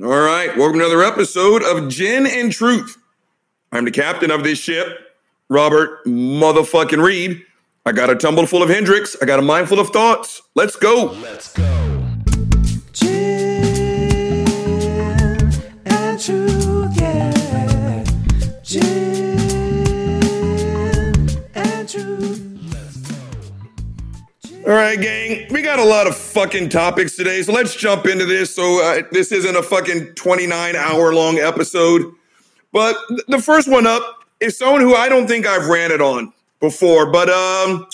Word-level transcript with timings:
All 0.00 0.08
right, 0.08 0.56
welcome 0.56 0.78
to 0.78 0.86
another 0.86 1.02
episode 1.02 1.62
of 1.62 1.90
Gin 1.90 2.26
and 2.26 2.50
Truth. 2.50 2.96
I'm 3.72 3.84
the 3.84 3.90
captain 3.90 4.30
of 4.30 4.42
this 4.42 4.58
ship, 4.58 4.86
Robert 5.50 6.02
motherfucking 6.06 7.04
Reed. 7.04 7.42
I 7.84 7.92
got 7.92 8.08
a 8.08 8.16
tumble 8.16 8.46
full 8.46 8.62
of 8.62 8.70
Hendrick's. 8.70 9.18
I 9.20 9.26
got 9.26 9.38
a 9.38 9.42
mind 9.42 9.68
full 9.68 9.80
of 9.80 9.90
thoughts. 9.90 10.40
Let's 10.54 10.76
go. 10.76 11.14
Let's 11.20 11.52
go. 11.52 11.91
All 24.64 24.72
right, 24.72 25.00
gang, 25.00 25.46
we 25.50 25.60
got 25.60 25.80
a 25.80 25.84
lot 25.84 26.06
of 26.06 26.16
fucking 26.16 26.68
topics 26.68 27.16
today, 27.16 27.42
so 27.42 27.52
let's 27.52 27.74
jump 27.74 28.06
into 28.06 28.24
this. 28.24 28.54
So, 28.54 28.80
uh, 28.84 29.02
this 29.10 29.32
isn't 29.32 29.56
a 29.56 29.62
fucking 29.62 30.14
29 30.14 30.76
hour 30.76 31.12
long 31.12 31.38
episode, 31.38 32.14
but 32.70 32.96
th- 33.08 33.22
the 33.26 33.42
first 33.42 33.68
one 33.68 33.88
up 33.88 34.24
is 34.38 34.56
someone 34.56 34.80
who 34.80 34.94
I 34.94 35.08
don't 35.08 35.26
think 35.26 35.46
I've 35.46 35.66
ranted 35.66 36.00
on 36.00 36.32
before, 36.60 37.10
but 37.10 37.28
um, 37.28 37.88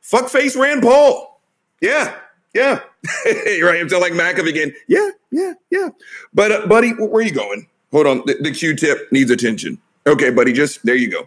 fuckface 0.00 0.56
Rand 0.56 0.82
Paul. 0.82 1.40
Yeah, 1.80 2.14
yeah. 2.54 2.82
right, 3.26 3.80
I'm 3.80 3.88
like 3.88 4.12
Macav 4.12 4.48
again. 4.48 4.72
Yeah, 4.86 5.10
yeah, 5.32 5.54
yeah. 5.70 5.88
But, 6.32 6.52
uh, 6.52 6.66
buddy, 6.68 6.90
where 6.90 7.14
are 7.14 7.22
you 7.22 7.32
going? 7.32 7.66
Hold 7.90 8.06
on, 8.06 8.22
the, 8.26 8.36
the 8.40 8.52
Q 8.52 8.76
tip 8.76 9.10
needs 9.10 9.32
attention. 9.32 9.76
Okay, 10.06 10.30
buddy, 10.30 10.52
just 10.52 10.84
there 10.84 10.94
you 10.94 11.10
go. 11.10 11.26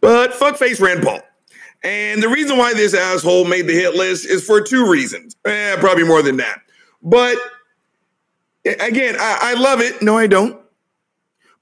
But 0.00 0.32
fuckface 0.32 0.80
Rand 0.80 1.02
Paul. 1.02 1.20
And 1.84 2.22
the 2.22 2.28
reason 2.28 2.58
why 2.58 2.74
this 2.74 2.94
asshole 2.94 3.44
made 3.44 3.66
the 3.66 3.72
hit 3.72 3.94
list 3.94 4.26
is 4.26 4.44
for 4.44 4.60
two 4.60 4.90
reasons. 4.90 5.36
Eh, 5.44 5.76
probably 5.78 6.04
more 6.04 6.22
than 6.22 6.38
that. 6.38 6.60
But 7.02 7.38
again, 8.64 9.16
I, 9.18 9.38
I 9.42 9.54
love 9.54 9.80
it. 9.80 10.02
No, 10.02 10.18
I 10.18 10.26
don't. 10.26 10.60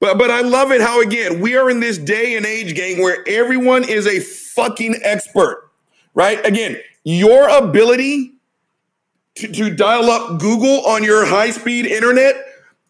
But 0.01 0.19
but 0.19 0.31
I 0.31 0.43
love 0.43 0.73
it 0.73 0.81
how 0.81 1.01
again 1.01 1.41
we 1.41 1.57
are 1.57 1.71
in 1.71 1.81
this 1.81 1.97
day 1.97 2.37
and 2.37 2.45
age 2.45 2.75
gang 2.75 3.03
where 3.03 3.25
everyone 3.27 3.89
is 3.89 4.07
a 4.07 4.21
fucking 4.21 5.01
expert. 5.03 5.71
Right? 6.15 6.45
Again, 6.47 6.79
your 7.05 7.49
ability 7.49 8.33
to, 9.37 9.49
to 9.49 9.75
dial 9.75 10.11
up 10.11 10.41
Google 10.41 10.87
on 10.87 11.05
your 11.05 11.27
high-speed 11.27 11.87
internet 11.87 12.37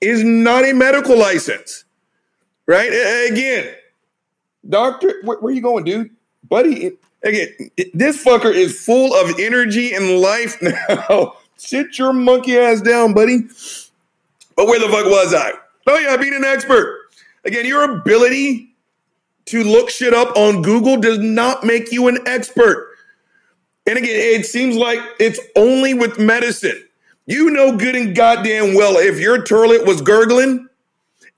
is 0.00 0.22
not 0.22 0.64
a 0.64 0.72
medical 0.72 1.18
license. 1.18 1.84
Right? 2.66 2.88
Again, 3.30 3.74
doctor, 4.68 5.20
where, 5.22 5.38
where 5.38 5.52
you 5.52 5.60
going, 5.60 5.84
dude? 5.84 6.10
Buddy, 6.48 6.98
again, 7.22 7.48
this 7.94 8.22
fucker 8.22 8.52
is 8.52 8.84
full 8.84 9.14
of 9.14 9.38
energy 9.38 9.94
and 9.94 10.20
life 10.20 10.60
now. 10.62 11.34
Sit 11.56 11.98
your 11.98 12.12
monkey 12.12 12.58
ass 12.58 12.80
down, 12.80 13.14
buddy. 13.14 13.42
But 14.56 14.66
where 14.66 14.78
the 14.78 14.88
fuck 14.88 15.06
was 15.06 15.34
I? 15.34 15.52
Oh 15.86 15.98
yeah, 15.98 16.16
being 16.16 16.34
an 16.34 16.44
expert. 16.44 17.00
Again, 17.44 17.66
your 17.66 17.98
ability 17.98 18.74
to 19.46 19.62
look 19.62 19.90
shit 19.90 20.12
up 20.12 20.36
on 20.36 20.62
Google 20.62 20.96
does 20.96 21.18
not 21.18 21.64
make 21.64 21.92
you 21.92 22.08
an 22.08 22.18
expert. 22.26 22.92
And 23.86 23.96
again, 23.96 24.10
it 24.10 24.44
seems 24.44 24.76
like 24.76 24.98
it's 25.20 25.38
only 25.54 25.94
with 25.94 26.18
medicine. 26.18 26.82
You 27.26 27.50
know 27.50 27.76
good 27.76 27.94
and 27.94 28.14
goddamn 28.14 28.74
well 28.74 28.96
if 28.96 29.20
your 29.20 29.42
toilet 29.42 29.86
was 29.86 30.00
gurgling, 30.00 30.68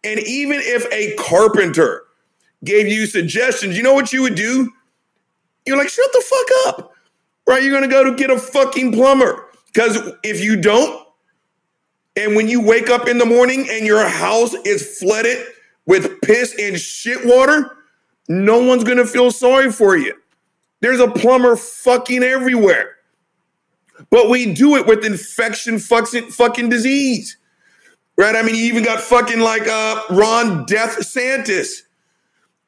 and 0.04 0.20
even 0.20 0.60
if 0.62 0.86
a 0.92 1.14
carpenter 1.16 2.04
gave 2.64 2.88
you 2.88 3.06
suggestions, 3.06 3.76
you 3.76 3.82
know 3.82 3.94
what 3.94 4.12
you 4.12 4.22
would 4.22 4.34
do? 4.34 4.72
You're 5.68 5.76
like, 5.76 5.90
shut 5.90 6.10
the 6.12 6.20
fuck 6.22 6.66
up. 6.66 6.92
Right? 7.46 7.62
You're 7.62 7.72
gonna 7.72 7.88
go 7.88 8.04
to 8.04 8.14
get 8.14 8.30
a 8.30 8.38
fucking 8.38 8.92
plumber. 8.92 9.44
Because 9.66 10.12
if 10.24 10.42
you 10.42 10.60
don't, 10.60 11.06
and 12.16 12.34
when 12.34 12.48
you 12.48 12.60
wake 12.60 12.90
up 12.90 13.06
in 13.06 13.18
the 13.18 13.26
morning 13.26 13.68
and 13.70 13.86
your 13.86 14.06
house 14.08 14.54
is 14.64 14.98
flooded 14.98 15.46
with 15.86 16.20
piss 16.22 16.54
and 16.58 16.78
shit 16.78 17.24
water, 17.24 17.76
no 18.28 18.62
one's 18.62 18.82
gonna 18.82 19.06
feel 19.06 19.30
sorry 19.30 19.70
for 19.70 19.96
you. 19.96 20.14
There's 20.80 21.00
a 21.00 21.08
plumber 21.08 21.54
fucking 21.56 22.22
everywhere. 22.22 22.96
But 24.10 24.30
we 24.30 24.52
do 24.54 24.76
it 24.76 24.86
with 24.86 25.04
infection 25.04 25.78
fucking 25.78 26.30
fucking 26.30 26.68
disease. 26.70 27.36
Right? 28.16 28.34
I 28.34 28.42
mean, 28.42 28.54
you 28.54 28.64
even 28.64 28.84
got 28.84 29.00
fucking 29.00 29.40
like 29.40 29.66
uh 29.68 30.02
Ron 30.10 30.66
Death 30.66 30.98
Santis. 31.00 31.82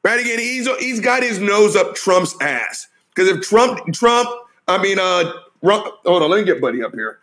Right 0.03 0.19
again, 0.19 0.39
he's 0.39 0.67
he's 0.77 0.99
got 0.99 1.23
his 1.23 1.39
nose 1.39 1.75
up 1.75 1.95
Trump's 1.95 2.35
ass. 2.41 2.87
Because 3.13 3.29
if 3.29 3.41
Trump, 3.41 3.79
Trump, 3.93 4.29
I 4.67 4.81
mean, 4.81 4.99
uh, 4.99 5.31
hold 5.63 6.23
on, 6.23 6.29
let 6.29 6.39
me 6.39 6.45
get 6.45 6.61
Buddy 6.61 6.83
up 6.83 6.93
here. 6.93 7.19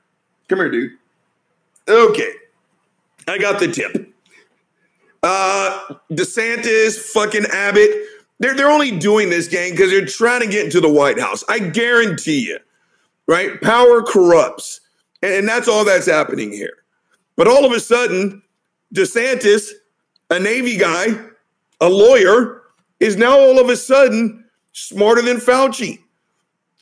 Come 0.48 0.58
here, 0.58 0.70
dude. 0.70 0.92
Okay, 1.88 2.32
I 3.26 3.38
got 3.38 3.60
the 3.60 3.68
tip. 3.68 4.12
Uh, 5.22 5.94
DeSantis, 6.12 6.98
fucking 6.98 7.46
Abbott, 7.46 7.90
they're 8.38 8.54
they're 8.54 8.70
only 8.70 8.96
doing 8.96 9.30
this 9.30 9.48
gang 9.48 9.72
because 9.72 9.90
they're 9.90 10.06
trying 10.06 10.40
to 10.40 10.46
get 10.46 10.64
into 10.64 10.80
the 10.80 10.88
White 10.88 11.18
House. 11.18 11.42
I 11.48 11.58
guarantee 11.58 12.46
you, 12.46 12.58
right? 13.26 13.60
Power 13.60 14.02
corrupts, 14.02 14.80
and, 15.22 15.32
and 15.32 15.48
that's 15.48 15.66
all 15.66 15.84
that's 15.84 16.06
happening 16.06 16.52
here. 16.52 16.72
But 17.36 17.48
all 17.48 17.64
of 17.64 17.72
a 17.72 17.80
sudden, 17.80 18.42
DeSantis, 18.94 19.70
a 20.30 20.38
Navy 20.38 20.76
guy, 20.76 21.06
a 21.80 21.88
lawyer, 21.88 22.62
is 23.00 23.16
now 23.16 23.38
all 23.38 23.58
of 23.58 23.68
a 23.68 23.76
sudden 23.76 24.44
smarter 24.72 25.22
than 25.22 25.38
Fauci. 25.38 26.00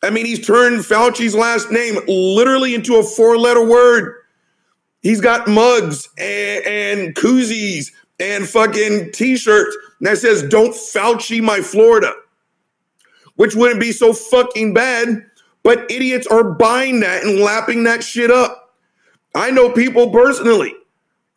I 0.03 0.11
mean, 0.11 0.27
he's 0.27 0.45
turned 0.47 0.81
Fauci's 0.81 1.35
last 1.35 1.71
name 1.71 1.99
literally 2.07 2.75
into 2.75 2.97
a 2.97 3.03
four 3.03 3.39
letter 3.39 3.65
word. 3.65 4.15
He's 5.01 5.21
got 5.21 5.49
mugs 5.49 6.09
and, 6.19 6.67
and 6.67 7.15
koozies 7.15 7.93
and 8.19 8.49
fucking 8.49 9.13
t 9.13 9.37
shirts 9.37 9.77
that 10.01 10.19
says, 10.19 10.43
Don't 10.45 10.75
Fauci 10.75 11.43
my 11.43 11.61
Florida, 11.61 12.13
which 13.37 13.55
wouldn't 13.55 13.81
be 13.81 13.93
so 13.93 14.13
fucking 14.13 14.75
bad, 14.75 15.25
but 15.63 15.91
idiots 15.91 16.27
are 16.27 16.45
buying 16.45 17.01
that 17.01 17.25
and 17.25 17.41
lapping 17.41 17.85
that 17.85 18.03
shit 18.03 18.31
up. 18.31 18.75
I 19.35 19.51
know 19.51 19.71
people 19.71 20.11
personally 20.11 20.75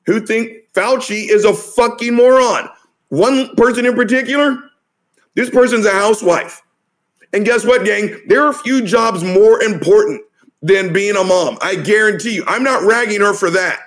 who 0.06 0.26
think 0.26 0.72
Fauci 0.74 1.30
is 1.30 1.46
a 1.46 1.54
fucking 1.54 2.16
moron. 2.16 2.70
One 3.10 3.56
person 3.56 3.86
in 3.86 3.96
particular, 3.96 4.69
this 5.36 5.50
person's 5.50 5.86
a 5.86 5.92
housewife. 5.92 6.62
And 7.34 7.46
guess 7.46 7.66
what, 7.66 7.86
gang? 7.86 8.20
There 8.28 8.44
are 8.46 8.54
few 8.54 8.82
jobs 8.82 9.24
more 9.24 9.62
important 9.62 10.22
than 10.62 10.92
being 10.92 11.16
a 11.16 11.24
mom. 11.24 11.58
I 11.62 11.76
guarantee 11.76 12.36
you. 12.36 12.44
I'm 12.48 12.64
not 12.64 12.84
ragging 12.84 13.22
her 13.22 13.34
for 13.34 13.50
that. 13.52 13.80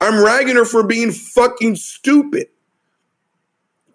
I'm 0.00 0.22
ragging 0.22 0.56
her 0.56 0.64
for 0.64 0.82
being 0.82 1.12
fucking 1.12 1.76
stupid. 1.76 2.48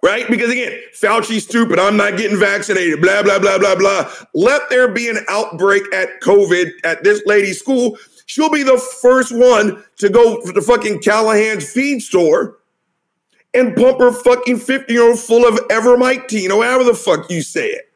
Right? 0.01 0.29
Because 0.29 0.51
again, 0.51 0.79
Fauci's 0.93 1.43
stupid. 1.43 1.79
I'm 1.79 1.97
not 1.97 2.17
getting 2.17 2.39
vaccinated. 2.39 3.01
Blah, 3.01 3.23
blah, 3.23 3.39
blah, 3.39 3.57
blah, 3.57 3.75
blah. 3.75 4.09
Let 4.33 4.69
there 4.69 4.87
be 4.87 5.09
an 5.09 5.17
outbreak 5.27 5.83
at 5.93 6.21
COVID 6.21 6.71
at 6.83 7.03
this 7.03 7.21
lady's 7.25 7.59
school. 7.59 7.97
She'll 8.25 8.49
be 8.49 8.63
the 8.63 8.77
first 9.01 9.35
one 9.35 9.83
to 9.97 10.09
go 10.09 10.41
to 10.45 10.51
the 10.51 10.61
fucking 10.61 11.01
Callahan's 11.01 11.69
feed 11.69 12.01
store 12.01 12.57
and 13.53 13.75
pump 13.75 13.99
her 13.99 14.11
fucking 14.11 14.57
50 14.57 14.91
year 14.93 15.09
old 15.09 15.19
full 15.19 15.47
of 15.47 15.55
Evermictine 15.69 16.49
or 16.49 16.63
however 16.63 16.83
the 16.83 16.93
fuck 16.93 17.29
you 17.29 17.41
say 17.41 17.67
it. 17.69 17.91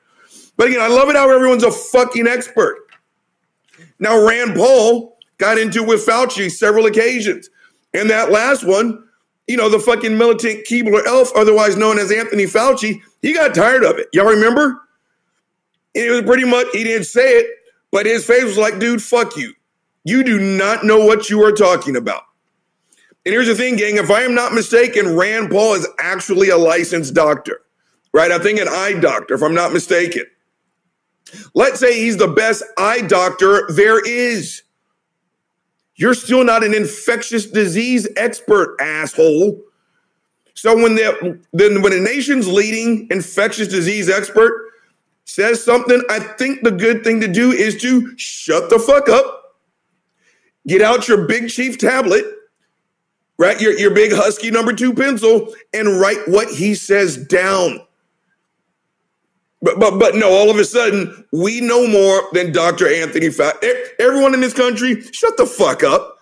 But 0.57 0.67
again, 0.67 0.81
I 0.81 0.87
love 0.87 1.09
it 1.09 1.15
how 1.15 1.29
everyone's 1.29 1.63
a 1.63 1.71
fucking 1.71 2.27
expert. 2.27 2.77
Now, 3.99 4.25
Rand 4.25 4.55
Paul 4.55 5.17
got 5.37 5.57
into 5.57 5.83
it 5.83 5.87
with 5.87 6.05
Fauci 6.05 6.51
several 6.51 6.85
occasions. 6.85 7.49
And 7.93 8.09
that 8.09 8.31
last 8.31 8.63
one, 8.63 9.03
you 9.47 9.57
know, 9.57 9.69
the 9.69 9.79
fucking 9.79 10.17
militant 10.17 10.65
Keebler 10.65 11.05
elf, 11.05 11.31
otherwise 11.35 11.75
known 11.75 11.99
as 11.99 12.11
Anthony 12.11 12.45
Fauci, 12.45 13.01
he 13.21 13.33
got 13.33 13.53
tired 13.53 13.83
of 13.83 13.97
it. 13.97 14.07
Y'all 14.13 14.25
remember? 14.25 14.81
It 15.93 16.09
was 16.09 16.21
pretty 16.21 16.45
much, 16.45 16.67
he 16.71 16.83
didn't 16.83 17.05
say 17.05 17.39
it, 17.39 17.47
but 17.91 18.05
his 18.05 18.25
face 18.25 18.43
was 18.43 18.57
like, 18.57 18.79
dude, 18.79 19.01
fuck 19.01 19.35
you. 19.35 19.53
You 20.03 20.23
do 20.23 20.39
not 20.39 20.85
know 20.85 21.05
what 21.05 21.29
you 21.29 21.43
are 21.43 21.51
talking 21.51 21.95
about. 21.95 22.23
And 23.25 23.33
here's 23.33 23.47
the 23.47 23.55
thing, 23.55 23.75
gang. 23.75 23.97
If 23.97 24.09
I 24.09 24.21
am 24.21 24.33
not 24.33 24.53
mistaken, 24.53 25.15
Rand 25.15 25.51
Paul 25.51 25.75
is 25.75 25.87
actually 25.99 26.49
a 26.49 26.57
licensed 26.57 27.13
doctor, 27.13 27.61
right? 28.13 28.31
I 28.31 28.39
think 28.39 28.59
an 28.59 28.67
eye 28.67 28.93
doctor, 28.99 29.35
if 29.35 29.43
I'm 29.43 29.53
not 29.53 29.73
mistaken. 29.73 30.25
Let's 31.53 31.79
say 31.79 31.99
he's 31.99 32.17
the 32.17 32.27
best 32.27 32.63
eye 32.77 33.01
doctor 33.01 33.67
there 33.69 34.03
is. 34.03 34.63
You're 35.95 36.15
still 36.15 36.43
not 36.43 36.63
an 36.63 36.73
infectious 36.73 37.45
disease 37.45 38.07
expert, 38.17 38.75
asshole. 38.79 39.61
So 40.55 40.75
when 40.75 40.95
the 40.95 41.39
then 41.53 41.81
when 41.83 41.93
a 41.93 41.99
nation's 41.99 42.47
leading 42.47 43.07
infectious 43.11 43.67
disease 43.67 44.09
expert 44.09 44.71
says 45.25 45.63
something, 45.63 46.01
I 46.09 46.19
think 46.19 46.63
the 46.63 46.71
good 46.71 47.03
thing 47.03 47.21
to 47.21 47.27
do 47.27 47.51
is 47.51 47.79
to 47.83 48.17
shut 48.17 48.69
the 48.69 48.79
fuck 48.79 49.09
up, 49.09 49.57
get 50.67 50.81
out 50.81 51.07
your 51.07 51.27
big 51.27 51.49
chief 51.49 51.77
tablet, 51.77 52.25
right? 53.41 53.59
Your, 53.59 53.73
your 53.73 53.89
big 53.89 54.13
husky 54.13 54.51
number 54.51 54.71
two 54.71 54.93
pencil, 54.93 55.51
and 55.73 55.99
write 55.99 56.19
what 56.27 56.47
he 56.47 56.75
says 56.75 57.17
down. 57.17 57.81
But, 59.63 59.79
but 59.79 59.97
but 59.97 60.15
no, 60.15 60.31
all 60.31 60.51
of 60.51 60.57
a 60.57 60.63
sudden, 60.63 61.25
we 61.33 61.59
know 61.59 61.87
more 61.87 62.21
than 62.33 62.51
Dr. 62.51 62.87
Anthony 62.87 63.29
Fauci. 63.29 63.73
Everyone 63.99 64.35
in 64.35 64.41
this 64.41 64.53
country, 64.53 65.01
shut 65.11 65.37
the 65.37 65.47
fuck 65.47 65.83
up. 65.83 66.19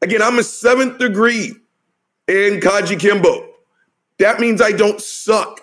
Again, 0.00 0.22
I'm 0.22 0.38
a 0.38 0.42
seventh 0.42 0.98
degree 0.98 1.54
in 2.26 2.60
Kajukenbo. 2.60 3.46
That 4.18 4.40
means 4.40 4.62
I 4.62 4.72
don't 4.72 5.00
suck. 5.00 5.60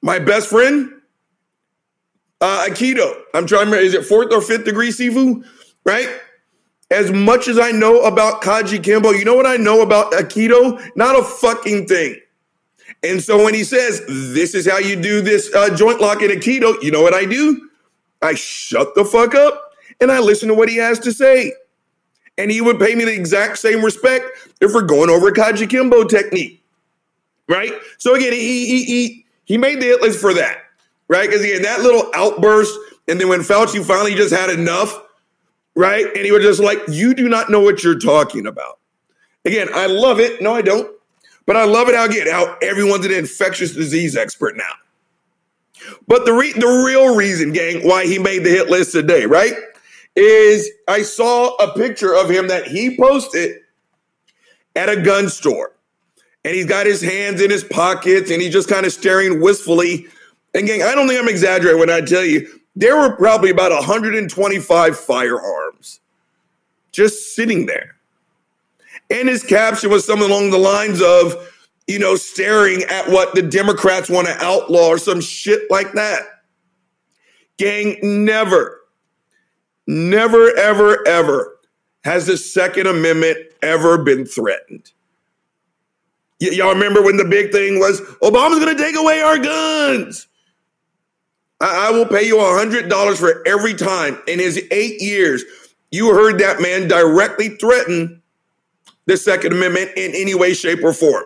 My 0.00 0.18
best 0.18 0.48
friend, 0.48 0.92
uh, 2.40 2.66
Aikido. 2.66 3.20
I'm 3.34 3.46
trying 3.46 3.66
to 3.66 3.70
remember, 3.70 3.76
is 3.76 3.92
it 3.92 4.06
fourth 4.06 4.32
or 4.32 4.40
fifth 4.40 4.64
degree 4.64 4.88
Sifu? 4.88 5.44
Right? 5.84 6.08
As 6.90 7.12
much 7.12 7.46
as 7.46 7.58
I 7.58 7.70
know 7.70 8.02
about 8.02 8.42
Kajukenbo, 8.42 9.16
you 9.16 9.24
know 9.24 9.34
what 9.34 9.46
I 9.46 9.56
know 9.56 9.80
about 9.80 10.12
Aikido? 10.12 10.80
Not 10.96 11.18
a 11.18 11.22
fucking 11.22 11.86
thing. 11.86 12.20
And 13.02 13.22
so 13.22 13.44
when 13.44 13.54
he 13.54 13.64
says, 13.64 14.02
this 14.08 14.54
is 14.54 14.68
how 14.68 14.78
you 14.78 15.00
do 15.00 15.20
this 15.20 15.52
uh, 15.54 15.74
joint 15.74 16.00
lock 16.00 16.22
in 16.22 16.30
Aikido, 16.30 16.82
you 16.82 16.90
know 16.90 17.00
what 17.00 17.14
I 17.14 17.24
do? 17.24 17.68
I 18.20 18.34
shut 18.34 18.94
the 18.94 19.04
fuck 19.04 19.34
up 19.34 19.72
and 20.00 20.10
I 20.10 20.18
listen 20.18 20.48
to 20.48 20.54
what 20.54 20.68
he 20.68 20.76
has 20.76 20.98
to 21.00 21.12
say. 21.12 21.52
And 22.36 22.50
he 22.50 22.60
would 22.60 22.78
pay 22.78 22.94
me 22.94 23.04
the 23.04 23.14
exact 23.14 23.58
same 23.58 23.84
respect 23.84 24.24
if 24.60 24.72
we're 24.74 24.82
going 24.82 25.10
over 25.10 25.30
Kajukenbo 25.30 26.08
technique. 26.08 26.62
Right? 27.48 27.72
So 27.98 28.14
again, 28.14 28.32
he 28.32 28.66
he 28.66 28.84
he, 28.84 29.26
he 29.44 29.58
made 29.58 29.80
the 29.80 29.86
hit 29.86 30.02
list 30.02 30.20
for 30.20 30.34
that. 30.34 30.58
Right? 31.08 31.28
Because 31.28 31.44
he 31.44 31.52
had 31.52 31.64
that 31.64 31.80
little 31.80 32.10
outburst. 32.14 32.76
And 33.08 33.20
then 33.20 33.28
when 33.28 33.40
Fauci 33.40 33.84
finally 33.84 34.14
just 34.14 34.34
had 34.34 34.50
enough, 34.50 35.02
right? 35.74 36.06
And 36.06 36.24
he 36.24 36.32
was 36.32 36.42
just 36.42 36.60
like, 36.60 36.78
You 36.88 37.14
do 37.14 37.28
not 37.28 37.50
know 37.50 37.60
what 37.60 37.82
you're 37.82 37.98
talking 37.98 38.46
about. 38.46 38.78
Again, 39.44 39.68
I 39.72 39.86
love 39.86 40.20
it. 40.20 40.40
No, 40.42 40.54
I 40.54 40.62
don't. 40.62 40.94
But 41.46 41.56
I 41.56 41.64
love 41.64 41.88
it 41.88 41.94
how 41.94 42.04
again 42.04 42.28
how 42.28 42.56
everyone's 42.62 43.06
an 43.06 43.12
infectious 43.12 43.74
disease 43.74 44.16
expert 44.16 44.56
now. 44.56 44.72
But 46.06 46.24
the 46.24 46.32
re- 46.32 46.52
the 46.52 46.84
real 46.86 47.16
reason, 47.16 47.52
gang, 47.52 47.86
why 47.86 48.06
he 48.06 48.18
made 48.18 48.44
the 48.44 48.50
hit 48.50 48.68
list 48.68 48.92
today, 48.92 49.26
right, 49.26 49.54
is 50.14 50.70
I 50.86 51.02
saw 51.02 51.56
a 51.56 51.74
picture 51.74 52.14
of 52.14 52.30
him 52.30 52.48
that 52.48 52.66
he 52.66 52.96
posted 52.96 53.56
at 54.76 54.88
a 54.88 55.00
gun 55.00 55.28
store, 55.28 55.72
and 56.44 56.54
he's 56.54 56.66
got 56.66 56.86
his 56.86 57.00
hands 57.00 57.40
in 57.42 57.50
his 57.50 57.64
pockets, 57.64 58.30
and 58.30 58.40
he's 58.40 58.52
just 58.52 58.68
kind 58.68 58.86
of 58.86 58.92
staring 58.92 59.40
wistfully. 59.40 60.06
And 60.54 60.66
gang, 60.66 60.82
I 60.82 60.94
don't 60.94 61.08
think 61.08 61.20
I'm 61.20 61.28
exaggerating 61.28 61.80
when 61.80 61.90
I 61.90 62.00
tell 62.00 62.24
you 62.24 62.59
there 62.76 62.96
were 62.96 63.16
probably 63.16 63.50
about 63.50 63.72
125 63.72 64.98
firearms 64.98 66.00
just 66.92 67.34
sitting 67.34 67.66
there. 67.66 67.96
And 69.10 69.28
his 69.28 69.42
caption 69.42 69.90
was 69.90 70.04
something 70.04 70.30
along 70.30 70.50
the 70.50 70.58
lines 70.58 71.02
of, 71.02 71.34
you 71.86 71.98
know, 71.98 72.14
staring 72.16 72.82
at 72.84 73.08
what 73.08 73.34
the 73.34 73.42
Democrats 73.42 74.08
want 74.08 74.28
to 74.28 74.44
outlaw 74.44 74.88
or 74.88 74.98
some 74.98 75.20
shit 75.20 75.70
like 75.70 75.92
that. 75.92 76.22
Gang, 77.58 77.98
never, 78.02 78.80
never, 79.86 80.56
ever, 80.56 81.06
ever 81.06 81.58
has 82.04 82.26
the 82.26 82.36
Second 82.36 82.86
Amendment 82.86 83.38
ever 83.62 83.98
been 83.98 84.24
threatened. 84.24 84.92
Y- 86.40 86.50
y'all 86.52 86.72
remember 86.72 87.02
when 87.02 87.16
the 87.16 87.24
big 87.24 87.52
thing 87.52 87.78
was 87.78 88.00
Obama's 88.22 88.64
going 88.64 88.74
to 88.76 88.82
take 88.82 88.96
away 88.96 89.20
our 89.20 89.38
guns? 89.38 90.28
I, 91.60 91.88
I 91.88 91.90
will 91.90 92.06
pay 92.06 92.26
you 92.26 92.36
$100 92.36 93.16
for 93.16 93.46
every 93.46 93.74
time 93.74 94.20
in 94.26 94.38
his 94.38 94.62
eight 94.70 95.00
years 95.00 95.44
you 95.90 96.14
heard 96.14 96.38
that 96.38 96.60
man 96.60 96.88
directly 96.88 97.48
threaten 97.48 98.22
the 99.06 99.16
Second 99.16 99.52
Amendment 99.52 99.90
in 99.96 100.12
any 100.14 100.34
way, 100.34 100.54
shape, 100.54 100.84
or 100.84 100.92
form. 100.92 101.24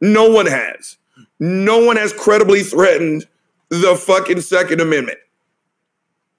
No 0.00 0.30
one 0.30 0.46
has. 0.46 0.96
No 1.40 1.84
one 1.84 1.96
has 1.96 2.12
credibly 2.12 2.62
threatened 2.62 3.26
the 3.70 3.96
fucking 3.96 4.40
Second 4.40 4.80
Amendment. 4.80 5.18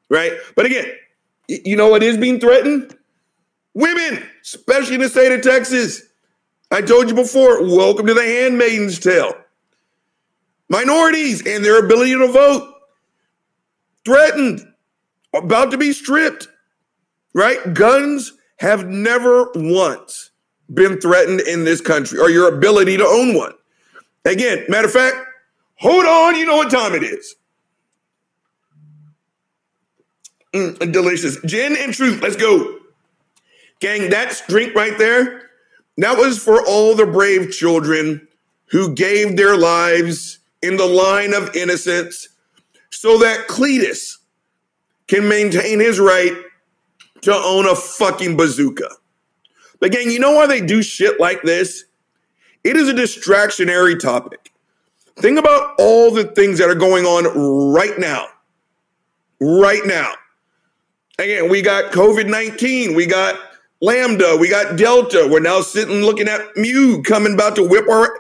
Right? 0.09 0.33
But 0.55 0.65
again, 0.65 0.85
you 1.47 1.75
know 1.75 1.89
what 1.89 2.03
is 2.03 2.17
being 2.17 2.39
threatened? 2.39 2.95
Women, 3.73 4.23
especially 4.41 4.95
in 4.95 5.01
the 5.01 5.09
state 5.09 5.33
of 5.33 5.41
Texas. 5.41 6.01
I 6.71 6.81
told 6.81 7.09
you 7.09 7.15
before, 7.15 7.61
welcome 7.61 8.07
to 8.07 8.13
the 8.13 8.21
handmaiden's 8.21 8.99
tale. 8.99 9.33
Minorities 10.69 11.45
and 11.45 11.63
their 11.63 11.83
ability 11.83 12.13
to 12.13 12.27
vote 12.31 12.74
threatened, 14.05 14.61
about 15.33 15.71
to 15.71 15.77
be 15.77 15.91
stripped. 15.91 16.47
Right? 17.33 17.73
Guns 17.73 18.33
have 18.57 18.87
never 18.87 19.51
once 19.55 20.31
been 20.73 20.99
threatened 21.01 21.41
in 21.41 21.65
this 21.65 21.81
country 21.81 22.19
or 22.19 22.29
your 22.29 22.47
ability 22.55 22.97
to 22.97 23.05
own 23.05 23.35
one. 23.35 23.53
Again, 24.23 24.65
matter 24.69 24.87
of 24.87 24.93
fact, 24.93 25.17
hold 25.75 26.05
on, 26.05 26.35
you 26.35 26.45
know 26.45 26.55
what 26.55 26.71
time 26.71 26.93
it 26.95 27.03
is. 27.03 27.35
Mm, 30.53 30.91
delicious. 30.91 31.37
Gin 31.45 31.75
and 31.77 31.93
truth, 31.93 32.21
let's 32.21 32.37
go. 32.37 32.79
Gang, 33.81 34.09
that's 34.09 34.45
drink 34.47 34.73
right 34.73 34.97
there, 34.97 35.49
that 35.97 36.17
was 36.17 36.41
for 36.41 36.65
all 36.65 36.95
the 36.95 37.05
brave 37.05 37.51
children 37.51 38.27
who 38.67 38.95
gave 38.95 39.35
their 39.35 39.57
lives 39.57 40.39
in 40.61 40.77
the 40.77 40.85
line 40.85 41.33
of 41.33 41.55
innocence 41.55 42.29
so 42.95 43.17
that 43.19 43.47
Cletus 43.47 44.17
can 45.07 45.27
maintain 45.27 45.79
his 45.79 45.99
right 45.99 46.33
to 47.21 47.33
own 47.33 47.67
a 47.67 47.75
fucking 47.75 48.37
bazooka. 48.37 48.89
But 49.79 49.91
gang, 49.91 50.09
you 50.09 50.19
know 50.19 50.31
why 50.31 50.47
they 50.47 50.61
do 50.61 50.81
shit 50.81 51.19
like 51.19 51.41
this? 51.41 51.85
It 52.63 52.77
is 52.77 52.87
a 52.87 52.93
distractionary 52.93 53.99
topic. 53.99 54.51
Think 55.17 55.37
about 55.37 55.75
all 55.77 56.11
the 56.11 56.23
things 56.23 56.57
that 56.59 56.69
are 56.69 56.75
going 56.75 57.05
on 57.05 57.73
right 57.73 57.97
now. 57.99 58.27
Right 59.39 59.85
now. 59.85 60.13
Again, 61.19 61.49
we 61.49 61.61
got 61.61 61.91
COVID 61.91 62.29
19, 62.29 62.95
we 62.95 63.05
got 63.05 63.39
Lambda, 63.81 64.37
we 64.39 64.49
got 64.49 64.77
Delta. 64.77 65.27
We're 65.29 65.39
now 65.41 65.61
sitting 65.61 66.01
looking 66.01 66.27
at 66.27 66.41
Mu 66.55 67.01
coming 67.03 67.33
about 67.33 67.55
to 67.57 67.67
whip 67.67 67.87
our. 67.89 68.19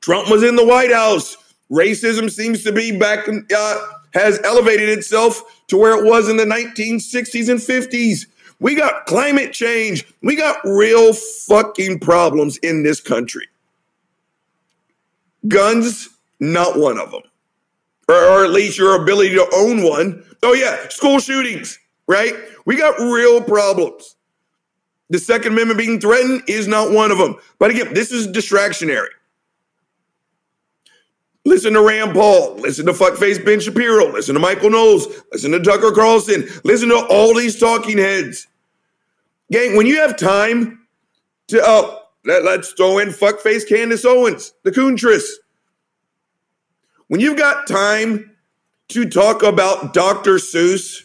Trump 0.00 0.30
was 0.30 0.42
in 0.42 0.56
the 0.56 0.66
White 0.66 0.92
House. 0.92 1.36
Racism 1.70 2.30
seems 2.30 2.62
to 2.64 2.72
be 2.72 2.96
back, 2.96 3.28
uh, 3.28 3.86
has 4.14 4.40
elevated 4.44 4.88
itself 4.88 5.42
to 5.68 5.76
where 5.76 5.98
it 5.98 6.08
was 6.08 6.28
in 6.28 6.36
the 6.36 6.44
1960s 6.44 7.48
and 7.48 7.60
50s. 7.60 8.26
We 8.58 8.74
got 8.74 9.06
climate 9.06 9.52
change. 9.52 10.06
We 10.22 10.36
got 10.36 10.56
real 10.64 11.12
fucking 11.12 12.00
problems 12.00 12.56
in 12.58 12.82
this 12.82 13.00
country. 13.00 13.48
Guns, 15.46 16.08
not 16.40 16.78
one 16.78 16.98
of 16.98 17.10
them. 17.10 17.22
Or, 18.08 18.14
or 18.14 18.44
at 18.44 18.50
least 18.50 18.78
your 18.78 19.00
ability 19.02 19.34
to 19.34 19.48
own 19.54 19.82
one. 19.82 20.24
Oh, 20.42 20.54
yeah, 20.54 20.88
school 20.88 21.18
shootings, 21.18 21.78
right? 22.06 22.34
We 22.64 22.76
got 22.76 22.98
real 22.98 23.42
problems. 23.42 24.16
The 25.10 25.18
Second 25.18 25.52
Amendment 25.52 25.78
being 25.78 26.00
threatened 26.00 26.42
is 26.48 26.66
not 26.66 26.90
one 26.92 27.10
of 27.10 27.18
them. 27.18 27.36
But 27.58 27.70
again, 27.70 27.94
this 27.94 28.10
is 28.10 28.26
distractionary. 28.28 29.08
Listen 31.46 31.74
to 31.74 31.80
Rand 31.80 32.12
Paul. 32.12 32.56
Listen 32.56 32.86
to 32.86 32.92
fuckface 32.92 33.42
Ben 33.42 33.60
Shapiro. 33.60 34.10
Listen 34.12 34.34
to 34.34 34.40
Michael 34.40 34.68
Knowles. 34.68 35.06
Listen 35.32 35.52
to 35.52 35.60
Tucker 35.60 35.92
Carlson. 35.92 36.48
Listen 36.64 36.88
to 36.88 37.06
all 37.08 37.34
these 37.34 37.56
talking 37.56 37.98
heads. 37.98 38.48
Gang, 39.52 39.76
when 39.76 39.86
you 39.86 40.00
have 40.00 40.16
time 40.16 40.88
to, 41.46 41.62
oh, 41.62 42.02
let, 42.24 42.44
us 42.44 42.72
throw 42.72 42.98
in 42.98 43.10
fuckface 43.10 43.66
Candace 43.66 44.04
Owens, 44.04 44.54
the 44.64 44.72
Coontress. 44.72 45.38
When 47.06 47.20
you've 47.20 47.38
got 47.38 47.68
time 47.68 48.36
to 48.88 49.08
talk 49.08 49.44
about 49.44 49.94
Dr. 49.94 50.38
Seuss 50.38 51.04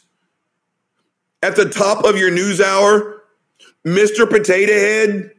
at 1.44 1.56
the 1.56 1.70
top 1.70 2.04
of 2.04 2.18
your 2.18 2.32
news 2.32 2.60
hour, 2.60 3.22
Mr. 3.86 4.28
Potato 4.28 4.74
Head, 4.74 5.32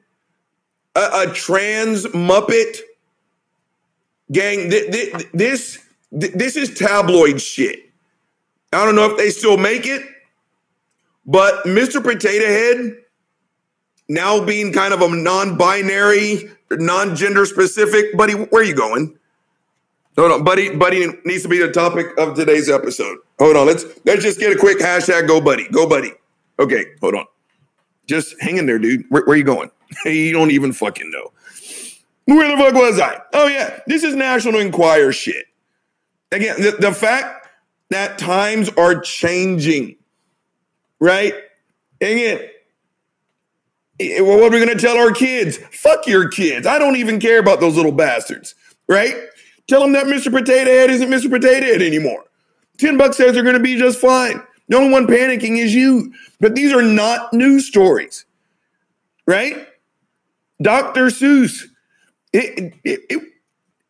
a, 0.95 1.29
a 1.29 1.33
trans 1.35 2.07
Muppet, 2.07 2.77
gang, 4.33 4.71
th- 4.71 4.91
th- 4.91 5.27
this 5.33 5.79
th- 6.19 6.33
this 6.33 6.57
is 6.57 6.75
tabloid 6.75 7.41
shit. 7.41 7.91
I 8.73 8.85
don't 8.85 8.97
know 8.97 9.11
if 9.11 9.19
they 9.19 9.31
still 9.31 9.57
make 9.57 9.87
it, 9.87 10.03
but 11.27 11.65
Mr. 11.65 12.03
Potato 12.03 12.47
Head, 12.47 12.97
now 14.09 14.45
being 14.45 14.73
kind 14.73 14.95
of 14.95 15.03
a 15.03 15.15
non-binary, 15.15 16.51
non-gender 16.71 17.45
specific, 17.45 18.17
buddy, 18.17 18.33
where 18.35 18.63
are 18.63 18.65
you 18.65 18.75
going? 18.75 19.19
Hold 20.17 20.33
on, 20.33 20.45
buddy. 20.45 20.75
Buddy 20.75 21.07
needs 21.25 21.43
to 21.43 21.49
be 21.49 21.59
the 21.59 21.71
topic 21.71 22.07
of 22.19 22.35
today's 22.35 22.69
episode. 22.69 23.19
Hold 23.39 23.57
on, 23.57 23.67
let's 23.67 23.85
let's 24.05 24.23
just 24.23 24.39
get 24.39 24.55
a 24.55 24.59
quick 24.59 24.79
hashtag. 24.79 25.27
Go, 25.27 25.41
buddy. 25.41 25.69
Go, 25.69 25.89
buddy. 25.89 26.13
Okay, 26.59 26.85
hold 27.01 27.15
on. 27.15 27.25
Just 28.07 28.41
hang 28.41 28.59
in 28.59 28.67
there, 28.67 28.79
dude. 28.79 29.05
Where, 29.09 29.25
where 29.25 29.37
you 29.37 29.45
going? 29.45 29.71
you 30.05 30.33
don't 30.33 30.51
even 30.51 30.73
fucking 30.73 31.11
know. 31.11 31.33
Where 32.27 32.57
the 32.57 32.63
fuck 32.63 32.75
was 32.75 33.01
I? 33.01 33.21
Oh 33.33 33.47
yeah, 33.49 33.81
this 33.87 34.05
is 34.05 34.15
National 34.15 34.61
Enquirer 34.61 35.13
shit. 35.13 35.47
Again, 36.31 36.61
the, 36.61 36.73
the 36.79 36.93
fact 36.93 37.49
that 37.91 38.19
times 38.19 38.71
are 38.71 39.01
changing, 39.01 39.97
right? 41.01 41.35
Again, 42.01 42.49
what 44.01 44.43
are 44.43 44.51
we 44.51 44.59
gonna 44.59 44.75
tell 44.77 44.97
our 44.97 45.13
kids? 45.13 45.59
Fuck 45.73 46.07
your 46.07 46.29
kids. 46.29 46.67
I 46.67 46.79
don't 46.79 46.97
even 46.97 47.21
care 47.21 47.39
about 47.39 47.61
those 47.61 47.77
little 47.77 47.93
bastards, 47.93 48.55
right? 48.89 49.15
Tell 49.69 49.81
them 49.81 49.93
that 49.93 50.07
Mr. 50.07 50.31
Potato 50.31 50.71
Head 50.71 50.91
isn't 50.91 51.09
Mr. 51.09 51.31
Potato 51.31 51.67
Head 51.67 51.83
anymore. 51.83 52.25
Ten 52.79 52.97
bucks 52.97 53.17
says 53.17 53.35
they're 53.35 53.45
gonna 53.45 53.61
be 53.61 53.77
just 53.77 53.99
fine. 54.01 54.43
The 54.69 54.77
only 54.77 54.91
one 54.91 55.07
panicking 55.07 55.59
is 55.59 55.75
you. 55.75 56.13
But 56.41 56.55
these 56.55 56.73
are 56.73 56.83
not 56.83 57.33
news 57.33 57.67
stories. 57.67 58.25
right? 59.27 59.69
Dr. 60.61 61.07
Seuss. 61.07 61.65
It, 62.33 62.75
it, 62.85 63.01
it, 63.09 63.33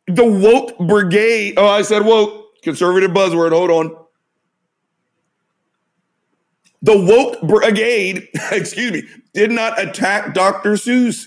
the 0.06 0.24
woke 0.24 0.78
brigade. 0.78 1.54
Oh, 1.56 1.66
I 1.66 1.82
said 1.82 2.04
woke. 2.04 2.60
Conservative 2.62 3.10
buzzword. 3.10 3.52
Hold 3.52 3.70
on. 3.70 3.96
The 6.82 6.98
woke 6.98 7.40
brigade, 7.42 8.28
excuse 8.50 8.92
me, 8.92 9.02
did 9.32 9.52
not 9.52 9.80
attack 9.80 10.34
Dr. 10.34 10.72
Seuss. 10.72 11.26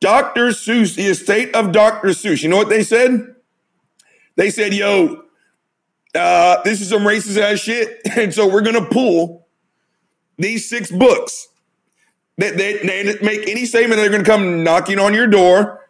Dr. 0.00 0.48
Seuss, 0.48 0.94
the 0.94 1.06
estate 1.06 1.54
of 1.54 1.72
Dr. 1.72 2.08
Seuss, 2.08 2.42
you 2.42 2.48
know 2.48 2.56
what 2.56 2.68
they 2.68 2.84
said? 2.84 3.34
They 4.36 4.50
said, 4.50 4.72
yo, 4.72 5.24
uh, 6.14 6.62
this 6.62 6.80
is 6.80 6.90
some 6.90 7.02
racist 7.02 7.40
ass 7.40 7.58
shit. 7.58 8.00
And 8.16 8.32
so 8.32 8.46
we're 8.48 8.62
going 8.62 8.82
to 8.82 8.88
pull 8.88 9.48
these 10.38 10.68
six 10.68 10.90
books. 10.90 11.48
That 12.38 12.56
they, 12.56 12.78
they 12.78 13.18
make 13.20 13.48
any 13.48 13.66
statement, 13.66 14.00
they're 14.00 14.10
going 14.10 14.24
to 14.24 14.30
come 14.30 14.62
knocking 14.62 14.98
on 14.98 15.12
your 15.12 15.26
door, 15.26 15.84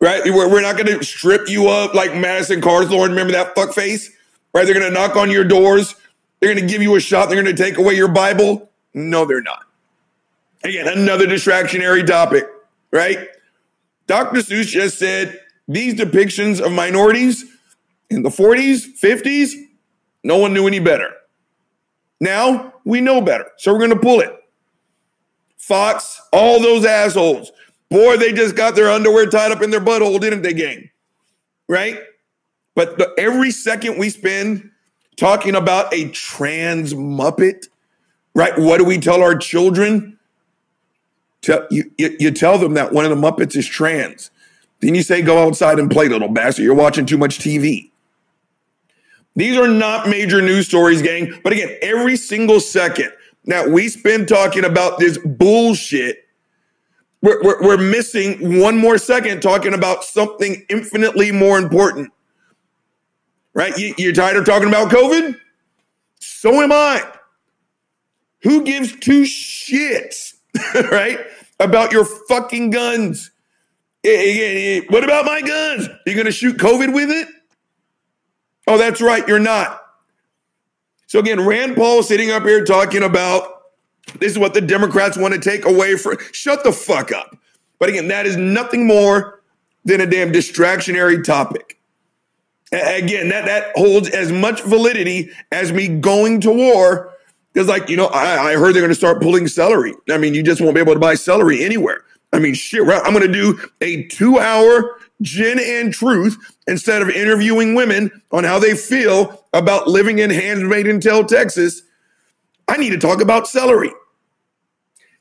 right? 0.00 0.22
We're, 0.24 0.48
we're 0.48 0.60
not 0.60 0.76
going 0.76 0.98
to 0.98 1.04
strip 1.04 1.48
you 1.48 1.68
up 1.68 1.94
like 1.94 2.14
Madison 2.14 2.60
Carswell. 2.60 3.00
Remember 3.00 3.32
that 3.32 3.54
fuck 3.54 3.72
face, 3.72 4.10
right? 4.54 4.64
They're 4.64 4.78
going 4.78 4.86
to 4.86 4.92
knock 4.92 5.16
on 5.16 5.30
your 5.30 5.44
doors. 5.44 5.96
They're 6.38 6.52
going 6.54 6.66
to 6.66 6.70
give 6.70 6.82
you 6.82 6.96
a 6.96 7.00
shot. 7.00 7.28
They're 7.28 7.42
going 7.42 7.54
to 7.54 7.62
take 7.62 7.78
away 7.78 7.94
your 7.94 8.08
Bible. 8.08 8.70
No, 8.94 9.24
they're 9.24 9.42
not. 9.42 9.64
Again, 10.62 10.86
another 10.88 11.26
distractionary 11.26 12.06
topic, 12.06 12.44
right? 12.90 13.28
Dr. 14.06 14.40
Seuss 14.40 14.66
just 14.66 14.98
said 14.98 15.40
these 15.66 15.94
depictions 15.94 16.60
of 16.60 16.72
minorities 16.72 17.44
in 18.10 18.22
the 18.22 18.28
40s, 18.28 19.00
50s, 19.00 19.52
no 20.22 20.36
one 20.36 20.52
knew 20.52 20.66
any 20.66 20.80
better. 20.80 21.12
Now 22.20 22.74
we 22.84 23.00
know 23.00 23.20
better. 23.20 23.46
So 23.56 23.72
we're 23.72 23.78
going 23.78 23.92
to 23.92 24.00
pull 24.00 24.20
it. 24.20 24.36
Fox, 25.70 26.20
all 26.32 26.60
those 26.60 26.84
assholes. 26.84 27.52
Boy, 27.90 28.16
they 28.16 28.32
just 28.32 28.56
got 28.56 28.74
their 28.74 28.90
underwear 28.90 29.26
tied 29.26 29.52
up 29.52 29.62
in 29.62 29.70
their 29.70 29.80
butthole, 29.80 30.20
didn't 30.20 30.42
they, 30.42 30.52
gang? 30.52 30.90
Right? 31.68 32.00
But 32.74 32.98
the, 32.98 33.14
every 33.16 33.52
second 33.52 33.96
we 33.96 34.10
spend 34.10 34.68
talking 35.16 35.54
about 35.54 35.94
a 35.94 36.08
trans 36.08 36.92
Muppet, 36.92 37.68
right? 38.34 38.58
What 38.58 38.78
do 38.78 38.84
we 38.84 38.98
tell 38.98 39.22
our 39.22 39.36
children? 39.36 40.18
Tell, 41.40 41.68
you, 41.70 41.88
you, 41.96 42.16
you 42.18 42.30
tell 42.32 42.58
them 42.58 42.74
that 42.74 42.92
one 42.92 43.04
of 43.04 43.10
the 43.12 43.30
Muppets 43.30 43.54
is 43.54 43.68
trans. 43.68 44.32
Then 44.80 44.96
you 44.96 45.04
say, 45.04 45.22
go 45.22 45.46
outside 45.46 45.78
and 45.78 45.88
play, 45.88 46.08
little 46.08 46.26
bastard. 46.26 46.64
You're 46.64 46.74
watching 46.74 47.06
too 47.06 47.18
much 47.18 47.38
TV. 47.38 47.92
These 49.36 49.56
are 49.56 49.68
not 49.68 50.08
major 50.08 50.42
news 50.42 50.66
stories, 50.66 51.00
gang. 51.00 51.38
But 51.44 51.52
again, 51.52 51.76
every 51.80 52.16
single 52.16 52.58
second 52.58 53.12
now 53.50 53.66
we 53.66 53.88
spend 53.88 54.28
talking 54.28 54.64
about 54.64 54.98
this 54.98 55.18
bullshit. 55.18 56.24
We're, 57.20 57.42
we're, 57.42 57.62
we're 57.62 57.76
missing 57.76 58.60
one 58.60 58.78
more 58.78 58.96
second 58.96 59.42
talking 59.42 59.74
about 59.74 60.04
something 60.04 60.64
infinitely 60.70 61.32
more 61.32 61.58
important. 61.58 62.12
Right? 63.52 63.76
You, 63.76 63.94
you're 63.98 64.12
tired 64.12 64.36
of 64.36 64.46
talking 64.46 64.68
about 64.68 64.90
COVID? 64.90 65.36
So 66.20 66.62
am 66.62 66.72
I. 66.72 67.02
Who 68.42 68.62
gives 68.62 68.96
two 68.98 69.22
shits, 69.22 70.34
right? 70.90 71.18
About 71.58 71.92
your 71.92 72.04
fucking 72.04 72.70
guns? 72.70 73.32
Eh, 74.04 74.08
eh, 74.08 74.78
eh, 74.78 74.80
What 74.88 75.04
about 75.04 75.26
my 75.26 75.42
guns? 75.42 75.88
You 76.06 76.16
gonna 76.16 76.30
shoot 76.30 76.56
COVID 76.56 76.94
with 76.94 77.10
it? 77.10 77.28
Oh, 78.66 78.78
that's 78.78 79.02
right, 79.02 79.26
you're 79.28 79.38
not. 79.38 79.82
So 81.10 81.18
again, 81.18 81.44
Rand 81.44 81.74
Paul 81.74 82.04
sitting 82.04 82.30
up 82.30 82.44
here 82.44 82.64
talking 82.64 83.02
about 83.02 83.62
this 84.20 84.30
is 84.30 84.38
what 84.38 84.54
the 84.54 84.60
Democrats 84.60 85.16
want 85.16 85.34
to 85.34 85.40
take 85.40 85.66
away 85.66 85.96
from. 85.96 86.18
shut 86.30 86.62
the 86.62 86.70
fuck 86.70 87.10
up. 87.10 87.36
But 87.80 87.88
again, 87.88 88.06
that 88.08 88.26
is 88.26 88.36
nothing 88.36 88.86
more 88.86 89.42
than 89.84 90.00
a 90.00 90.06
damn 90.06 90.30
distractionary 90.30 91.24
topic. 91.24 91.80
Again, 92.70 93.28
that 93.30 93.44
that 93.46 93.72
holds 93.74 94.08
as 94.08 94.30
much 94.30 94.62
validity 94.62 95.30
as 95.50 95.72
me 95.72 95.88
going 95.88 96.40
to 96.42 96.52
war. 96.52 97.12
Because, 97.52 97.66
like, 97.66 97.88
you 97.88 97.96
know, 97.96 98.06
I, 98.06 98.52
I 98.52 98.52
heard 98.52 98.76
they're 98.76 98.80
going 98.80 98.90
to 98.90 98.94
start 98.94 99.20
pulling 99.20 99.48
celery. 99.48 99.94
I 100.08 100.16
mean, 100.16 100.34
you 100.34 100.44
just 100.44 100.60
won't 100.60 100.76
be 100.76 100.80
able 100.80 100.94
to 100.94 101.00
buy 101.00 101.16
celery 101.16 101.64
anywhere. 101.64 102.04
I 102.32 102.38
mean, 102.38 102.54
shit, 102.54 102.84
right? 102.84 103.02
I'm 103.04 103.12
going 103.12 103.26
to 103.26 103.32
do 103.32 103.58
a 103.80 104.04
two 104.04 104.38
hour 104.38 105.00
gin 105.22 105.58
and 105.58 105.92
truth 105.92 106.56
instead 106.66 107.02
of 107.02 107.10
interviewing 107.10 107.74
women 107.74 108.10
on 108.32 108.44
how 108.44 108.58
they 108.58 108.74
feel 108.74 109.44
about 109.52 109.88
living 109.88 110.18
in 110.18 110.30
Handmaiden 110.30 111.00
Tell, 111.00 111.24
Texas. 111.24 111.82
I 112.68 112.76
need 112.76 112.90
to 112.90 112.98
talk 112.98 113.20
about 113.20 113.48
celery. 113.48 113.92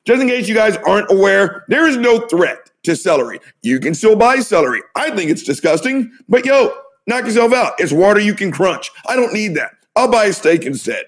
Just 0.06 0.22
in 0.22 0.28
case 0.28 0.48
you 0.48 0.56
guys 0.56 0.78
aren't 0.78 1.12
aware, 1.12 1.66
there 1.68 1.88
is 1.88 1.98
no 1.98 2.20
threat 2.28 2.72
to 2.84 2.96
celery. 2.96 3.40
You 3.62 3.80
can 3.80 3.94
still 3.94 4.16
buy 4.16 4.38
celery. 4.40 4.82
I 4.96 5.12
think 5.12 5.30
it's 5.30 5.44
disgusting, 5.44 6.12
but 6.28 6.46
yo, 6.46 6.74
knock 7.08 7.26
yourself 7.26 7.54
out. 7.54 7.74
It's 7.80 7.92
water 7.92 8.20
you 8.20 8.34
can 8.34 8.52
crunch. 8.52 8.92
I 9.08 9.16
don't 9.16 9.34
need 9.34 9.56
that. 9.56 9.72
I'll 9.96 10.10
buy 10.10 10.26
a 10.26 10.34
steak 10.34 10.64
instead. 10.64 11.04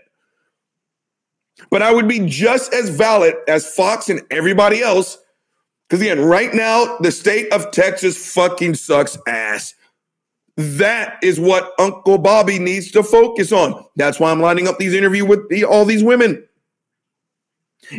But 1.70 1.82
I 1.82 1.94
would 1.94 2.08
be 2.08 2.20
just 2.28 2.74
as 2.74 2.90
valid 2.90 3.36
as 3.48 3.74
Fox 3.74 4.10
and 4.10 4.22
everybody 4.32 4.82
else. 4.82 5.18
Because 5.92 6.04
again, 6.04 6.22
right 6.22 6.54
now, 6.54 6.96
the 7.02 7.12
state 7.12 7.52
of 7.52 7.70
Texas 7.72 8.34
fucking 8.34 8.76
sucks 8.76 9.18
ass. 9.28 9.76
That 10.56 11.18
is 11.22 11.38
what 11.38 11.74
Uncle 11.78 12.18
Bobby 12.18 12.60
needs 12.60 12.92
to 12.92 13.04
focus 13.04 13.52
on. 13.52 13.84
That's 13.98 14.18
why 14.18 14.32
I'm 14.32 14.40
lining 14.40 14.70
up 14.70 14.78
these 14.78 14.94
interviews 14.94 15.28
with 15.28 15.50
the, 15.50 15.66
all 15.66 15.84
these 15.84 16.02
women. 16.02 16.48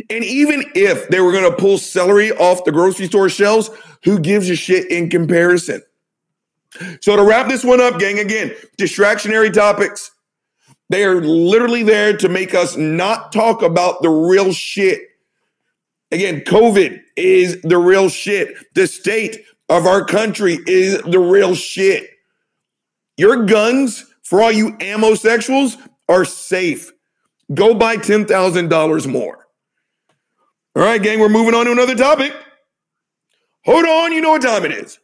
And 0.09 0.23
even 0.23 0.65
if 0.73 1.07
they 1.09 1.21
were 1.21 1.31
going 1.31 1.47
to 1.51 1.55
pull 1.55 1.77
celery 1.77 2.31
off 2.31 2.65
the 2.65 2.71
grocery 2.71 3.05
store 3.05 3.29
shelves, 3.29 3.69
who 4.03 4.17
gives 4.17 4.49
a 4.49 4.55
shit 4.55 4.89
in 4.89 5.11
comparison? 5.11 5.83
So 6.99 7.15
to 7.15 7.23
wrap 7.23 7.47
this 7.47 7.63
one 7.63 7.79
up, 7.79 7.99
gang, 7.99 8.17
again, 8.17 8.55
distractionary 8.75 9.53
topics. 9.53 10.09
They 10.89 11.03
are 11.03 11.21
literally 11.21 11.83
there 11.83 12.17
to 12.17 12.27
make 12.27 12.55
us 12.55 12.75
not 12.75 13.31
talk 13.31 13.61
about 13.61 14.01
the 14.01 14.09
real 14.09 14.51
shit. 14.51 15.12
Again, 16.13 16.41
COVID 16.41 17.01
is 17.15 17.59
the 17.63 17.79
real 17.79 18.07
shit. 18.07 18.55
The 18.75 18.85
state 18.85 19.43
of 19.67 19.87
our 19.87 20.05
country 20.05 20.59
is 20.67 21.01
the 21.01 21.17
real 21.17 21.55
shit. 21.55 22.07
Your 23.17 23.45
guns, 23.45 24.05
for 24.21 24.43
all 24.43 24.51
you 24.51 24.73
ammosexuals, 24.73 25.75
are 26.07 26.23
safe. 26.23 26.91
Go 27.51 27.73
buy 27.73 27.97
$10,000 27.97 29.07
more. 29.07 29.47
All 30.75 30.83
right, 30.83 31.01
gang, 31.01 31.19
we're 31.19 31.29
moving 31.29 31.55
on 31.55 31.65
to 31.65 31.71
another 31.71 31.95
topic. 31.95 32.31
Hold 33.65 33.85
on, 33.85 34.11
you 34.11 34.21
know 34.21 34.29
what 34.29 34.43
time 34.43 34.65
it 34.65 34.71
is. 34.71 34.99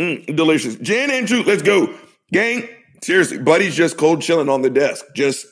Mm, 0.00 0.36
delicious. 0.36 0.76
Gin 0.76 1.10
and 1.10 1.26
Truth, 1.26 1.46
let's 1.46 1.62
go. 1.62 1.92
Gang, 2.32 2.68
seriously, 3.02 3.38
Buddy's 3.38 3.74
just 3.74 3.96
cold 3.96 4.22
chilling 4.22 4.48
on 4.48 4.62
the 4.62 4.70
desk, 4.70 5.04
just 5.16 5.46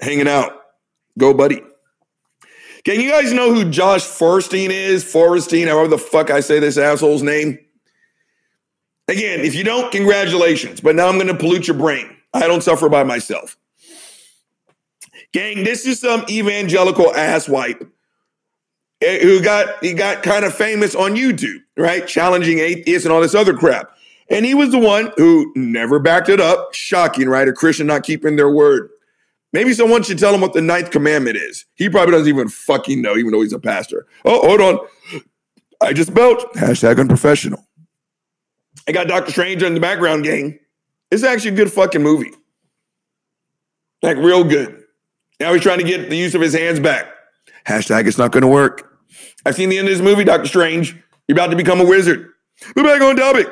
hanging 0.00 0.26
out. 0.26 0.58
Go, 1.18 1.34
Buddy. 1.34 1.60
Can 2.84 3.00
you 3.00 3.10
guys 3.10 3.32
know 3.32 3.52
who 3.52 3.70
Josh 3.70 4.02
Feuerstein 4.02 4.70
is? 4.70 5.02
Feuerstein, 5.04 5.68
however 5.68 5.88
the 5.88 5.98
fuck 5.98 6.30
I 6.30 6.40
say 6.40 6.58
this 6.58 6.76
asshole's 6.76 7.22
name. 7.22 7.58
Again, 9.08 9.40
if 9.40 9.54
you 9.54 9.64
don't, 9.64 9.90
congratulations. 9.90 10.80
But 10.80 10.94
now 10.94 11.08
I'm 11.08 11.16
going 11.16 11.28
to 11.28 11.34
pollute 11.34 11.66
your 11.66 11.76
brain. 11.76 12.14
I 12.32 12.46
don't 12.46 12.62
suffer 12.62 12.88
by 12.88 13.04
myself. 13.04 13.56
Gang, 15.32 15.64
this 15.64 15.86
is 15.86 16.00
some 16.00 16.24
evangelical 16.28 17.06
asswipe 17.06 17.90
eh, 19.00 19.20
who 19.20 19.42
got 19.42 19.82
he 19.82 19.92
got 19.92 20.22
kind 20.22 20.44
of 20.44 20.54
famous 20.54 20.94
on 20.94 21.16
YouTube, 21.16 21.58
right? 21.76 22.06
Challenging 22.06 22.58
atheists 22.58 23.04
and 23.04 23.12
all 23.12 23.20
this 23.20 23.34
other 23.34 23.54
crap. 23.54 23.90
And 24.30 24.46
he 24.46 24.54
was 24.54 24.70
the 24.70 24.78
one 24.78 25.12
who 25.16 25.52
never 25.54 25.98
backed 25.98 26.28
it 26.28 26.40
up. 26.40 26.72
Shocking, 26.72 27.28
right? 27.28 27.48
A 27.48 27.52
Christian 27.52 27.86
not 27.86 28.04
keeping 28.04 28.36
their 28.36 28.50
word. 28.50 28.90
Maybe 29.54 29.72
someone 29.72 30.02
should 30.02 30.18
tell 30.18 30.34
him 30.34 30.40
what 30.40 30.52
the 30.52 30.60
ninth 30.60 30.90
commandment 30.90 31.36
is. 31.36 31.64
He 31.76 31.88
probably 31.88 32.10
doesn't 32.10 32.28
even 32.28 32.48
fucking 32.48 33.00
know, 33.00 33.16
even 33.16 33.30
though 33.30 33.40
he's 33.40 33.52
a 33.52 33.58
pastor. 33.60 34.04
Oh, 34.24 34.44
hold 34.48 34.60
on. 34.60 35.20
I 35.80 35.92
just 35.92 36.12
belched. 36.12 36.44
Hashtag 36.56 36.98
unprofessional. 36.98 37.64
I 38.88 38.92
got 38.92 39.06
Doctor 39.06 39.30
Strange 39.30 39.62
in 39.62 39.74
the 39.74 39.80
background, 39.80 40.24
gang. 40.24 40.58
It's 41.12 41.22
actually 41.22 41.52
a 41.52 41.54
good 41.54 41.72
fucking 41.72 42.02
movie. 42.02 42.32
Like, 44.02 44.16
real 44.16 44.42
good. 44.42 44.82
Now 45.38 45.52
he's 45.52 45.62
trying 45.62 45.78
to 45.78 45.84
get 45.84 46.10
the 46.10 46.16
use 46.16 46.34
of 46.34 46.40
his 46.40 46.52
hands 46.52 46.80
back. 46.80 47.06
Hashtag 47.64 48.08
it's 48.08 48.18
not 48.18 48.32
going 48.32 48.42
to 48.42 48.48
work. 48.48 48.98
I've 49.46 49.54
seen 49.54 49.68
the 49.68 49.78
end 49.78 49.86
of 49.86 49.94
this 49.94 50.02
movie, 50.02 50.24
Doctor 50.24 50.48
Strange. 50.48 50.96
You're 51.28 51.36
about 51.38 51.50
to 51.50 51.56
become 51.56 51.80
a 51.80 51.86
wizard. 51.86 52.28
We're 52.74 52.82
back 52.82 53.00
on 53.00 53.14
topic. 53.14 53.46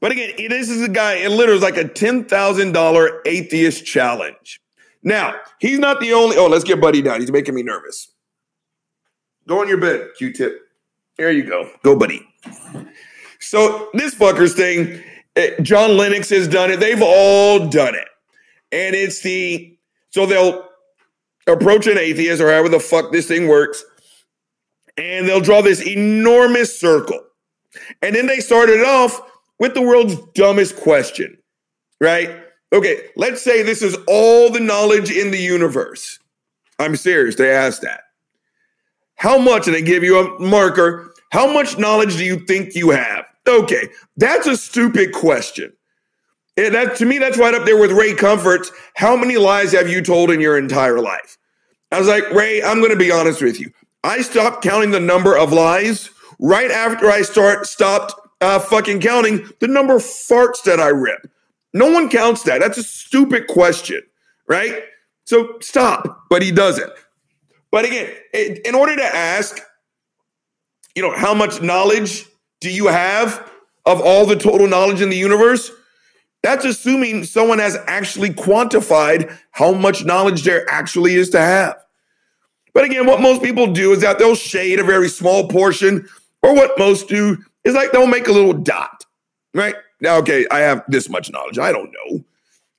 But 0.00 0.10
again, 0.10 0.32
this 0.36 0.68
is 0.68 0.82
a 0.82 0.88
guy, 0.88 1.14
it 1.14 1.30
literally 1.30 1.58
is 1.58 1.62
like 1.62 1.76
a 1.76 1.84
$10,000 1.84 3.20
atheist 3.24 3.86
challenge. 3.86 4.60
Now, 5.04 5.34
he's 5.60 5.78
not 5.78 6.00
the 6.00 6.12
only. 6.14 6.36
Oh, 6.36 6.46
let's 6.46 6.64
get 6.64 6.80
Buddy 6.80 7.02
down. 7.02 7.20
He's 7.20 7.30
making 7.30 7.54
me 7.54 7.62
nervous. 7.62 8.12
Go 9.46 9.60
on 9.60 9.68
your 9.68 9.78
bed, 9.78 10.08
Q 10.16 10.32
tip. 10.32 10.58
There 11.18 11.30
you 11.30 11.44
go. 11.44 11.70
Go, 11.82 11.96
Buddy. 11.96 12.26
So, 13.38 13.90
this 13.92 14.14
fucker's 14.14 14.54
thing, 14.54 15.02
eh, 15.36 15.60
John 15.60 15.98
Lennox 15.98 16.30
has 16.30 16.48
done 16.48 16.70
it. 16.70 16.80
They've 16.80 17.02
all 17.02 17.68
done 17.68 17.94
it. 17.94 18.08
And 18.72 18.96
it's 18.96 19.20
the, 19.20 19.76
so 20.10 20.24
they'll 20.24 20.66
approach 21.46 21.86
an 21.86 21.98
atheist 21.98 22.40
or 22.40 22.50
however 22.50 22.70
the 22.70 22.80
fuck 22.80 23.12
this 23.12 23.28
thing 23.28 23.46
works, 23.46 23.84
and 24.96 25.28
they'll 25.28 25.40
draw 25.40 25.60
this 25.60 25.86
enormous 25.86 26.80
circle. 26.80 27.20
And 28.00 28.16
then 28.16 28.26
they 28.26 28.40
started 28.40 28.80
off 28.80 29.20
with 29.58 29.74
the 29.74 29.82
world's 29.82 30.16
dumbest 30.34 30.76
question, 30.76 31.36
right? 32.00 32.43
Okay, 32.74 33.02
let's 33.14 33.40
say 33.40 33.62
this 33.62 33.82
is 33.82 33.96
all 34.08 34.50
the 34.50 34.58
knowledge 34.58 35.10
in 35.10 35.30
the 35.30 35.38
universe. 35.38 36.18
I'm 36.80 36.96
serious, 36.96 37.36
they 37.36 37.54
asked 37.54 37.82
that. 37.82 38.00
How 39.14 39.38
much, 39.38 39.68
and 39.68 39.76
they 39.76 39.80
give 39.80 40.02
you 40.02 40.18
a 40.18 40.40
marker, 40.40 41.14
how 41.30 41.52
much 41.52 41.78
knowledge 41.78 42.16
do 42.16 42.24
you 42.24 42.40
think 42.40 42.74
you 42.74 42.90
have? 42.90 43.26
Okay, 43.46 43.88
that's 44.16 44.48
a 44.48 44.56
stupid 44.56 45.12
question. 45.12 45.72
And 46.56 46.74
that 46.74 46.96
to 46.96 47.06
me, 47.06 47.18
that's 47.18 47.38
right 47.38 47.54
up 47.54 47.64
there 47.64 47.78
with 47.78 47.92
Ray 47.92 48.12
Comfort's. 48.12 48.72
How 48.94 49.16
many 49.16 49.36
lies 49.36 49.70
have 49.72 49.88
you 49.88 50.02
told 50.02 50.32
in 50.32 50.40
your 50.40 50.58
entire 50.58 51.00
life? 51.00 51.38
I 51.92 51.98
was 52.00 52.08
like, 52.08 52.28
Ray, 52.30 52.60
I'm 52.60 52.78
going 52.78 52.90
to 52.90 52.96
be 52.96 53.12
honest 53.12 53.40
with 53.40 53.60
you. 53.60 53.70
I 54.02 54.22
stopped 54.22 54.64
counting 54.64 54.90
the 54.90 55.00
number 55.00 55.36
of 55.36 55.52
lies 55.52 56.10
right 56.40 56.72
after 56.72 57.08
I 57.08 57.22
start 57.22 57.66
stopped 57.66 58.14
uh, 58.40 58.58
fucking 58.58 59.00
counting 59.00 59.48
the 59.60 59.68
number 59.68 59.94
of 59.94 60.02
farts 60.02 60.62
that 60.64 60.80
I 60.80 60.88
rip. 60.88 61.30
No 61.74 61.90
one 61.90 62.08
counts 62.08 62.44
that. 62.44 62.60
That's 62.60 62.78
a 62.78 62.82
stupid 62.82 63.48
question, 63.48 64.00
right? 64.48 64.84
So 65.24 65.58
stop. 65.60 66.24
But 66.30 66.40
he 66.40 66.52
doesn't. 66.52 66.92
But 67.70 67.84
again, 67.84 68.10
in 68.32 68.74
order 68.74 68.94
to 68.96 69.04
ask, 69.04 69.60
you 70.94 71.02
know, 71.02 71.12
how 71.14 71.34
much 71.34 71.60
knowledge 71.60 72.24
do 72.60 72.70
you 72.70 72.86
have 72.86 73.50
of 73.84 74.00
all 74.00 74.24
the 74.24 74.36
total 74.36 74.68
knowledge 74.68 75.00
in 75.00 75.10
the 75.10 75.16
universe? 75.16 75.70
That's 76.44 76.64
assuming 76.64 77.24
someone 77.24 77.58
has 77.58 77.76
actually 77.86 78.30
quantified 78.30 79.36
how 79.50 79.72
much 79.72 80.04
knowledge 80.04 80.44
there 80.44 80.70
actually 80.70 81.14
is 81.14 81.30
to 81.30 81.40
have. 81.40 81.76
But 82.74 82.84
again, 82.84 83.06
what 83.06 83.20
most 83.20 83.42
people 83.42 83.72
do 83.72 83.92
is 83.92 84.00
that 84.02 84.18
they'll 84.18 84.34
shade 84.34 84.78
a 84.78 84.84
very 84.84 85.08
small 85.08 85.48
portion, 85.48 86.06
or 86.42 86.54
what 86.54 86.78
most 86.78 87.08
do 87.08 87.38
is 87.64 87.74
like 87.74 87.92
they'll 87.92 88.06
make 88.06 88.28
a 88.28 88.32
little 88.32 88.52
dot, 88.52 89.04
right? 89.54 89.74
Now, 90.00 90.16
okay, 90.18 90.46
I 90.50 90.60
have 90.60 90.84
this 90.88 91.08
much 91.08 91.30
knowledge. 91.30 91.58
I 91.58 91.72
don't 91.72 91.90
know. 91.92 92.24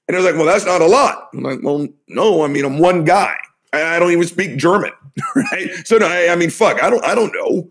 And 0.07 0.15
they're 0.15 0.21
like, 0.21 0.35
well, 0.35 0.45
that's 0.45 0.65
not 0.65 0.81
a 0.81 0.85
lot. 0.85 1.29
I'm 1.33 1.41
like, 1.41 1.59
well, 1.63 1.87
no, 2.07 2.43
I 2.43 2.47
mean, 2.47 2.65
I'm 2.65 2.77
one 2.77 3.05
guy. 3.05 3.35
I, 3.73 3.95
I 3.95 3.99
don't 3.99 4.11
even 4.11 4.27
speak 4.27 4.57
German, 4.57 4.91
right? 5.35 5.69
So 5.85 5.97
no, 5.97 6.07
I, 6.07 6.29
I 6.31 6.35
mean, 6.35 6.49
fuck, 6.49 6.81
I 6.83 6.89
don't, 6.89 7.03
I 7.03 7.15
don't 7.15 7.33
know. 7.33 7.69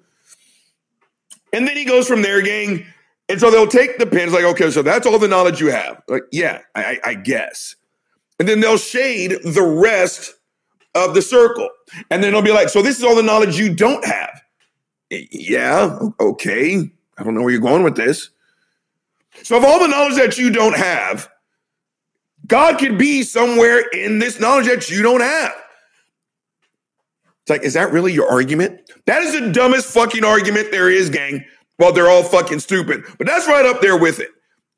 And 1.53 1.69
then 1.69 1.77
he 1.77 1.85
goes 1.85 2.09
from 2.09 2.23
there, 2.23 2.43
gang. 2.43 2.85
And 3.29 3.41
so 3.41 3.51
they'll 3.51 3.69
take 3.69 3.99
the 3.99 4.07
pins, 4.07 4.33
like, 4.33 4.45
okay, 4.45 4.71
so 4.71 4.83
that's 4.83 5.07
all 5.07 5.19
the 5.19 5.29
knowledge 5.29 5.61
you 5.61 5.71
have. 5.71 6.03
Like, 6.09 6.25
yeah, 6.33 6.61
I, 6.75 6.99
I 7.05 7.15
guess. 7.15 7.77
And 8.39 8.49
then 8.49 8.61
they'll 8.61 8.77
shade 8.77 9.39
the 9.45 9.63
rest 9.63 10.35
of 10.95 11.15
the 11.15 11.23
circle. 11.23 11.69
And 12.11 12.23
then 12.23 12.33
they'll 12.33 12.43
be 12.43 12.53
like, 12.53 12.69
so 12.69 12.83
this 12.83 12.99
is 12.99 13.05
all 13.05 13.15
the 13.15 13.23
knowledge 13.23 13.57
you 13.57 13.73
don't 13.75 14.05
have. 14.05 14.43
Yeah, 15.11 15.99
okay. 16.21 16.91
I 17.17 17.23
don't 17.23 17.35
know 17.35 17.43
where 17.43 17.51
you're 17.51 17.61
going 17.61 17.85
with 17.85 17.97
this. 17.97 18.31
So, 19.43 19.57
of 19.57 19.65
all 19.65 19.81
the 19.81 19.89
knowledge 19.89 20.17
that 20.17 20.39
you 20.39 20.51
don't 20.51 20.77
have, 20.77 21.29
God 22.47 22.79
could 22.79 22.99
be 22.99 23.23
somewhere 23.23 23.81
in 23.81 24.19
this 24.19 24.39
knowledge 24.39 24.67
that 24.67 24.91
you 24.91 25.03
don't 25.03 25.21
have. 25.21 25.53
It's 27.43 27.51
like, 27.51 27.63
is 27.63 27.75
that 27.75 27.93
really 27.93 28.13
your 28.13 28.31
argument? 28.31 28.91
That 29.07 29.23
is 29.23 29.39
the 29.39 29.51
dumbest 29.51 29.93
fucking 29.93 30.25
argument 30.25 30.71
there 30.71 30.91
is, 30.91 31.11
gang. 31.11 31.45
Well, 31.79 31.93
they're 31.93 32.09
all 32.09 32.23
fucking 32.23 32.61
stupid, 32.61 33.05
but 33.19 33.27
that's 33.27 33.47
right 33.47 33.67
up 33.67 33.81
there 33.81 33.99
with 33.99 34.21
it. 34.21 34.31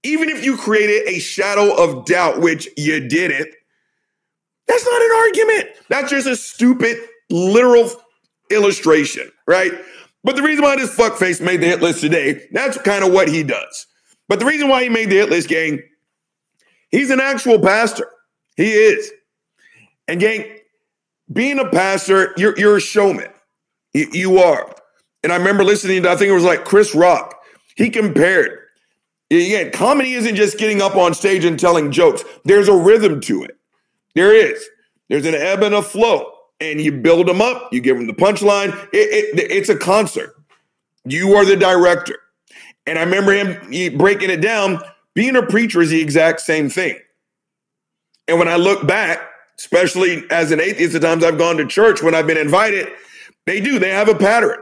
Even 0.03 0.29
if 0.29 0.45
you 0.45 0.57
created 0.57 1.07
a 1.09 1.19
shadow 1.19 1.75
of 1.77 2.07
doubt, 2.07 2.41
which 2.41 2.69
you 2.77 3.07
didn't, 3.07 3.55
that's 4.67 4.85
not 4.85 5.03
an 5.03 5.11
argument. 5.17 5.69
That's 5.89 6.11
just 6.11 6.27
a 6.27 6.37
stupid, 6.37 6.99
literal 7.31 7.91
illustration, 8.51 9.31
right? 9.47 9.73
But 10.25 10.37
the 10.37 10.43
reason 10.43 10.65
why 10.65 10.77
this 10.77 10.95
fuckface 10.95 11.41
made 11.41 11.61
the 11.61 11.67
hit 11.67 11.83
list 11.83 12.01
today, 12.01 12.49
that's 12.51 12.79
kind 12.79 13.05
of 13.05 13.13
what 13.13 13.29
he 13.29 13.43
does. 13.43 13.87
But 14.29 14.41
the 14.41 14.47
reason 14.47 14.69
why 14.69 14.83
he 14.83 14.89
made 14.89 15.11
the 15.11 15.17
hit 15.17 15.31
list, 15.31 15.49
gang, 15.49 15.83
he's 16.91 17.11
an 17.11 17.21
actual 17.21 17.61
pastor. 17.61 18.09
He 18.57 18.71
is. 18.71 19.13
And 20.09 20.21
gang, 20.21 20.59
being 21.33 21.59
a 21.59 21.69
pastor, 21.69 22.33
you're, 22.37 22.59
you're 22.59 22.77
a 22.77 22.81
showman. 22.81 23.31
You, 23.93 24.09
you 24.13 24.39
are. 24.39 24.75
And 25.23 25.33
I 25.33 25.37
remember 25.37 25.65
listening 25.65 26.03
to, 26.05 26.11
I 26.11 26.17
think 26.17 26.31
it 26.31 26.35
was 26.35 26.45
like 26.45 26.65
Chris 26.65 26.95
Rock. 26.95 27.35
He 27.77 27.91
compared. 27.91 28.59
Again, 29.31 29.73
comedy 29.73 30.15
isn't 30.15 30.37
just 30.37 30.57
getting 30.57 30.81
up 30.81 30.95
on 30.95 31.13
stage 31.13 31.45
and 31.45 31.59
telling 31.59 31.91
jokes. 31.91 32.25
There's 32.45 32.69
a 32.69 32.77
rhythm 32.77 33.21
to 33.23 33.43
it. 33.43 33.57
There 34.15 34.33
is. 34.33 34.65
There's 35.09 35.27
an 35.27 35.35
ebb 35.35 35.63
and 35.63 35.75
a 35.75 35.83
flow. 35.83 36.33
And 36.61 36.81
you 36.81 36.93
build 36.93 37.27
them 37.27 37.43
up, 37.43 37.73
you 37.73 37.81
give 37.81 37.99
them 37.99 38.07
the 38.07 38.15
punchline. 38.15 38.73
It, 38.93 39.39
it, 39.39 39.51
it's 39.51 39.69
a 39.69 39.77
concert. 39.77 40.35
You 41.05 41.35
are 41.35 41.45
the 41.45 41.57
director. 41.57 42.19
And 42.87 42.99
I 42.99 43.03
remember 43.03 43.33
him 43.33 43.97
breaking 43.97 44.31
it 44.31 44.41
down. 44.41 44.81
Being 45.15 45.37
a 45.37 45.43
preacher 45.43 45.81
is 45.81 45.91
the 45.91 46.01
exact 46.01 46.41
same 46.41 46.69
thing. 46.69 46.99
And 48.29 48.39
when 48.39 48.49
I 48.49 48.57
look 48.57 48.87
back, 48.87 49.19
especially 49.59 50.25
as 50.31 50.51
an 50.53 50.61
atheist, 50.61 50.93
the 50.93 51.01
times 51.01 51.25
I've 51.25 51.39
gone 51.39 51.57
to 51.57 51.67
church 51.67 52.03
when 52.03 52.15
I've 52.15 52.27
been 52.27 52.37
invited, 52.37 52.89
they 53.47 53.61
do. 53.61 53.79
They 53.79 53.91
have 53.91 54.09
a 54.09 54.15
pattern. 54.15 54.59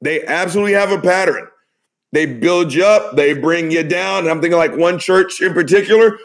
They 0.00 0.24
absolutely 0.24 0.72
have 0.72 0.90
a 0.90 1.00
pattern. 1.00 1.48
They 2.12 2.26
build 2.26 2.72
you 2.72 2.84
up, 2.84 3.16
they 3.16 3.34
bring 3.34 3.70
you 3.70 3.84
down. 3.84 4.20
And 4.20 4.30
I'm 4.30 4.40
thinking 4.40 4.58
like 4.58 4.76
one 4.76 4.98
church 4.98 5.40
in 5.40 5.54
particular. 5.54 6.18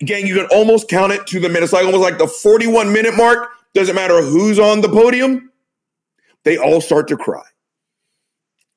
Again, 0.00 0.26
you 0.26 0.34
can 0.34 0.46
almost 0.46 0.88
count 0.88 1.12
it 1.12 1.26
to 1.28 1.40
the 1.40 1.48
minute. 1.48 1.64
It's 1.64 1.72
like 1.72 1.84
almost 1.84 2.02
like 2.02 2.18
the 2.18 2.26
41 2.26 2.92
minute 2.92 3.14
mark. 3.14 3.50
Doesn't 3.74 3.94
matter 3.94 4.22
who's 4.22 4.58
on 4.58 4.80
the 4.80 4.88
podium, 4.88 5.52
they 6.44 6.56
all 6.56 6.80
start 6.80 7.08
to 7.08 7.16
cry. 7.16 7.44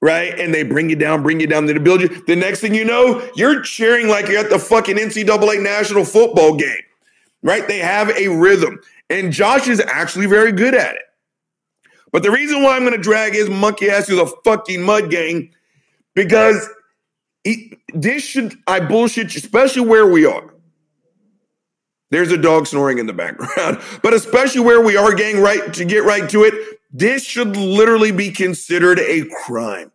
Right? 0.02 0.38
And 0.40 0.54
they 0.54 0.64
bring 0.64 0.90
you 0.90 0.96
down, 0.96 1.22
bring 1.22 1.40
you 1.40 1.48
down, 1.48 1.68
they 1.68 1.78
build 1.78 2.02
you. 2.02 2.08
The 2.26 2.36
next 2.36 2.60
thing 2.60 2.74
you 2.74 2.84
know, 2.84 3.30
you're 3.36 3.62
cheering 3.62 4.08
like 4.08 4.28
you're 4.28 4.40
at 4.40 4.50
the 4.50 4.58
fucking 4.58 4.98
NCAA 4.98 5.62
national 5.62 6.06
football 6.06 6.56
game. 6.56 6.82
Right? 7.44 7.68
They 7.68 7.80
have 7.80 8.10
a 8.10 8.28
rhythm. 8.28 8.80
And 9.10 9.32
Josh 9.32 9.68
is 9.68 9.80
actually 9.80 10.26
very 10.26 10.52
good 10.52 10.74
at 10.74 10.96
it. 10.96 11.02
But 12.12 12.24
the 12.24 12.32
reason 12.32 12.64
why 12.64 12.76
I'm 12.76 12.82
going 12.82 12.94
to 12.94 13.02
drag 13.02 13.34
his 13.34 13.50
monkey 13.50 13.90
ass 13.90 14.08
to 14.08 14.16
the 14.16 14.28
fucking 14.44 14.82
mud 14.82 15.10
gang, 15.10 15.52
because 16.14 16.68
he, 17.44 17.78
this 17.94 18.26
should, 18.26 18.56
I 18.68 18.80
bullshit, 18.80 19.34
you, 19.34 19.40
especially 19.40 19.88
where 19.88 20.08
we 20.08 20.26
are. 20.26 20.54
There's 22.10 22.32
a 22.32 22.38
dog 22.38 22.68
snoring 22.68 22.98
in 22.98 23.08
the 23.08 23.14
background, 23.14 23.82
but 24.04 24.14
especially 24.14 24.62
where 24.62 24.82
we 24.82 24.98
are, 24.98 25.14
gang, 25.14 25.40
right 25.40 25.74
to 25.74 25.86
get 25.86 26.04
right 26.04 26.30
to 26.30 26.44
it, 26.44 26.81
this 26.92 27.24
should 27.24 27.56
literally 27.56 28.12
be 28.12 28.32
considered 28.32 29.00
a 29.00 29.26
crime. 29.44 29.92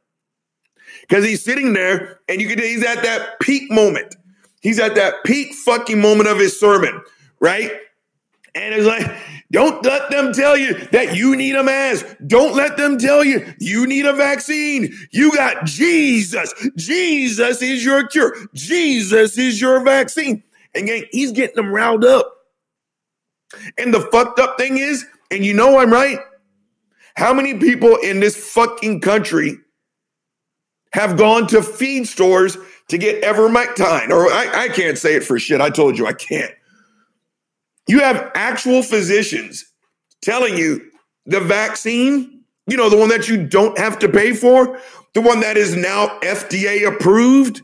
Because 1.03 1.25
he's 1.25 1.45
sitting 1.45 1.73
there 1.73 2.21
and 2.29 2.41
you 2.41 2.49
can 2.49 2.59
he's 2.59 2.85
at 2.85 3.03
that 3.03 3.39
peak 3.41 3.71
moment. 3.71 4.17
He's 4.61 4.81
at 4.81 4.97
that 4.97 5.23
peak 5.25 5.55
fucking 5.55 6.01
moment 6.01 6.29
of 6.29 6.39
his 6.39 6.59
sermon, 6.59 7.01
right? 7.39 7.71
And 8.55 8.75
it's 8.75 8.87
like, 8.87 9.07
don't 9.53 9.85
let 9.85 10.11
them 10.11 10.33
tell 10.33 10.57
you 10.57 10.75
that 10.87 11.15
you 11.15 11.37
need 11.37 11.55
a 11.55 11.63
mask. 11.63 12.07
Don't 12.27 12.57
let 12.57 12.77
them 12.77 12.99
tell 12.99 13.23
you 13.23 13.55
you 13.61 13.87
need 13.87 14.07
a 14.07 14.15
vaccine. 14.15 14.93
You 15.13 15.31
got 15.33 15.67
Jesus. 15.67 16.53
Jesus 16.75 17.63
is 17.63 17.85
your 17.85 18.09
cure. 18.09 18.35
Jesus 18.55 19.39
is 19.39 19.61
your 19.61 19.85
vaccine. 19.85 20.43
And 20.75 20.89
he's 21.13 21.33
getting 21.33 21.57
them 21.57 21.73
riled 21.73 22.05
up. 22.05 22.33
And 23.79 23.95
the 23.95 24.01
fucked 24.01 24.41
up 24.41 24.59
thing 24.59 24.79
is, 24.79 25.07
and 25.31 25.45
you 25.45 25.55
know 25.55 25.79
I'm 25.79 25.93
right, 25.93 26.19
how 27.17 27.33
many 27.33 27.55
people 27.55 27.97
in 27.97 28.21
this 28.21 28.37
fucking 28.37 29.01
country 29.01 29.59
have 30.93 31.17
gone 31.17 31.47
to 31.49 31.63
feed 31.63 32.07
stores 32.07 32.57
to 32.89 32.99
get 32.99 33.23
Ivermectin? 33.23 34.11
Or 34.11 34.31
I, 34.31 34.65
I 34.65 34.69
can't 34.69 34.99
say 34.99 35.15
it 35.15 35.25
for 35.25 35.39
shit. 35.39 35.61
I 35.61 35.71
told 35.71 35.99
you 35.99 36.07
I 36.07 36.13
can't. 36.13 36.53
You 37.89 38.01
have 38.01 38.31
actual 38.35 38.83
physicians 38.83 39.65
telling 40.23 40.57
you 40.57 40.91
the 41.25 41.41
vaccine, 41.41 42.43
you 42.67 42.77
know, 42.77 42.91
the 42.91 42.97
one 42.97 43.09
that 43.09 43.29
you 43.29 43.47
don't 43.47 43.79
have 43.79 43.99
to 44.01 44.09
pay 44.09 44.33
for, 44.33 44.81
the 45.15 45.21
one 45.21 45.41
that 45.41 45.57
is 45.57 45.75
now 45.75 46.19
FDA 46.21 46.87
approved, 46.87 47.63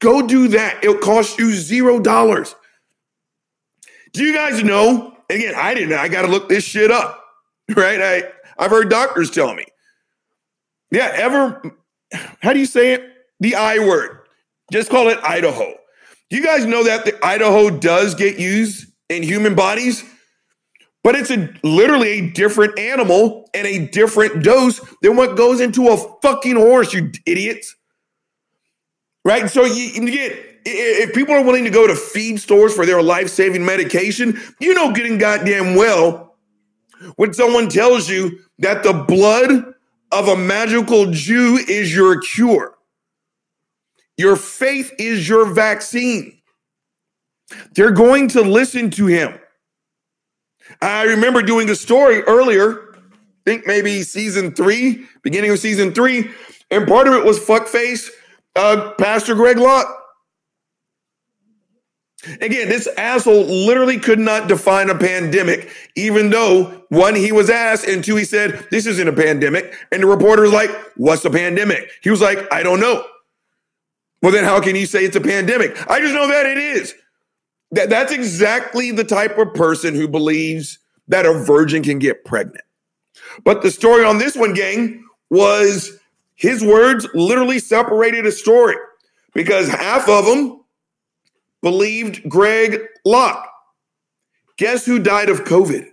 go 0.00 0.26
do 0.26 0.48
that. 0.48 0.84
It'll 0.84 0.98
cost 0.98 1.38
you 1.38 1.52
zero 1.52 2.00
dollars. 2.00 2.54
Do 4.12 4.24
you 4.24 4.34
guys 4.34 4.62
know? 4.62 5.16
Again, 5.30 5.54
I 5.56 5.74
didn't. 5.74 5.98
I 5.98 6.08
got 6.08 6.22
to 6.22 6.28
look 6.28 6.48
this 6.48 6.64
shit 6.64 6.90
up, 6.90 7.24
right? 7.76 8.00
I 8.00 8.22
I've 8.58 8.70
heard 8.70 8.90
doctors 8.90 9.30
tell 9.30 9.54
me. 9.54 9.64
Yeah, 10.90 11.10
ever. 11.14 11.62
How 12.40 12.52
do 12.52 12.58
you 12.58 12.66
say 12.66 12.94
it? 12.94 13.04
The 13.40 13.54
I 13.54 13.78
word. 13.78 14.18
Just 14.72 14.90
call 14.90 15.08
it 15.08 15.18
Idaho. 15.22 15.74
You 16.30 16.42
guys 16.42 16.66
know 16.66 16.84
that 16.84 17.04
the 17.04 17.24
Idaho 17.24 17.70
does 17.70 18.14
get 18.14 18.38
used 18.38 18.90
in 19.08 19.22
human 19.22 19.54
bodies, 19.54 20.04
but 21.02 21.14
it's 21.14 21.30
a 21.30 21.54
literally 21.62 22.08
a 22.08 22.30
different 22.30 22.78
animal 22.78 23.48
and 23.54 23.66
a 23.66 23.86
different 23.86 24.42
dose 24.42 24.80
than 25.00 25.16
what 25.16 25.36
goes 25.36 25.60
into 25.60 25.88
a 25.88 25.96
fucking 26.20 26.56
horse, 26.56 26.92
you 26.92 27.12
idiots. 27.24 27.74
Right? 29.24 29.50
So 29.50 29.64
you, 29.64 29.84
you 30.02 30.10
get 30.10 30.48
if 30.64 31.14
people 31.14 31.34
are 31.34 31.42
willing 31.42 31.64
to 31.64 31.70
go 31.70 31.86
to 31.86 31.94
feed 31.94 32.40
stores 32.40 32.74
for 32.74 32.84
their 32.84 33.02
life-saving 33.02 33.64
medication, 33.64 34.38
you 34.60 34.74
know 34.74 34.92
getting 34.92 35.16
goddamn 35.16 35.76
well 35.76 36.36
when 37.16 37.32
someone 37.32 37.68
tells 37.68 38.10
you 38.10 38.38
that 38.58 38.82
the 38.82 38.92
blood 38.92 39.74
of 40.10 40.28
a 40.28 40.36
magical 40.36 41.10
Jew 41.10 41.58
is 41.68 41.94
your 41.94 42.20
cure. 42.20 42.74
Your 44.16 44.36
faith 44.36 44.92
is 44.98 45.28
your 45.28 45.44
vaccine. 45.46 46.40
They're 47.74 47.92
going 47.92 48.28
to 48.28 48.42
listen 48.42 48.90
to 48.92 49.06
him. 49.06 49.38
I 50.82 51.04
remember 51.04 51.40
doing 51.42 51.70
a 51.70 51.74
story 51.74 52.22
earlier, 52.22 52.94
I 52.94 52.98
think 53.44 53.66
maybe 53.66 54.02
season 54.02 54.54
three, 54.54 55.06
beginning 55.22 55.50
of 55.50 55.58
season 55.58 55.92
three, 55.92 56.30
and 56.70 56.86
part 56.86 57.08
of 57.08 57.14
it 57.14 57.24
was 57.24 57.38
fuckface 57.38 58.10
uh, 58.56 58.92
Pastor 58.98 59.34
Greg 59.34 59.58
Locke. 59.58 59.97
Again, 62.40 62.68
this 62.68 62.88
asshole 62.96 63.44
literally 63.44 63.98
could 63.98 64.18
not 64.18 64.48
define 64.48 64.90
a 64.90 64.98
pandemic, 64.98 65.70
even 65.94 66.30
though 66.30 66.82
one, 66.88 67.14
he 67.14 67.30
was 67.30 67.48
asked, 67.48 67.86
and 67.86 68.02
two, 68.02 68.16
he 68.16 68.24
said, 68.24 68.66
This 68.70 68.86
isn't 68.86 69.06
a 69.06 69.12
pandemic. 69.12 69.72
And 69.92 70.02
the 70.02 70.06
reporter 70.06 70.42
was 70.42 70.52
like, 70.52 70.70
What's 70.96 71.24
a 71.24 71.30
pandemic? 71.30 71.90
He 72.02 72.10
was 72.10 72.20
like, 72.20 72.52
I 72.52 72.64
don't 72.64 72.80
know. 72.80 73.04
Well, 74.20 74.32
then 74.32 74.44
how 74.44 74.60
can 74.60 74.74
you 74.74 74.86
say 74.86 75.04
it's 75.04 75.14
a 75.14 75.20
pandemic? 75.20 75.76
I 75.88 76.00
just 76.00 76.12
know 76.12 76.26
that 76.26 76.46
it 76.46 76.58
is. 76.58 76.94
That, 77.70 77.88
that's 77.88 78.10
exactly 78.10 78.90
the 78.90 79.04
type 79.04 79.38
of 79.38 79.54
person 79.54 79.94
who 79.94 80.08
believes 80.08 80.78
that 81.06 81.24
a 81.24 81.32
virgin 81.32 81.84
can 81.84 82.00
get 82.00 82.24
pregnant. 82.24 82.64
But 83.44 83.62
the 83.62 83.70
story 83.70 84.04
on 84.04 84.18
this 84.18 84.36
one, 84.36 84.54
gang, 84.54 85.04
was 85.30 85.98
his 86.34 86.64
words 86.64 87.06
literally 87.14 87.60
separated 87.60 88.26
a 88.26 88.32
story 88.32 88.76
because 89.34 89.68
half 89.68 90.08
of 90.08 90.24
them 90.24 90.57
believed 91.62 92.28
Greg 92.28 92.80
Locke. 93.04 93.48
Guess 94.58 94.86
who 94.86 94.98
died 94.98 95.28
of 95.28 95.44
COVID? 95.44 95.86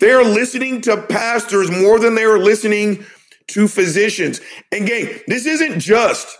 They're 0.00 0.24
listening 0.24 0.80
to 0.82 1.00
pastors 1.02 1.70
more 1.70 2.00
than 2.00 2.16
they 2.16 2.24
are 2.24 2.38
listening 2.38 3.06
to 3.48 3.68
physicians. 3.68 4.40
And 4.72 4.86
gang, 4.86 5.20
this 5.28 5.46
isn't 5.46 5.78
just 5.78 6.36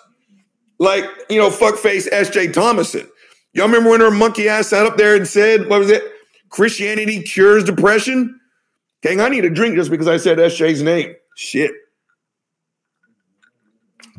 like, 0.78 1.04
you 1.30 1.38
know, 1.38 1.50
fuckface 1.50 2.10
SJ 2.10 2.52
Thomason. 2.52 3.08
Y'all 3.52 3.66
remember 3.66 3.90
when 3.90 4.00
her 4.00 4.10
monkey 4.10 4.48
ass 4.48 4.68
sat 4.68 4.86
up 4.86 4.96
there 4.96 5.14
and 5.14 5.28
said, 5.28 5.68
what 5.68 5.78
was 5.78 5.90
it? 5.90 6.02
Christianity 6.48 7.22
cures 7.22 7.64
depression? 7.64 8.40
Gang, 9.02 9.20
I 9.20 9.28
need 9.28 9.44
a 9.44 9.50
drink 9.50 9.76
just 9.76 9.90
because 9.90 10.08
I 10.08 10.16
said 10.16 10.38
SJ's 10.38 10.82
name. 10.82 11.14
Shit. 11.36 11.72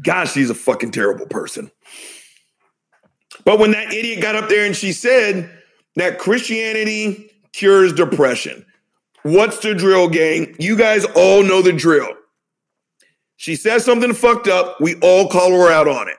Gosh, 0.02 0.34
she's 0.34 0.50
a 0.50 0.56
fucking 0.56 0.92
terrible 0.92 1.26
person. 1.26 1.72
But 3.46 3.60
when 3.60 3.72
that 3.72 3.94
idiot 3.94 4.22
got 4.22 4.36
up 4.36 4.50
there 4.50 4.66
and 4.66 4.76
she 4.76 4.94
said 4.94 5.50
that 5.96 6.20
Christianity 6.20 7.32
cures 7.52 7.94
depression, 7.94 8.66
what's 9.24 9.60
the 9.60 9.74
drill, 9.74 10.10
gang? 10.10 10.56
You 10.60 10.78
guys 10.78 11.06
all 11.16 11.44
know 11.44 11.62
the 11.62 11.74
drill. 11.74 12.14
She 13.36 13.56
says 13.56 13.84
something 13.84 14.14
fucked 14.14 14.48
up. 14.48 14.80
We 14.80 14.96
all 15.02 15.28
call 15.28 15.52
her 15.52 15.72
out 15.72 15.88
on 15.88 16.08
it. 16.08 16.18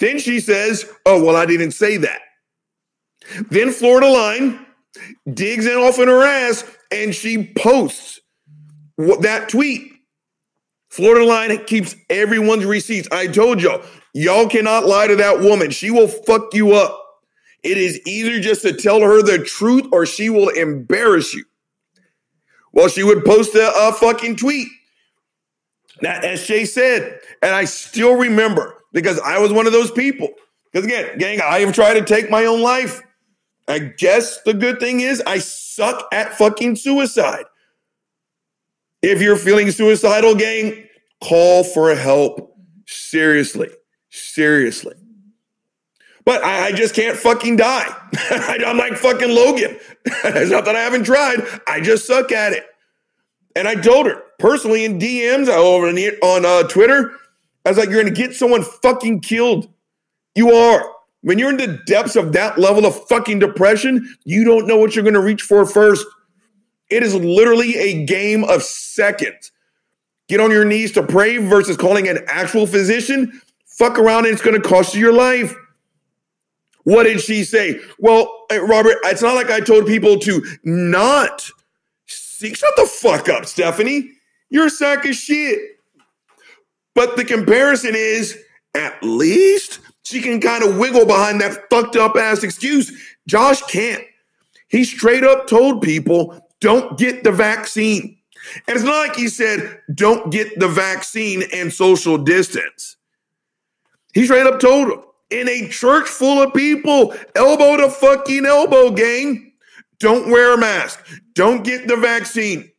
Then 0.00 0.18
she 0.18 0.40
says, 0.40 0.90
Oh, 1.06 1.22
well, 1.22 1.36
I 1.36 1.46
didn't 1.46 1.72
say 1.72 1.98
that. 1.98 2.20
Then 3.50 3.70
Florida 3.70 4.08
Line 4.08 4.66
digs 5.32 5.66
in 5.66 5.76
off 5.76 5.98
in 5.98 6.08
her 6.08 6.24
ass 6.24 6.64
and 6.90 7.14
she 7.14 7.52
posts 7.56 8.20
that 9.20 9.48
tweet. 9.48 9.92
Florida 10.88 11.24
Line 11.24 11.64
keeps 11.64 11.94
everyone's 12.08 12.64
receipts. 12.64 13.08
I 13.12 13.28
told 13.28 13.62
y'all, 13.62 13.82
y'all 14.14 14.48
cannot 14.48 14.86
lie 14.86 15.06
to 15.06 15.16
that 15.16 15.40
woman. 15.40 15.70
She 15.70 15.90
will 15.90 16.08
fuck 16.08 16.54
you 16.54 16.72
up. 16.74 16.96
It 17.62 17.76
is 17.76 18.00
either 18.06 18.40
just 18.40 18.62
to 18.62 18.72
tell 18.72 19.00
her 19.00 19.22
the 19.22 19.38
truth 19.38 19.86
or 19.92 20.06
she 20.06 20.30
will 20.30 20.48
embarrass 20.48 21.34
you. 21.34 21.44
Well, 22.72 22.88
she 22.88 23.02
would 23.02 23.24
post 23.24 23.54
a, 23.54 23.72
a 23.74 23.92
fucking 23.92 24.36
tweet. 24.36 24.68
That 26.02 26.22
SJ 26.22 26.68
said, 26.68 27.20
and 27.42 27.54
I 27.54 27.64
still 27.64 28.16
remember 28.16 28.76
because 28.92 29.18
I 29.20 29.38
was 29.38 29.52
one 29.52 29.66
of 29.66 29.72
those 29.72 29.90
people. 29.90 30.28
Because 30.72 30.86
again, 30.86 31.18
gang, 31.18 31.40
I 31.40 31.60
have 31.60 31.74
tried 31.74 31.94
to 31.94 32.04
take 32.04 32.30
my 32.30 32.46
own 32.46 32.62
life. 32.62 33.02
I 33.68 33.78
guess 33.78 34.40
the 34.42 34.54
good 34.54 34.80
thing 34.80 35.00
is 35.00 35.22
I 35.26 35.38
suck 35.38 36.08
at 36.12 36.34
fucking 36.34 36.76
suicide. 36.76 37.44
If 39.02 39.20
you're 39.20 39.36
feeling 39.36 39.70
suicidal, 39.70 40.34
gang, 40.34 40.86
call 41.22 41.64
for 41.64 41.94
help. 41.94 42.56
Seriously. 42.86 43.68
Seriously. 44.10 44.94
But 46.24 46.44
I, 46.44 46.66
I 46.66 46.72
just 46.72 46.94
can't 46.94 47.16
fucking 47.16 47.56
die. 47.56 47.86
I'm 48.30 48.76
like 48.76 48.94
fucking 48.94 49.34
Logan. 49.34 49.78
it's 50.04 50.50
not 50.50 50.64
that 50.66 50.76
I 50.76 50.80
haven't 50.80 51.04
tried. 51.04 51.40
I 51.66 51.80
just 51.80 52.06
suck 52.06 52.30
at 52.32 52.52
it. 52.52 52.66
And 53.56 53.66
I 53.66 53.74
told 53.74 54.06
her 54.06 54.22
personally 54.38 54.84
in 54.84 54.98
DMs 54.98 55.48
over 55.48 55.88
on 55.88 56.44
uh, 56.44 56.68
Twitter, 56.68 57.12
I 57.64 57.70
was 57.70 57.78
like, 57.78 57.88
you're 57.88 58.02
going 58.02 58.14
to 58.14 58.20
get 58.20 58.34
someone 58.34 58.62
fucking 58.62 59.20
killed. 59.20 59.68
You 60.34 60.52
are. 60.52 60.84
When 61.22 61.38
you're 61.38 61.50
in 61.50 61.58
the 61.58 61.80
depths 61.86 62.16
of 62.16 62.32
that 62.32 62.58
level 62.58 62.86
of 62.86 63.06
fucking 63.08 63.40
depression, 63.40 64.16
you 64.24 64.44
don't 64.44 64.66
know 64.66 64.78
what 64.78 64.94
you're 64.94 65.04
going 65.04 65.14
to 65.14 65.20
reach 65.20 65.42
for 65.42 65.66
first. 65.66 66.06
It 66.88 67.02
is 67.02 67.14
literally 67.14 67.76
a 67.76 68.04
game 68.06 68.44
of 68.44 68.62
seconds. 68.62 69.52
Get 70.28 70.40
on 70.40 70.50
your 70.50 70.64
knees 70.64 70.92
to 70.92 71.02
pray 71.02 71.36
versus 71.38 71.76
calling 71.76 72.08
an 72.08 72.20
actual 72.26 72.66
physician. 72.66 73.40
Fuck 73.80 73.98
around 73.98 74.26
and 74.26 74.34
it's 74.34 74.42
going 74.42 74.60
to 74.60 74.68
cost 74.68 74.94
you 74.94 75.00
your 75.00 75.14
life. 75.14 75.56
What 76.82 77.04
did 77.04 77.18
she 77.22 77.44
say? 77.44 77.80
Well, 77.98 78.44
uh, 78.52 78.62
Robert, 78.62 78.98
it's 79.04 79.22
not 79.22 79.36
like 79.36 79.50
I 79.50 79.60
told 79.60 79.86
people 79.86 80.18
to 80.18 80.44
not 80.64 81.48
seek. 82.04 82.58
Shut 82.58 82.76
the 82.76 82.84
fuck 82.84 83.30
up, 83.30 83.46
Stephanie. 83.46 84.10
You're 84.50 84.66
a 84.66 84.70
sack 84.70 85.06
of 85.06 85.14
shit. 85.14 85.78
But 86.94 87.16
the 87.16 87.24
comparison 87.24 87.94
is 87.94 88.38
at 88.74 89.02
least 89.02 89.78
she 90.02 90.20
can 90.20 90.42
kind 90.42 90.62
of 90.62 90.76
wiggle 90.76 91.06
behind 91.06 91.40
that 91.40 91.70
fucked 91.70 91.96
up 91.96 92.16
ass 92.16 92.42
excuse. 92.42 92.92
Josh 93.26 93.62
can't. 93.62 94.04
He 94.68 94.84
straight 94.84 95.24
up 95.24 95.46
told 95.46 95.80
people 95.80 96.38
don't 96.60 96.98
get 96.98 97.24
the 97.24 97.32
vaccine. 97.32 98.18
And 98.68 98.76
it's 98.76 98.84
not 98.84 99.08
like 99.08 99.16
he 99.16 99.28
said, 99.28 99.80
don't 99.94 100.30
get 100.30 100.58
the 100.58 100.68
vaccine 100.68 101.44
and 101.54 101.72
social 101.72 102.18
distance. 102.18 102.98
He 104.14 104.24
straight 104.24 104.46
up 104.46 104.60
told 104.60 104.90
them 104.90 105.02
in 105.30 105.48
a 105.48 105.68
church 105.68 106.08
full 106.08 106.42
of 106.42 106.52
people, 106.52 107.14
elbow 107.36 107.76
to 107.76 107.88
fucking 107.88 108.44
elbow, 108.44 108.90
gang, 108.90 109.52
don't 110.00 110.30
wear 110.30 110.54
a 110.54 110.58
mask. 110.58 111.06
Don't 111.34 111.62
get 111.62 111.86
the 111.86 111.96
vaccine. 111.96 112.72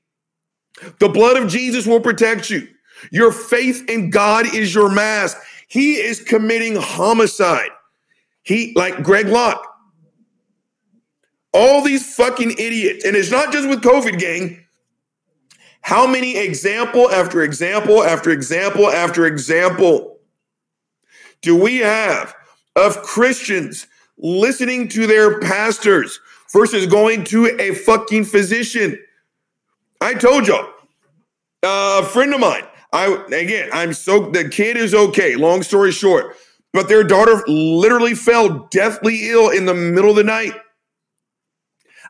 The 0.99 1.07
blood 1.09 1.37
of 1.37 1.47
Jesus 1.47 1.85
will 1.85 2.01
protect 2.01 2.49
you. 2.49 2.67
Your 3.11 3.31
faith 3.31 3.89
in 3.89 4.09
God 4.09 4.53
is 4.53 4.73
your 4.73 4.89
mask. 4.89 5.37
He 5.67 5.93
is 5.93 6.19
committing 6.19 6.75
homicide. 6.75 7.69
He, 8.43 8.73
like 8.75 9.03
Greg 9.03 9.27
Locke, 9.27 9.65
all 11.53 11.81
these 11.81 12.15
fucking 12.15 12.51
idiots, 12.51 13.05
and 13.05 13.15
it's 13.15 13.31
not 13.31 13.53
just 13.53 13.69
with 13.69 13.81
COVID, 13.81 14.19
gang. 14.19 14.65
How 15.81 16.07
many 16.07 16.37
example 16.37 17.09
after 17.09 17.43
example 17.43 18.03
after 18.03 18.31
example 18.31 18.89
after 18.89 19.25
example 19.25 20.10
do 21.41 21.55
we 21.55 21.77
have 21.77 22.35
of 22.75 23.01
Christians 23.01 23.87
listening 24.17 24.87
to 24.89 25.07
their 25.07 25.39
pastors 25.39 26.19
versus 26.51 26.85
going 26.85 27.23
to 27.25 27.47
a 27.59 27.73
fucking 27.73 28.25
physician? 28.25 28.97
I 29.99 30.13
told 30.13 30.47
y'all, 30.47 30.67
a 31.63 32.03
friend 32.03 32.33
of 32.33 32.39
mine, 32.39 32.63
I 32.93 33.07
again, 33.31 33.69
I'm 33.71 33.93
so 33.93 34.29
the 34.29 34.49
kid 34.49 34.77
is 34.77 34.93
okay, 34.93 35.35
long 35.35 35.63
story 35.63 35.91
short, 35.91 36.35
but 36.73 36.87
their 36.87 37.03
daughter 37.03 37.43
literally 37.47 38.15
fell 38.15 38.67
deathly 38.71 39.29
ill 39.29 39.49
in 39.49 39.65
the 39.65 39.73
middle 39.73 40.09
of 40.09 40.15
the 40.15 40.23
night. 40.23 40.53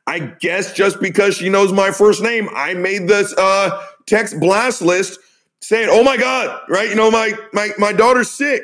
I 0.07 0.19
guess 0.19 0.73
just 0.73 0.99
because 0.99 1.35
she 1.37 1.49
knows 1.49 1.71
my 1.71 1.91
first 1.91 2.23
name, 2.23 2.49
I 2.55 2.73
made 2.73 3.07
this 3.07 3.33
uh, 3.37 3.85
text 4.07 4.39
blast 4.39 4.81
list 4.81 5.19
saying, 5.61 5.89
"Oh 5.91 6.03
my 6.03 6.17
God!" 6.17 6.61
Right? 6.67 6.89
You 6.89 6.95
know, 6.95 7.11
my 7.11 7.33
my 7.53 7.71
my 7.77 7.93
daughter's 7.93 8.29
sick. 8.31 8.63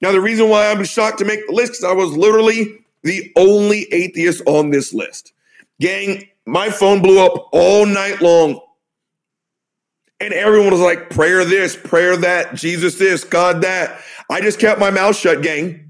Now, 0.00 0.12
the 0.12 0.20
reason 0.20 0.48
why 0.48 0.70
I'm 0.70 0.84
shocked 0.84 1.18
to 1.18 1.24
make 1.24 1.46
the 1.46 1.54
list 1.54 1.72
is 1.72 1.84
I 1.84 1.92
was 1.92 2.16
literally 2.16 2.78
the 3.02 3.32
only 3.36 3.92
atheist 3.92 4.42
on 4.46 4.70
this 4.70 4.92
list. 4.94 5.32
Gang, 5.80 6.28
my 6.46 6.70
phone 6.70 7.02
blew 7.02 7.24
up 7.24 7.48
all 7.52 7.86
night 7.86 8.20
long. 8.20 8.60
And 10.20 10.32
everyone 10.34 10.72
was 10.72 10.80
like, 10.80 11.10
prayer 11.10 11.44
this, 11.44 11.76
prayer 11.76 12.16
that, 12.16 12.54
Jesus 12.54 12.96
this, 12.96 13.22
God 13.22 13.62
that. 13.62 14.00
I 14.30 14.40
just 14.40 14.58
kept 14.58 14.80
my 14.80 14.90
mouth 14.90 15.16
shut, 15.16 15.42
gang. 15.42 15.88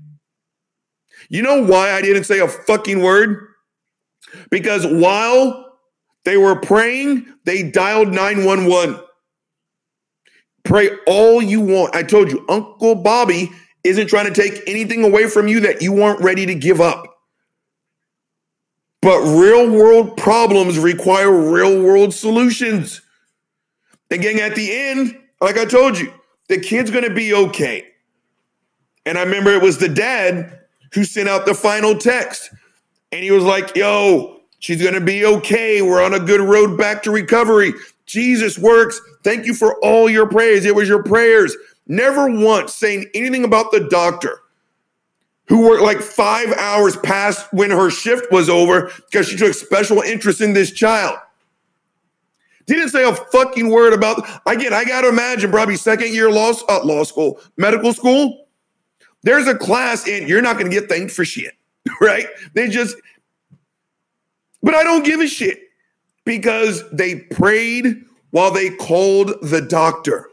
You 1.30 1.42
know 1.42 1.64
why 1.64 1.92
I 1.92 2.02
didn't 2.02 2.24
say 2.24 2.38
a 2.40 2.48
fucking 2.48 3.02
word? 3.02 3.48
Because 4.50 4.86
while 4.86 5.78
they 6.24 6.36
were 6.36 6.56
praying, 6.56 7.26
they 7.44 7.70
dialed 7.70 8.08
911. 8.08 9.00
Pray 10.64 10.90
all 11.06 11.40
you 11.40 11.60
want. 11.60 11.94
I 11.94 12.02
told 12.02 12.30
you, 12.30 12.44
Uncle 12.48 12.94
Bobby 12.94 13.50
isn't 13.88 14.08
trying 14.08 14.32
to 14.32 14.42
take 14.42 14.62
anything 14.66 15.04
away 15.04 15.28
from 15.28 15.48
you 15.48 15.60
that 15.60 15.82
you 15.82 15.92
weren't 15.92 16.20
ready 16.20 16.46
to 16.46 16.54
give 16.54 16.80
up. 16.80 17.18
But 19.00 19.20
real 19.20 19.70
world 19.70 20.16
problems 20.16 20.78
require 20.78 21.30
real 21.30 21.82
world 21.82 22.12
solutions. 22.12 23.00
And 24.10 24.22
gang, 24.22 24.40
at 24.40 24.54
the 24.54 24.72
end, 24.72 25.18
like 25.40 25.56
I 25.56 25.64
told 25.64 25.98
you, 25.98 26.12
the 26.48 26.58
kid's 26.58 26.90
gonna 26.90 27.12
be 27.12 27.34
okay. 27.34 27.86
And 29.06 29.16
I 29.16 29.22
remember 29.22 29.50
it 29.50 29.62
was 29.62 29.78
the 29.78 29.88
dad 29.88 30.58
who 30.92 31.04
sent 31.04 31.28
out 31.28 31.46
the 31.46 31.54
final 31.54 31.96
text. 31.96 32.50
And 33.12 33.22
he 33.22 33.30
was 33.30 33.44
like, 33.44 33.76
yo, 33.76 34.40
she's 34.58 34.82
gonna 34.82 35.00
be 35.00 35.24
okay. 35.24 35.80
We're 35.82 36.02
on 36.02 36.14
a 36.14 36.20
good 36.20 36.40
road 36.40 36.76
back 36.76 37.02
to 37.04 37.10
recovery. 37.10 37.72
Jesus 38.06 38.58
works. 38.58 39.00
Thank 39.22 39.46
you 39.46 39.54
for 39.54 39.78
all 39.84 40.10
your 40.10 40.26
prayers. 40.28 40.64
It 40.64 40.74
was 40.74 40.88
your 40.88 41.02
prayers. 41.02 41.56
Never 41.88 42.30
once 42.30 42.74
saying 42.74 43.06
anything 43.14 43.44
about 43.44 43.70
the 43.72 43.88
doctor 43.88 44.42
who 45.48 45.66
worked 45.66 45.82
like 45.82 46.00
five 46.00 46.52
hours 46.52 46.96
past 46.98 47.50
when 47.52 47.70
her 47.70 47.90
shift 47.90 48.30
was 48.30 48.50
over 48.50 48.92
because 49.06 49.28
she 49.28 49.36
took 49.36 49.54
special 49.54 50.02
interest 50.02 50.42
in 50.42 50.52
this 50.52 50.70
child. 50.70 51.18
Didn't 52.66 52.90
say 52.90 53.08
a 53.08 53.14
fucking 53.14 53.70
word 53.70 53.94
about. 53.94 54.28
Again, 54.46 54.74
I 54.74 54.84
got 54.84 55.00
to 55.00 55.08
imagine 55.08 55.50
probably 55.50 55.76
second 55.76 56.12
year 56.12 56.30
law, 56.30 56.52
uh, 56.68 56.84
law 56.84 57.02
school, 57.02 57.40
medical 57.56 57.94
school. 57.94 58.46
There's 59.22 59.46
a 59.46 59.54
class 59.54 60.06
and 60.06 60.28
you're 60.28 60.42
not 60.42 60.58
to 60.70 60.78
get 60.78 60.90
thanked 60.90 61.12
for 61.12 61.24
shit, 61.24 61.54
right? 62.02 62.26
They 62.52 62.68
just, 62.68 62.94
but 64.62 64.74
I 64.74 64.82
don't 64.84 65.04
give 65.04 65.20
a 65.20 65.26
shit 65.26 65.60
because 66.26 66.88
they 66.90 67.20
prayed 67.20 68.04
while 68.30 68.50
they 68.50 68.68
called 68.68 69.32
the 69.40 69.62
doctor. 69.62 70.28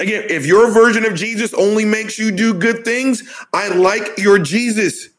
Again, 0.00 0.24
if 0.28 0.44
your 0.44 0.70
version 0.70 1.04
of 1.04 1.14
Jesus 1.14 1.54
only 1.54 1.84
makes 1.84 2.18
you 2.18 2.32
do 2.32 2.54
good 2.54 2.84
things, 2.84 3.22
I 3.52 3.68
like 3.68 4.18
your 4.18 4.38
Jesus. 4.38 5.10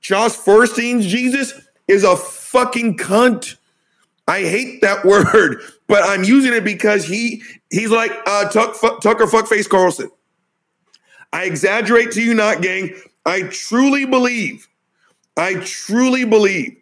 Josh 0.00 0.32
Feuerstein's 0.32 1.06
Jesus 1.06 1.52
is 1.88 2.04
a 2.04 2.16
fucking 2.16 2.96
cunt. 2.96 3.56
I 4.28 4.40
hate 4.40 4.80
that 4.82 5.04
word, 5.04 5.62
but 5.88 6.02
I'm 6.04 6.24
using 6.24 6.52
it 6.52 6.64
because 6.64 7.04
he 7.04 7.42
he's 7.70 7.90
like 7.90 8.12
uh, 8.26 8.48
Tuck, 8.48 8.76
fuck, 8.76 9.00
Tucker 9.00 9.26
fuckface 9.26 9.68
Carlson. 9.68 10.10
I 11.32 11.44
exaggerate 11.44 12.12
to 12.12 12.22
you 12.22 12.34
not, 12.34 12.62
gang. 12.62 12.94
I 13.24 13.42
truly 13.42 14.04
believe, 14.04 14.68
I 15.36 15.54
truly 15.56 16.24
believe 16.24 16.76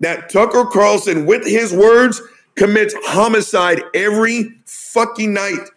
that 0.00 0.30
Tucker 0.30 0.64
Carlson, 0.64 1.26
with 1.26 1.44
his 1.44 1.72
words, 1.72 2.22
commits 2.54 2.94
homicide 3.04 3.82
every 3.94 4.52
fucking 4.64 5.32
night. 5.32 5.68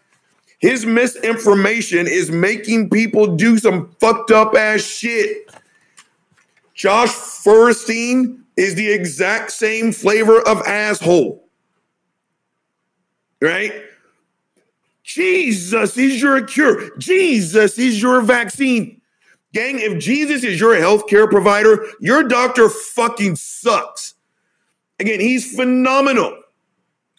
His 0.61 0.85
misinformation 0.85 2.07
is 2.07 2.29
making 2.29 2.91
people 2.91 3.35
do 3.35 3.57
some 3.57 3.95
fucked 3.99 4.29
up 4.29 4.55
ass 4.55 4.81
shit. 4.81 5.51
Josh 6.75 7.09
Feuerstein 7.09 8.43
is 8.55 8.75
the 8.75 8.91
exact 8.91 9.51
same 9.51 9.91
flavor 9.91 10.39
of 10.47 10.61
asshole. 10.61 11.43
Right? 13.41 13.73
Jesus 15.03 15.97
is 15.97 16.21
your 16.21 16.43
cure. 16.43 16.95
Jesus 16.97 17.79
is 17.79 17.99
your 17.99 18.21
vaccine. 18.21 19.01
Gang, 19.53 19.79
if 19.79 19.99
Jesus 19.99 20.43
is 20.43 20.59
your 20.59 20.75
healthcare 20.75 21.29
provider, 21.29 21.85
your 21.99 22.23
doctor 22.23 22.69
fucking 22.69 23.35
sucks. 23.35 24.13
Again, 24.99 25.19
he's 25.19 25.55
phenomenal. 25.55 26.40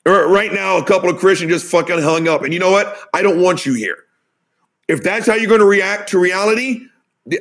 Right 0.05 0.53
now, 0.53 0.79
a 0.79 0.85
couple 0.85 1.09
of 1.09 1.19
Christians 1.19 1.53
just 1.53 1.67
fucking 1.67 2.01
hung 2.03 2.27
up. 2.27 2.43
And 2.43 2.53
you 2.53 2.59
know 2.59 2.73
what? 2.73 2.97
I 3.15 3.23
don't 3.23 3.41
want 3.41 3.65
you 3.65 3.75
here. 3.75 3.99
If 4.89 5.03
that's 5.03 5.27
how 5.27 5.35
you're 5.35 5.49
going 5.49 5.61
to 5.61 5.67
react 5.67 6.11
to 6.11 6.19
reality, 6.19 6.87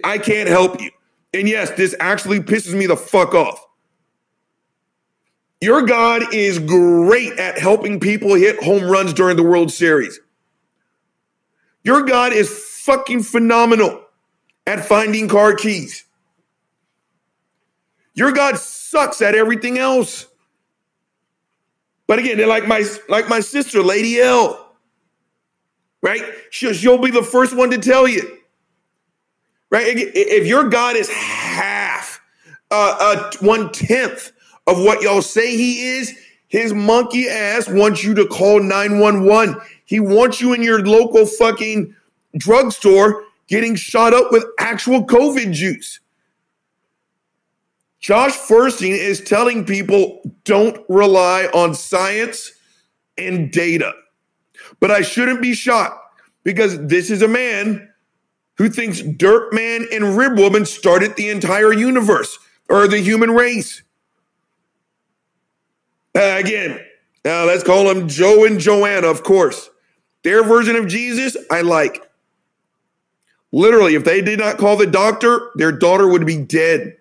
I 0.04 0.19
can't 0.19 0.47
help 0.47 0.80
you. 0.80 0.91
And 1.34 1.50
yes, 1.50 1.71
this 1.71 1.95
actually 2.00 2.39
pisses 2.39 2.74
me 2.74 2.86
the 2.86 2.97
fuck 2.97 3.34
off. 3.34 3.65
Your 5.60 5.82
God 5.84 6.34
is 6.34 6.60
great 6.60 7.34
at 7.39 7.58
helping 7.58 8.00
people 8.00 8.34
hit 8.36 8.63
home 8.63 8.84
runs 8.84 9.13
during 9.13 9.38
the 9.38 9.43
World 9.43 9.71
Series. 9.71 10.19
Your 11.84 12.04
God 12.04 12.34
is 12.34 12.50
fucking 12.50 13.24
phenomenal 13.24 14.04
at 14.67 14.86
finding 14.86 15.28
car 15.28 15.56
keys. 15.56 16.06
Your 18.13 18.32
God 18.32 18.58
sucks 18.58 19.21
at 19.21 19.36
everything 19.36 19.78
else. 19.78 20.28
But 22.12 22.19
again, 22.19 22.36
they're 22.36 22.45
like 22.45 22.67
my 22.67 22.84
like 23.08 23.30
my 23.30 23.39
sister, 23.39 23.82
Lady 23.82 24.19
L. 24.19 24.76
Right? 26.02 26.21
She'll, 26.50 26.74
she'll 26.74 26.97
be 26.97 27.10
the 27.10 27.24
first 27.24 27.56
one 27.56 27.69
to 27.69 27.78
tell 27.78 28.06
you. 28.06 28.38
Right? 29.69 29.86
If 29.95 30.45
your 30.45 30.67
God 30.67 30.97
is 30.97 31.08
half, 31.08 32.19
uh, 32.69 32.97
uh, 33.00 33.32
one 33.39 33.71
tenth 33.71 34.34
of 34.67 34.78
what 34.84 35.02
y'all 35.02 35.21
say 35.21 35.56
he 35.56 35.88
is, 35.88 36.13
his 36.50 36.74
monkey 36.74 37.30
ass 37.30 37.69
wants 37.69 38.04
you 38.04 38.13
to 38.15 38.26
call 38.28 38.60
911. 38.60 39.56
He 39.86 40.02
wants 40.02 40.41
you 40.41 40.52
in 40.52 40.62
your 40.62 40.86
local 40.86 41.26
fucking 41.26 41.95
drugstore 42.38 43.24
getting 43.47 43.76
shot 43.76 44.13
up 44.13 44.34
with 44.34 44.43
actual 44.60 45.06
COVID 45.06 45.54
juice. 45.54 46.02
Josh 48.02 48.34
Feuerstein 48.34 48.94
is 48.94 49.22
telling 49.22 49.64
people 49.64 50.22
don't 50.44 50.84
rely 50.90 51.46
on 51.54 51.76
science 51.76 52.52
and 53.18 53.52
data. 53.52 53.94
But 54.80 54.90
I 54.90 55.02
shouldn't 55.02 55.42
be 55.42 55.54
shocked 55.54 56.20
because 56.44 56.84
this 56.88 57.12
is 57.12 57.22
a 57.22 57.28
man 57.28 57.88
who 58.58 58.70
thinks 58.70 59.02
Dirt 59.02 59.54
Man 59.54 59.86
and 59.94 60.18
Rib 60.18 60.38
Woman 60.38 60.66
started 60.66 61.16
the 61.16 61.30
entire 61.30 61.72
universe 61.72 62.38
or 62.70 62.88
the 62.88 63.00
human 63.00 63.32
race. 63.32 63.84
Uh, 66.16 66.38
again, 66.40 66.80
uh, 67.24 67.46
let's 67.46 67.64
call 67.64 67.86
them 67.86 68.08
Joe 68.08 68.46
and 68.46 68.60
Joanna, 68.60 69.08
of 69.08 69.22
course. 69.22 69.70
Their 70.24 70.44
version 70.44 70.76
of 70.76 70.88
Jesus, 70.88 71.38
I 71.52 71.62
like. 71.62 72.04
Literally, 73.52 73.96
if 73.96 74.04
they 74.04 74.22
did 74.22 74.40
not 74.40 74.58
call 74.58 74.76
the 74.76 74.88
doctor, 74.88 75.52
their 75.56 75.72
daughter 75.72 76.08
would 76.08 76.26
be 76.26 76.38
dead. 76.38 76.98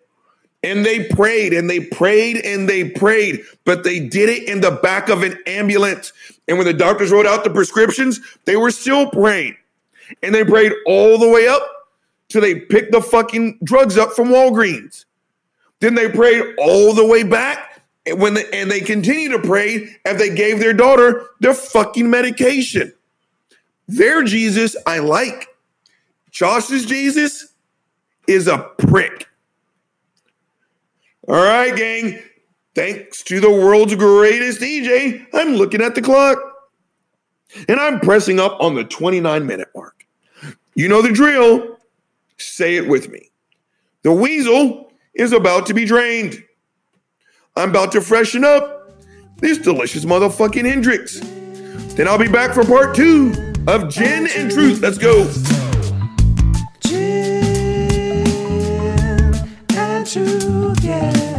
And 0.63 0.85
they 0.85 1.05
prayed 1.05 1.55
and 1.55 1.71
they 1.71 1.81
prayed 1.81 2.37
and 2.45 2.69
they 2.69 2.91
prayed, 2.91 3.45
but 3.65 3.83
they 3.83 3.99
did 3.99 4.29
it 4.29 4.47
in 4.49 4.61
the 4.61 4.73
back 4.73 5.09
of 5.09 5.23
an 5.23 5.39
ambulance. 5.47 6.13
And 6.49 6.59
when 6.59 6.67
the 6.67 6.75
doctors 6.75 7.11
wrote 7.11 7.27
out 7.27 7.45
the 7.45 7.51
prescriptions, 7.51 8.21
they 8.45 8.57
were 8.57 8.71
still 8.71 9.09
praying. 9.11 9.57
And 10.23 10.35
they 10.35 10.45
prayed 10.45 10.73
all 10.87 11.19
the 11.19 11.29
way 11.29 11.49
up 11.49 11.63
till 12.29 12.43
they 12.43 12.57
picked 12.57 12.93
the 12.93 13.01
fucking 13.01 13.59
drugs 13.65 13.97
up 13.97 14.13
from 14.13 14.29
Walgreens. 14.29 15.07
Then 15.81 15.95
they 15.95 16.11
prayed 16.11 16.55
all 16.59 16.93
the 16.93 17.07
way 17.07 17.23
back 17.23 17.83
and 18.07 18.21
when 18.21 18.37
and 18.53 18.71
they 18.71 18.81
continued 18.81 19.31
to 19.33 19.47
pray 19.47 19.97
as 20.05 20.19
they 20.19 20.35
gave 20.35 20.59
their 20.59 20.73
daughter 20.73 21.27
their 21.41 21.55
fucking 21.55 22.09
medication. 22.09 22.93
Their 23.89 24.23
Jesus 24.23 24.77
I 24.87 24.99
like. 24.99 25.49
Josh's 26.31 26.87
Jesus 26.87 27.53
is 28.27 28.47
a 28.47 28.59
prick. 28.79 29.27
All 31.31 31.37
right, 31.37 31.77
gang. 31.77 32.19
Thanks 32.75 33.23
to 33.23 33.39
the 33.39 33.49
world's 33.49 33.95
greatest 33.95 34.61
DJ, 34.61 35.25
I'm 35.33 35.55
looking 35.55 35.81
at 35.81 35.95
the 35.95 36.03
clock 36.03 36.39
and 37.69 37.79
I'm 37.79 38.01
pressing 38.01 38.41
up 38.41 38.61
on 38.61 38.75
the 38.75 38.83
29 38.83 39.47
minute 39.47 39.69
mark. 39.73 40.05
You 40.75 40.89
know 40.89 41.03
the 41.03 41.13
drill. 41.13 41.79
Say 42.37 42.75
it 42.75 42.89
with 42.89 43.11
me. 43.11 43.31
The 44.03 44.11
weasel 44.11 44.93
is 45.15 45.33
about 45.33 45.67
to 45.67 45.75
be 45.75 45.85
drained. 45.85 46.43
I'm 47.57 47.71
about 47.71 47.93
to 47.93 48.01
freshen 48.01 48.45
up 48.45 48.91
this 49.37 49.59
delicious 49.59 50.05
motherfucking 50.05 50.65
Hendrick's. 50.65 51.21
Then 51.95 52.09
I'll 52.09 52.19
be 52.19 52.27
back 52.27 52.55
for 52.55 52.65
part 52.65 52.97
two 52.97 53.55
of 53.69 53.89
Gin 53.89 54.27
and 54.35 54.51
Truth. 54.51 54.81
Let's 54.81 54.99
go. 54.99 55.31
Gin 56.81 58.25
and 59.71 60.05
truth, 60.05 60.50
yeah. 60.79 61.30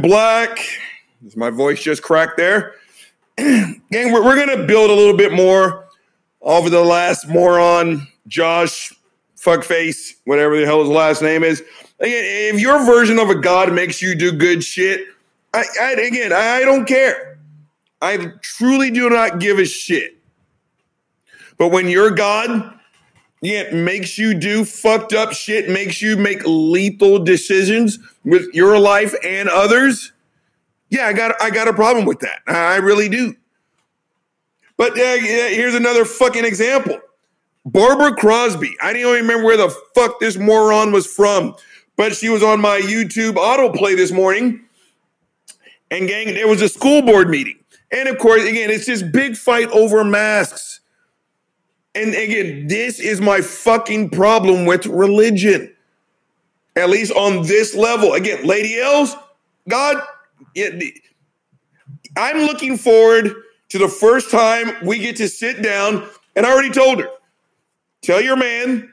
Black. 0.00 0.58
Is 1.26 1.36
my 1.36 1.50
voice 1.50 1.82
just 1.82 2.02
cracked 2.02 2.36
there? 2.36 2.74
Gang, 3.36 3.80
we're, 3.92 4.24
we're 4.24 4.36
going 4.36 4.56
to 4.56 4.66
build 4.66 4.90
a 4.90 4.94
little 4.94 5.16
bit 5.16 5.32
more 5.32 5.86
over 6.42 6.68
the 6.70 6.82
last 6.82 7.28
moron, 7.28 8.06
Josh 8.28 8.92
fuckface, 9.36 10.14
whatever 10.24 10.58
the 10.58 10.66
hell 10.66 10.80
his 10.80 10.88
last 10.88 11.22
name 11.22 11.44
is. 11.44 11.60
Again, 12.00 12.54
if 12.54 12.60
your 12.60 12.84
version 12.84 13.18
of 13.18 13.30
a 13.30 13.34
god 13.34 13.72
makes 13.72 14.00
you 14.00 14.14
do 14.14 14.32
good 14.32 14.64
shit, 14.64 15.08
I, 15.52 15.64
I 15.80 15.92
again, 15.92 16.32
I 16.32 16.60
don't 16.60 16.86
care. 16.86 17.38
I 18.00 18.32
truly 18.40 18.90
do 18.90 19.08
not 19.08 19.38
give 19.38 19.58
a 19.58 19.64
shit. 19.64 20.16
But 21.56 21.68
when 21.68 21.88
your 21.88 22.10
God 22.10 22.78
yeah, 23.44 23.70
makes 23.72 24.18
you 24.18 24.34
do 24.34 24.64
fucked 24.64 25.12
up 25.12 25.32
shit, 25.32 25.68
makes 25.68 26.00
you 26.00 26.16
make 26.16 26.42
lethal 26.44 27.18
decisions 27.18 27.98
with 28.24 28.52
your 28.54 28.78
life 28.78 29.14
and 29.24 29.48
others, 29.48 30.12
yeah, 30.94 31.06
I 31.06 31.12
got 31.12 31.34
I 31.42 31.50
got 31.50 31.66
a 31.66 31.72
problem 31.72 32.04
with 32.04 32.20
that. 32.20 32.38
I 32.46 32.76
really 32.76 33.08
do. 33.08 33.34
But 34.76 34.92
uh, 34.92 35.16
here's 35.16 35.74
another 35.74 36.04
fucking 36.04 36.44
example. 36.44 37.00
Barbara 37.66 38.14
Crosby. 38.14 38.76
I 38.80 38.92
don't 38.92 39.02
even 39.02 39.22
remember 39.22 39.44
where 39.44 39.56
the 39.56 39.74
fuck 39.94 40.20
this 40.20 40.36
moron 40.36 40.92
was 40.92 41.06
from, 41.06 41.56
but 41.96 42.14
she 42.14 42.28
was 42.28 42.42
on 42.42 42.60
my 42.60 42.80
YouTube 42.80 43.34
autoplay 43.34 43.96
this 43.96 44.12
morning. 44.12 44.60
And 45.90 46.08
gang, 46.08 46.34
there 46.34 46.48
was 46.48 46.62
a 46.62 46.68
school 46.68 47.02
board 47.02 47.28
meeting. 47.28 47.58
And 47.90 48.08
of 48.08 48.18
course, 48.18 48.44
again, 48.44 48.70
it's 48.70 48.86
this 48.86 49.02
big 49.02 49.36
fight 49.36 49.70
over 49.70 50.04
masks. 50.04 50.80
And 51.94 52.14
again, 52.14 52.66
this 52.66 52.98
is 52.98 53.20
my 53.20 53.40
fucking 53.40 54.10
problem 54.10 54.66
with 54.66 54.86
religion. 54.86 55.74
At 56.76 56.90
least 56.90 57.12
on 57.12 57.46
this 57.46 57.74
level. 57.74 58.14
Again, 58.14 58.44
Lady 58.44 58.80
L's, 58.80 59.14
God, 59.68 60.02
I'm 62.16 62.38
looking 62.38 62.76
forward 62.76 63.32
to 63.68 63.78
the 63.78 63.88
first 63.88 64.30
time 64.30 64.84
we 64.84 64.98
get 64.98 65.16
to 65.16 65.28
sit 65.28 65.62
down. 65.62 66.04
And 66.34 66.44
I 66.44 66.52
already 66.52 66.70
told 66.70 67.00
her, 67.00 67.08
tell 68.02 68.20
your 68.20 68.36
man 68.36 68.92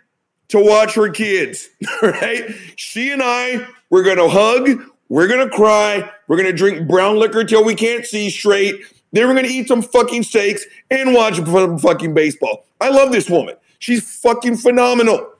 to 0.49 0.59
watch 0.59 0.93
her 0.95 1.09
kids, 1.09 1.69
right? 2.01 2.53
She 2.75 3.11
and 3.11 3.21
I, 3.23 3.67
we're 3.89 4.03
going 4.03 4.17
to 4.17 4.29
hug, 4.29 4.81
we're 5.09 5.27
going 5.27 5.47
to 5.47 5.55
cry, 5.55 6.09
we're 6.27 6.37
going 6.37 6.49
to 6.49 6.53
drink 6.53 6.87
brown 6.87 7.17
liquor 7.17 7.43
till 7.43 7.63
we 7.63 7.73
can't 7.73 8.05
see 8.05 8.29
straight. 8.29 8.81
Then 9.11 9.27
we're 9.27 9.33
going 9.33 9.45
to 9.45 9.51
eat 9.51 9.67
some 9.67 9.81
fucking 9.81 10.23
steaks 10.23 10.65
and 10.89 11.13
watch 11.13 11.39
fucking 11.81 12.13
baseball. 12.13 12.65
I 12.79 12.89
love 12.89 13.11
this 13.11 13.29
woman. 13.29 13.55
She's 13.79 14.19
fucking 14.21 14.57
phenomenal. 14.57 15.33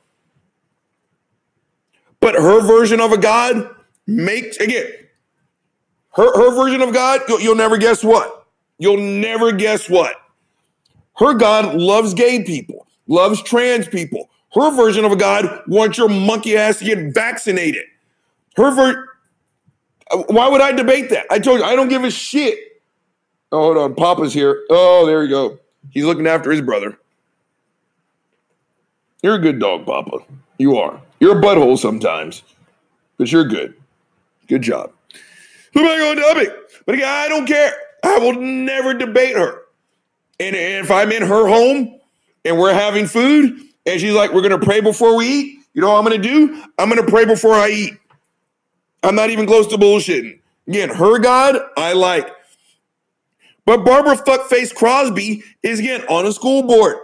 But 2.20 2.36
her 2.36 2.62
version 2.62 3.00
of 3.00 3.12
a 3.12 3.18
God 3.18 3.70
makes, 4.06 4.58
again, 4.58 4.92
her, 6.16 6.36
her 6.36 6.56
version 6.56 6.82
of 6.82 6.94
God, 6.94 7.22
you'll, 7.28 7.40
you'll 7.40 7.56
never 7.56 7.78
guess 7.78 8.04
what. 8.04 8.46
You'll 8.78 8.98
never 8.98 9.52
guess 9.52 9.90
what. 9.90 10.16
Her 11.18 11.34
God 11.34 11.76
loves 11.76 12.14
gay 12.14 12.44
people, 12.44 12.88
loves 13.08 13.42
trans 13.42 13.88
people. 13.88 14.30
Her 14.54 14.76
version 14.76 15.06
of 15.06 15.12
a 15.12 15.16
God 15.16 15.62
wants 15.68 15.98
your 15.98 16.10
monkey 16.10 16.58
ass 16.58 16.80
to 16.80 16.86
get 16.86 17.14
vaccinated. 17.14 17.86
Her 18.56 18.72
ver- 18.72 19.10
uh, 20.12 20.24
why 20.28 20.50
would 20.50 20.62
I 20.62 20.74
debate 20.74 21.10
that? 21.12 21.26
I 21.30 21.40
told 21.40 21.60
you 21.60 21.66
I 21.66 21.76
don't 21.76 21.88
give 21.88 22.04
a 22.04 22.12
shit. 22.12 22.58
Oh, 23.52 23.60
hold 23.60 23.78
on, 23.78 23.96
Papa's 23.96 24.34
here. 24.34 24.64
Oh, 24.70 25.06
there 25.06 25.24
you 25.24 25.30
go. 25.30 25.60
He's 25.90 26.06
looking 26.06 26.28
after 26.28 26.52
his 26.52 26.62
brother. 26.62 26.98
You're 29.22 29.36
a 29.36 29.40
good 29.40 29.60
dog, 29.60 29.86
Papa. 29.86 30.20
You 30.58 30.78
are. 30.78 31.02
You're 31.20 31.38
a 31.38 31.42
butthole 31.42 31.78
sometimes, 31.78 32.44
but 33.18 33.32
you're 33.32 33.46
good. 33.46 33.76
Good 34.48 34.62
job. 34.62 34.92
Who 35.74 35.82
am 35.82 35.88
I 35.88 35.98
going 35.98 36.16
to 36.18 36.22
dub 36.22 36.58
But 36.86 36.96
again, 36.96 37.08
I 37.08 37.28
don't 37.30 37.46
care. 37.46 37.74
I 38.04 38.18
will 38.20 38.34
never 38.34 38.94
debate 38.94 39.36
her. 39.36 39.62
And 40.40 40.56
if 40.56 40.90
I'm 40.90 41.12
in 41.12 41.22
her 41.22 41.48
home 41.48 42.00
and 42.44 42.58
we're 42.58 42.74
having 42.74 43.06
food 43.06 43.60
and 43.86 44.02
she's 44.02 44.14
like, 44.14 44.34
we're 44.34 44.42
going 44.42 44.60
to 44.60 44.66
pray 44.66 44.82
before 44.82 45.16
we 45.16 45.28
eat, 45.28 45.60
you 45.74 45.82
know 45.82 45.90
what 45.92 46.00
I'm 46.00 46.06
going 46.06 46.22
to 46.22 46.28
do? 46.28 46.64
I'm 46.78 46.90
going 46.90 47.04
to 47.04 47.10
pray 47.10 47.26
before 47.26 47.54
I 47.54 47.70
eat. 47.70 47.94
I'm 49.04 49.16
not 49.16 49.30
even 49.30 49.46
close 49.46 49.68
to 49.68 49.78
bullshitting. 49.78 50.40
Again, 50.68 50.90
her 50.90 51.20
God, 51.20 51.58
I 51.78 51.94
like. 51.94 52.30
But 53.66 53.86
Barbara 53.86 54.16
Fuckface 54.16 54.74
Crosby 54.74 55.44
is 55.64 55.80
again 55.80 56.04
on 56.10 56.26
a 56.26 56.32
school 56.32 56.64
board. 56.64 56.98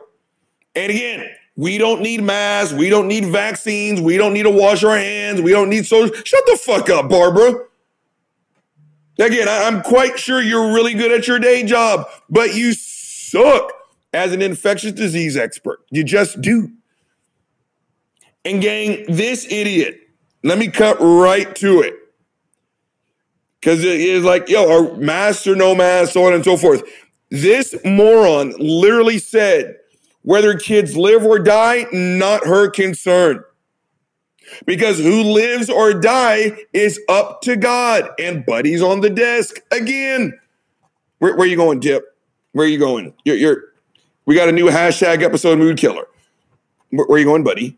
And 0.75 0.91
again, 0.91 1.29
we 1.55 1.77
don't 1.77 2.01
need 2.01 2.21
masks. 2.21 2.73
We 2.73 2.89
don't 2.89 3.07
need 3.07 3.25
vaccines. 3.25 4.01
We 4.01 4.17
don't 4.17 4.33
need 4.33 4.43
to 4.43 4.49
wash 4.51 4.83
our 4.83 4.97
hands. 4.97 5.41
We 5.41 5.51
don't 5.51 5.69
need 5.69 5.85
social. 5.85 6.13
Shut 6.23 6.45
the 6.45 6.57
fuck 6.57 6.89
up, 6.89 7.09
Barbara. 7.09 7.65
Again, 9.19 9.47
I- 9.47 9.63
I'm 9.63 9.81
quite 9.81 10.19
sure 10.19 10.41
you're 10.41 10.73
really 10.73 10.93
good 10.93 11.11
at 11.11 11.27
your 11.27 11.39
day 11.39 11.63
job, 11.63 12.07
but 12.29 12.53
you 12.53 12.73
suck 12.73 13.71
as 14.13 14.31
an 14.31 14.41
infectious 14.41 14.91
disease 14.91 15.35
expert. 15.35 15.79
You 15.89 16.03
just 16.03 16.41
do. 16.41 16.71
And 18.45 18.61
gang, 18.61 19.05
this 19.07 19.45
idiot, 19.49 19.99
let 20.43 20.57
me 20.57 20.67
cut 20.67 20.97
right 20.99 21.53
to 21.55 21.81
it. 21.81 21.95
Because 23.59 23.83
it 23.83 23.99
is 23.99 24.23
like, 24.23 24.49
yo, 24.49 24.69
are 24.69 24.95
masks 24.97 25.47
or 25.47 25.55
no 25.55 25.73
masks, 25.75 26.13
so 26.13 26.25
on 26.25 26.33
and 26.33 26.43
so 26.43 26.57
forth. 26.57 26.83
This 27.29 27.75
moron 27.83 28.53
literally 28.57 29.17
said, 29.17 29.77
whether 30.21 30.57
kids 30.57 30.95
live 30.95 31.23
or 31.23 31.39
die, 31.39 31.85
not 31.91 32.45
her 32.45 32.69
concern. 32.69 33.43
Because 34.65 34.99
who 34.99 35.23
lives 35.23 35.69
or 35.69 35.93
die 35.93 36.57
is 36.73 36.99
up 37.09 37.41
to 37.41 37.55
God. 37.55 38.09
And 38.19 38.45
Buddy's 38.45 38.81
on 38.81 39.01
the 39.01 39.09
desk 39.09 39.59
again. 39.71 40.39
Where, 41.19 41.35
where 41.35 41.47
you 41.47 41.55
going, 41.55 41.79
Dip? 41.79 42.05
Where 42.51 42.65
are 42.65 42.69
you 42.69 42.79
going? 42.79 43.13
You're, 43.25 43.35
you're 43.35 43.63
we 44.25 44.35
got 44.35 44.49
a 44.49 44.51
new 44.51 44.67
hashtag 44.67 45.23
episode 45.23 45.59
mood 45.59 45.77
killer. 45.77 46.05
Where, 46.89 47.05
where 47.07 47.19
you 47.19 47.25
going, 47.25 47.43
Buddy? 47.43 47.77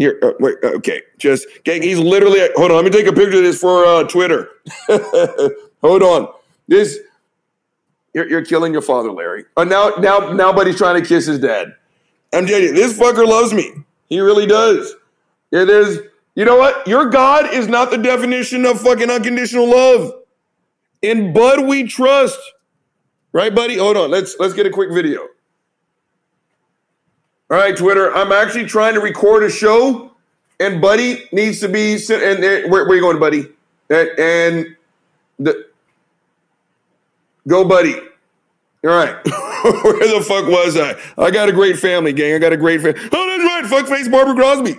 Here, 0.00 0.18
uh, 0.22 0.32
wait, 0.40 0.56
okay. 0.64 1.02
Just 1.18 1.46
gang. 1.62 1.82
He's 1.82 1.98
literally. 1.98 2.40
Hold 2.56 2.70
on. 2.70 2.76
Let 2.82 2.84
me 2.86 2.90
take 2.90 3.06
a 3.06 3.12
picture 3.12 3.36
of 3.36 3.42
this 3.42 3.60
for 3.60 3.84
uh, 3.84 4.04
Twitter. 4.04 4.48
hold 5.82 6.02
on. 6.02 6.32
This. 6.68 6.98
You're, 8.14 8.26
you're 8.26 8.44
killing 8.44 8.72
your 8.72 8.80
father, 8.80 9.12
Larry. 9.12 9.44
Uh, 9.58 9.64
now, 9.64 9.90
now, 9.98 10.32
now, 10.32 10.54
Buddy's 10.54 10.78
trying 10.78 11.02
to 11.02 11.06
kiss 11.06 11.26
his 11.26 11.38
dad. 11.38 11.74
I'm 12.32 12.46
telling 12.46 12.62
you, 12.62 12.72
this 12.72 12.98
fucker 12.98 13.26
loves 13.26 13.52
me. 13.52 13.74
He 14.06 14.20
really 14.20 14.46
does. 14.46 14.94
Yeah, 15.50 15.64
there's. 15.64 15.98
You 16.34 16.46
know 16.46 16.56
what? 16.56 16.88
Your 16.88 17.10
God 17.10 17.52
is 17.52 17.68
not 17.68 17.90
the 17.90 17.98
definition 17.98 18.64
of 18.64 18.80
fucking 18.80 19.10
unconditional 19.10 19.68
love. 19.68 20.14
In 21.02 21.34
Bud, 21.34 21.66
we 21.66 21.86
trust. 21.86 22.40
Right, 23.34 23.54
buddy? 23.54 23.76
Hold 23.76 23.98
on. 23.98 24.10
Let's 24.10 24.34
let's 24.38 24.54
get 24.54 24.64
a 24.64 24.70
quick 24.70 24.94
video. 24.94 25.28
All 27.50 27.56
right, 27.56 27.76
Twitter. 27.76 28.14
I'm 28.14 28.30
actually 28.30 28.66
trying 28.66 28.94
to 28.94 29.00
record 29.00 29.42
a 29.42 29.50
show, 29.50 30.12
and 30.60 30.80
Buddy 30.80 31.28
needs 31.32 31.58
to 31.60 31.68
be. 31.68 31.94
And, 31.94 32.70
where, 32.70 32.86
where 32.86 32.94
you 32.94 33.00
going, 33.00 33.18
Buddy? 33.18 33.48
And, 33.90 34.76
the 35.40 35.66
go, 37.48 37.64
Buddy. 37.64 37.94
All 38.84 38.90
right. 38.90 39.16
where 39.24 40.18
the 40.18 40.24
fuck 40.26 40.46
was 40.46 40.76
I? 40.76 40.96
I 41.18 41.32
got 41.32 41.48
a 41.48 41.52
great 41.52 41.78
family, 41.78 42.12
gang. 42.12 42.34
I 42.34 42.38
got 42.38 42.52
a 42.52 42.56
great 42.56 42.80
family. 42.82 43.00
Oh, 43.12 43.38
that's 43.38 43.72
right. 43.72 43.84
Fuckface 43.84 44.10
Barbara 44.10 44.34
Crosby. 44.34 44.76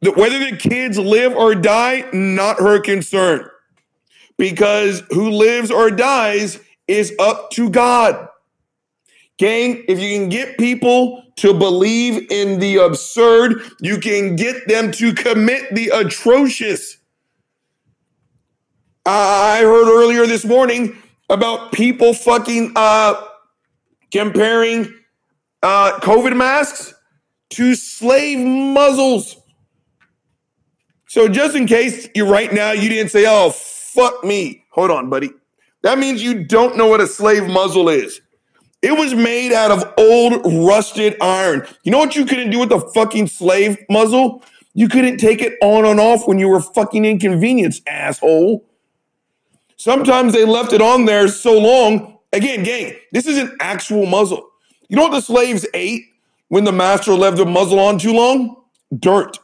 The- 0.00 0.12
whether 0.12 0.38
the 0.38 0.56
kids 0.56 0.98
live 0.98 1.34
or 1.36 1.54
die, 1.54 2.08
not 2.14 2.58
her 2.60 2.80
concern. 2.80 3.48
Because 4.38 5.02
who 5.10 5.30
lives 5.30 5.70
or 5.70 5.90
dies 5.90 6.58
is 6.88 7.14
up 7.20 7.50
to 7.52 7.68
God. 7.68 8.28
Gang, 9.42 9.84
if 9.88 9.98
you 9.98 10.16
can 10.16 10.28
get 10.28 10.56
people 10.56 11.24
to 11.38 11.52
believe 11.52 12.30
in 12.30 12.60
the 12.60 12.76
absurd, 12.76 13.60
you 13.80 13.98
can 13.98 14.36
get 14.36 14.68
them 14.68 14.92
to 14.92 15.12
commit 15.12 15.74
the 15.74 15.88
atrocious. 15.88 16.98
I 19.04 19.58
heard 19.62 19.88
earlier 19.88 20.26
this 20.26 20.44
morning 20.44 20.96
about 21.28 21.72
people 21.72 22.14
fucking 22.14 22.74
uh, 22.76 23.20
comparing 24.12 24.94
uh, 25.60 25.98
COVID 25.98 26.36
masks 26.36 26.94
to 27.50 27.74
slave 27.74 28.38
muzzles. 28.38 29.38
So 31.08 31.26
just 31.26 31.56
in 31.56 31.66
case 31.66 32.08
you 32.14 32.30
right 32.30 32.52
now 32.52 32.70
you 32.70 32.88
didn't 32.88 33.10
say, 33.10 33.24
"Oh 33.26 33.50
fuck 33.50 34.22
me," 34.22 34.66
hold 34.70 34.92
on, 34.92 35.10
buddy. 35.10 35.30
That 35.82 35.98
means 35.98 36.22
you 36.22 36.44
don't 36.44 36.76
know 36.76 36.86
what 36.86 37.00
a 37.00 37.08
slave 37.08 37.48
muzzle 37.48 37.88
is. 37.88 38.20
It 38.82 38.98
was 38.98 39.14
made 39.14 39.52
out 39.52 39.70
of 39.70 39.94
old 39.96 40.66
rusted 40.66 41.16
iron. 41.20 41.66
You 41.84 41.92
know 41.92 41.98
what 41.98 42.16
you 42.16 42.26
couldn't 42.26 42.50
do 42.50 42.58
with 42.58 42.68
the 42.68 42.80
fucking 42.80 43.28
slave 43.28 43.78
muzzle? 43.88 44.42
You 44.74 44.88
couldn't 44.88 45.18
take 45.18 45.40
it 45.40 45.54
on 45.62 45.84
and 45.84 46.00
off 46.00 46.26
when 46.26 46.40
you 46.40 46.48
were 46.48 46.60
fucking 46.60 47.04
inconvenienced, 47.04 47.82
asshole. 47.86 48.64
Sometimes 49.76 50.32
they 50.32 50.44
left 50.44 50.72
it 50.72 50.82
on 50.82 51.04
there 51.04 51.28
so 51.28 51.58
long. 51.58 52.18
Again, 52.32 52.64
gang, 52.64 52.96
this 53.12 53.26
is 53.26 53.38
an 53.38 53.56
actual 53.60 54.06
muzzle. 54.06 54.48
You 54.88 54.96
know 54.96 55.02
what 55.02 55.12
the 55.12 55.20
slaves 55.20 55.64
ate 55.74 56.06
when 56.48 56.64
the 56.64 56.72
master 56.72 57.12
left 57.12 57.36
the 57.36 57.46
muzzle 57.46 57.78
on 57.78 57.98
too 57.98 58.12
long? 58.12 58.56
Dirt. 58.98 59.38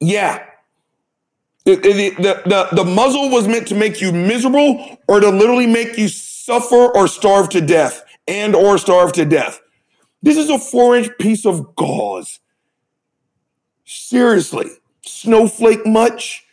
Yeah. 0.00 0.44
The, 1.64 1.76
the, 1.76 2.10
the, 2.46 2.68
the, 2.72 2.84
muzzle 2.84 3.30
was 3.30 3.46
meant 3.46 3.68
to 3.68 3.74
make 3.74 4.00
you 4.00 4.10
miserable 4.10 4.98
or 5.06 5.20
to 5.20 5.28
literally 5.28 5.66
make 5.66 5.98
you 5.98 6.08
suffer 6.08 6.96
or 6.96 7.06
starve 7.08 7.50
to 7.50 7.60
death 7.60 8.02
and 8.28 8.54
or 8.54 8.78
starve 8.78 9.12
to 9.14 9.24
death. 9.24 9.60
This 10.22 10.36
is 10.36 10.50
a 10.50 10.58
four 10.58 10.96
inch 10.96 11.10
piece 11.18 11.46
of 11.46 11.74
gauze. 11.74 12.40
Seriously, 13.84 14.66
snowflake 15.04 15.86
much? 15.86 16.44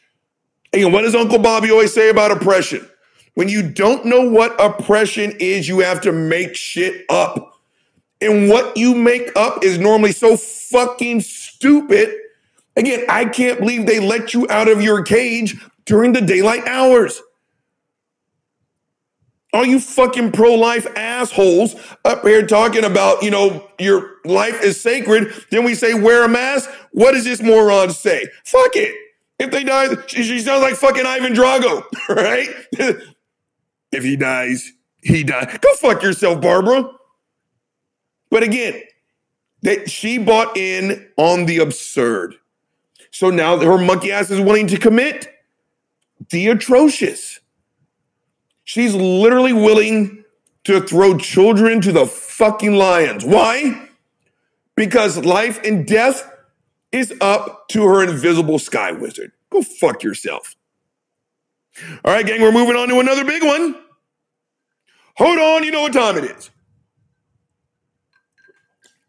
And 0.73 0.93
what 0.93 1.01
does 1.01 1.15
Uncle 1.15 1.39
Bobby 1.39 1.71
always 1.71 1.93
say 1.93 2.09
about 2.09 2.31
oppression? 2.31 2.89
When 3.33 3.49
you 3.49 3.69
don't 3.69 4.05
know 4.05 4.29
what 4.29 4.55
oppression 4.59 5.33
is, 5.39 5.67
you 5.67 5.79
have 5.79 6.01
to 6.01 6.11
make 6.11 6.55
shit 6.55 7.05
up. 7.09 7.59
And 8.21 8.49
what 8.49 8.77
you 8.77 8.95
make 8.95 9.31
up 9.35 9.63
is 9.63 9.77
normally 9.77 10.13
so 10.13 10.37
fucking 10.37 11.21
stupid. 11.21 12.15
Again, 12.77 13.05
I 13.09 13.25
can't 13.25 13.59
believe 13.59 13.85
they 13.85 13.99
let 13.99 14.33
you 14.33 14.47
out 14.49 14.69
of 14.69 14.81
your 14.81 15.03
cage 15.03 15.61
during 15.85 16.13
the 16.13 16.21
daylight 16.21 16.65
hours. 16.65 17.21
All 19.55 19.63
you 19.63 19.79
fucking 19.79 20.33
pro 20.33 20.53
life 20.55 20.85
assholes 20.97 21.77
up 22.03 22.23
here 22.23 22.45
talking 22.45 22.83
about, 22.83 23.23
you 23.23 23.31
know, 23.31 23.65
your 23.79 24.17
life 24.25 24.61
is 24.61 24.81
sacred. 24.81 25.33
Then 25.49 25.63
we 25.63 25.75
say 25.75 25.93
wear 25.93 26.25
a 26.25 26.27
mask. 26.27 26.69
What 26.91 27.13
does 27.13 27.23
this 27.23 27.41
moron 27.41 27.91
say? 27.91 28.27
Fuck 28.43 28.75
it. 28.75 28.93
If 29.39 29.51
they 29.51 29.63
die, 29.63 29.95
she, 30.07 30.41
sounds 30.41 30.61
like 30.61 30.75
fucking 30.75 31.05
Ivan 31.05 31.33
Drago, 31.33 31.85
right? 32.09 32.49
if 33.93 34.03
he 34.03 34.17
dies, 34.17 34.73
he 35.01 35.23
dies. 35.23 35.57
Go 35.61 35.73
fuck 35.75 36.03
yourself, 36.03 36.41
Barbara. 36.41 36.91
But 38.29 38.43
again, 38.43 38.81
that 39.61 39.89
she 39.89 40.17
bought 40.17 40.57
in 40.57 41.07
on 41.15 41.45
the 41.45 41.59
absurd. 41.59 42.35
So 43.09 43.29
now 43.29 43.57
her 43.59 43.77
monkey 43.77 44.11
ass 44.11 44.29
is 44.31 44.41
willing 44.41 44.67
to 44.67 44.77
commit 44.77 45.29
the 46.29 46.47
atrocious. 46.47 47.39
She's 48.65 48.93
literally 48.93 49.53
willing 49.53 50.25
to 50.65 50.81
throw 50.81 51.17
children 51.17 51.79
to 51.81 51.91
the 51.91 52.05
fucking 52.05 52.75
lions. 52.75 53.23
Why? 53.23 53.89
Because 54.75 55.23
life 55.23 55.63
and 55.63 55.87
death 55.87 56.29
is 56.91 57.13
up 57.21 57.69
to 57.69 57.85
her 57.85 58.03
invisible 58.03 58.59
sky 58.59 58.91
wizard. 58.91 59.31
Go 59.51 59.61
fuck 59.61 60.03
yourself. 60.03 60.55
All 62.03 62.13
right, 62.13 62.25
gang, 62.25 62.41
we're 62.41 62.51
moving 62.51 62.75
on 62.75 62.89
to 62.89 62.99
another 62.99 63.23
big 63.23 63.43
one. 63.43 63.75
Hold 65.17 65.37
on, 65.37 65.63
you 65.63 65.71
know 65.71 65.81
what 65.81 65.93
time 65.93 66.17
it 66.17 66.25
is. 66.25 66.49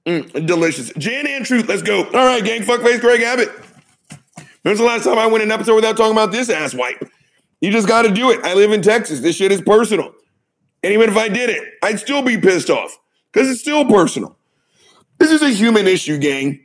Mm, 0.05 0.47
delicious. 0.47 0.93
Gin 0.99 1.27
and 1.27 1.45
Truth, 1.45 1.69
let's 1.69 1.83
go. 1.83 2.05
All 2.05 2.13
right, 2.13 2.45
gang, 2.45 2.63
fuckface 2.63 3.01
Greg 3.01 3.23
Abbott. 3.23 3.51
When's 4.63 4.79
the 4.79 4.85
last 4.85 5.05
time 5.05 5.19
I 5.19 5.27
went 5.27 5.43
an 5.43 5.51
episode 5.51 5.77
without 5.77 5.97
talking 5.97 6.13
about 6.13 6.33
this 6.33 6.51
ass 6.51 6.75
wipe? 6.75 7.09
You 7.61 7.71
just 7.71 7.89
got 7.89 8.03
to 8.03 8.11
do 8.11 8.31
it. 8.31 8.45
I 8.45 8.55
live 8.55 8.73
in 8.73 8.83
Texas. 8.83 9.21
This 9.21 9.37
shit 9.37 9.53
is 9.53 9.63
personal. 9.63 10.13
And 10.83 10.93
even 10.93 11.09
if 11.09 11.17
I 11.17 11.29
did 11.29 11.51
it, 11.51 11.63
I'd 11.83 11.99
still 11.99 12.23
be 12.23 12.39
pissed 12.39 12.71
off 12.71 12.99
because 13.33 13.51
it's 13.51 13.61
still 13.61 13.85
personal. 13.87 14.37
This 15.19 15.31
is 15.31 15.43
a 15.43 15.51
human 15.51 15.87
issue, 15.87 16.19
gang. 16.19 16.61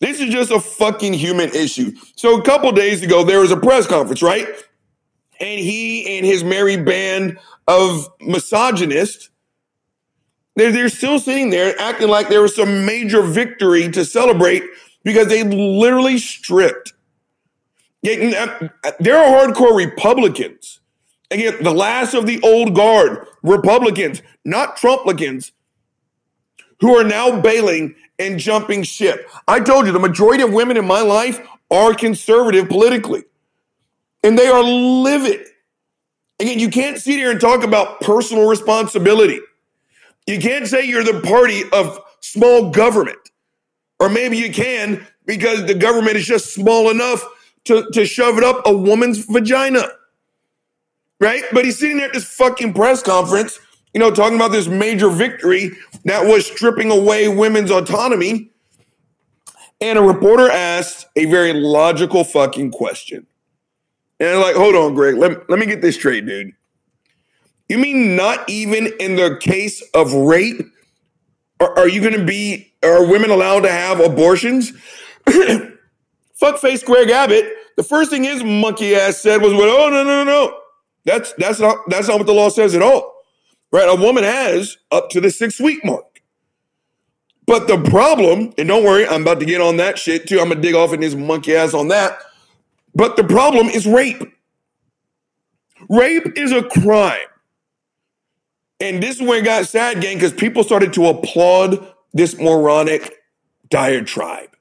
This 0.00 0.20
is 0.20 0.32
just 0.32 0.50
a 0.50 0.60
fucking 0.60 1.14
human 1.14 1.50
issue. 1.50 1.92
So 2.16 2.38
a 2.38 2.42
couple 2.42 2.70
days 2.72 3.02
ago, 3.02 3.24
there 3.24 3.40
was 3.40 3.50
a 3.50 3.56
press 3.56 3.86
conference, 3.86 4.22
right? 4.22 4.46
And 5.40 5.60
he 5.60 6.18
and 6.18 6.26
his 6.26 6.44
merry 6.44 6.76
band 6.76 7.38
of 7.66 8.08
misogynists, 8.20 9.30
they're, 10.56 10.70
they're 10.70 10.88
still 10.88 11.18
sitting 11.18 11.50
there 11.50 11.78
acting 11.80 12.08
like 12.08 12.28
there 12.28 12.42
was 12.42 12.54
some 12.54 12.86
major 12.86 13.22
victory 13.22 13.90
to 13.90 14.04
celebrate 14.04 14.62
because 15.02 15.28
they 15.28 15.42
literally 15.42 16.18
stripped 16.18 16.92
yeah, 18.04 18.56
uh, 18.62 18.68
uh, 18.84 18.92
There 19.00 19.16
are 19.16 19.48
hardcore 19.48 19.74
Republicans. 19.76 20.80
Again, 21.30 21.62
the 21.62 21.72
last 21.72 22.14
of 22.14 22.26
the 22.26 22.40
old 22.42 22.74
guard, 22.74 23.26
Republicans, 23.42 24.22
not 24.44 24.76
Trumplicans, 24.76 25.52
who 26.80 26.96
are 26.96 27.04
now 27.04 27.40
bailing 27.40 27.94
and 28.18 28.38
jumping 28.38 28.82
ship. 28.82 29.28
I 29.48 29.60
told 29.60 29.86
you 29.86 29.92
the 29.92 29.98
majority 29.98 30.42
of 30.42 30.52
women 30.52 30.76
in 30.76 30.86
my 30.86 31.00
life 31.00 31.40
are 31.70 31.94
conservative 31.94 32.68
politically, 32.68 33.24
and 34.22 34.38
they 34.38 34.48
are 34.48 34.62
livid. 34.62 35.46
Again, 36.38 36.58
you 36.58 36.68
can't 36.68 36.98
sit 36.98 37.14
here 37.14 37.30
and 37.30 37.40
talk 37.40 37.64
about 37.64 38.00
personal 38.02 38.46
responsibility. 38.46 39.40
You 40.26 40.38
can't 40.38 40.66
say 40.66 40.84
you're 40.84 41.04
the 41.04 41.20
party 41.20 41.62
of 41.72 42.00
small 42.20 42.70
government, 42.70 43.30
or 43.98 44.10
maybe 44.10 44.36
you 44.36 44.52
can 44.52 45.06
because 45.24 45.64
the 45.64 45.74
government 45.74 46.16
is 46.16 46.26
just 46.26 46.52
small 46.52 46.90
enough 46.90 47.24
to, 47.64 47.88
to 47.92 48.04
shove 48.04 48.38
it 48.38 48.44
up 48.44 48.62
a 48.66 48.76
woman's 48.76 49.24
vagina. 49.24 49.86
Right? 51.20 51.44
But 51.52 51.64
he's 51.64 51.78
sitting 51.78 51.98
there 51.98 52.06
at 52.06 52.12
this 52.12 52.24
fucking 52.24 52.74
press 52.74 53.02
conference, 53.02 53.58
you 53.92 54.00
know, 54.00 54.10
talking 54.10 54.36
about 54.36 54.52
this 54.52 54.66
major 54.66 55.08
victory 55.08 55.70
that 56.04 56.26
was 56.26 56.46
stripping 56.46 56.90
away 56.90 57.28
women's 57.28 57.70
autonomy. 57.70 58.50
And 59.80 59.98
a 59.98 60.02
reporter 60.02 60.50
asked 60.50 61.06
a 61.16 61.24
very 61.26 61.52
logical 61.52 62.24
fucking 62.24 62.72
question. 62.72 63.26
And 64.20 64.40
like, 64.40 64.56
hold 64.56 64.74
on, 64.74 64.94
Greg, 64.94 65.16
let, 65.16 65.48
let 65.48 65.58
me 65.58 65.66
get 65.66 65.82
this 65.82 65.96
straight, 65.96 66.26
dude. 66.26 66.52
You 67.68 67.78
mean 67.78 68.14
not 68.16 68.48
even 68.48 68.92
in 69.00 69.16
the 69.16 69.38
case 69.40 69.82
of 69.94 70.12
rape 70.12 70.60
are, 71.60 71.78
are 71.78 71.88
you 71.88 72.00
going 72.00 72.18
to 72.18 72.24
be, 72.24 72.72
are 72.82 73.06
women 73.06 73.30
allowed 73.30 73.60
to 73.60 73.70
have 73.70 74.00
abortions? 74.00 74.72
Fuckface 76.40 76.84
Greg 76.84 77.10
Abbott, 77.10 77.52
the 77.76 77.82
first 77.82 78.10
thing 78.10 78.24
his 78.24 78.42
monkey 78.42 78.94
ass 78.94 79.18
said 79.18 79.40
was, 79.40 79.52
well, 79.52 79.68
oh, 79.68 79.88
no, 79.88 80.02
no, 80.02 80.24
no, 80.24 80.24
no. 80.24 80.58
That's, 81.04 81.32
that's, 81.34 81.60
not, 81.60 81.78
that's 81.88 82.08
not 82.08 82.18
what 82.18 82.26
the 82.26 82.32
law 82.32 82.48
says 82.48 82.74
at 82.74 82.82
all. 82.82 83.12
Right? 83.72 83.88
A 83.88 84.00
woman 84.00 84.24
has 84.24 84.78
up 84.90 85.10
to 85.10 85.20
the 85.20 85.30
six 85.30 85.60
week 85.60 85.84
mark. 85.84 86.22
But 87.46 87.68
the 87.68 87.78
problem, 87.78 88.54
and 88.56 88.68
don't 88.68 88.84
worry, 88.84 89.06
I'm 89.06 89.22
about 89.22 89.40
to 89.40 89.46
get 89.46 89.60
on 89.60 89.76
that 89.76 89.98
shit 89.98 90.26
too. 90.26 90.40
I'm 90.40 90.48
going 90.48 90.62
to 90.62 90.62
dig 90.62 90.74
off 90.74 90.92
in 90.92 91.02
his 91.02 91.14
monkey 91.14 91.54
ass 91.54 91.74
on 91.74 91.88
that. 91.88 92.18
But 92.94 93.16
the 93.16 93.24
problem 93.24 93.66
is 93.66 93.86
rape. 93.86 94.22
Rape 95.88 96.38
is 96.38 96.52
a 96.52 96.62
crime. 96.62 97.26
And 98.80 99.02
this 99.02 99.16
is 99.16 99.22
where 99.22 99.38
it 99.38 99.44
got 99.44 99.66
sad, 99.66 100.00
gang, 100.00 100.16
because 100.16 100.32
people 100.32 100.64
started 100.64 100.92
to 100.94 101.06
applaud 101.06 101.86
this 102.12 102.38
moronic 102.38 103.14
diatribe 103.68 104.53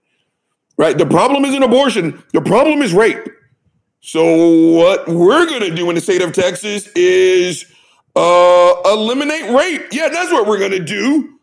right? 0.77 0.97
The 0.97 1.05
problem 1.05 1.45
isn't 1.45 1.63
abortion, 1.63 2.23
the 2.33 2.41
problem 2.41 2.81
is 2.81 2.93
rape. 2.93 3.27
So, 4.01 4.75
what 4.75 5.07
we're 5.07 5.45
going 5.45 5.61
to 5.61 5.73
do 5.73 5.87
in 5.89 5.95
the 5.95 6.01
state 6.01 6.21
of 6.21 6.33
Texas 6.33 6.87
is 6.87 7.65
uh, 8.15 8.75
eliminate 8.85 9.49
rape. 9.51 9.87
Yeah, 9.93 10.09
that's 10.09 10.31
what 10.31 10.45
we're 10.45 10.59
going 10.59 10.71
to 10.71 10.83
do. 10.83 11.39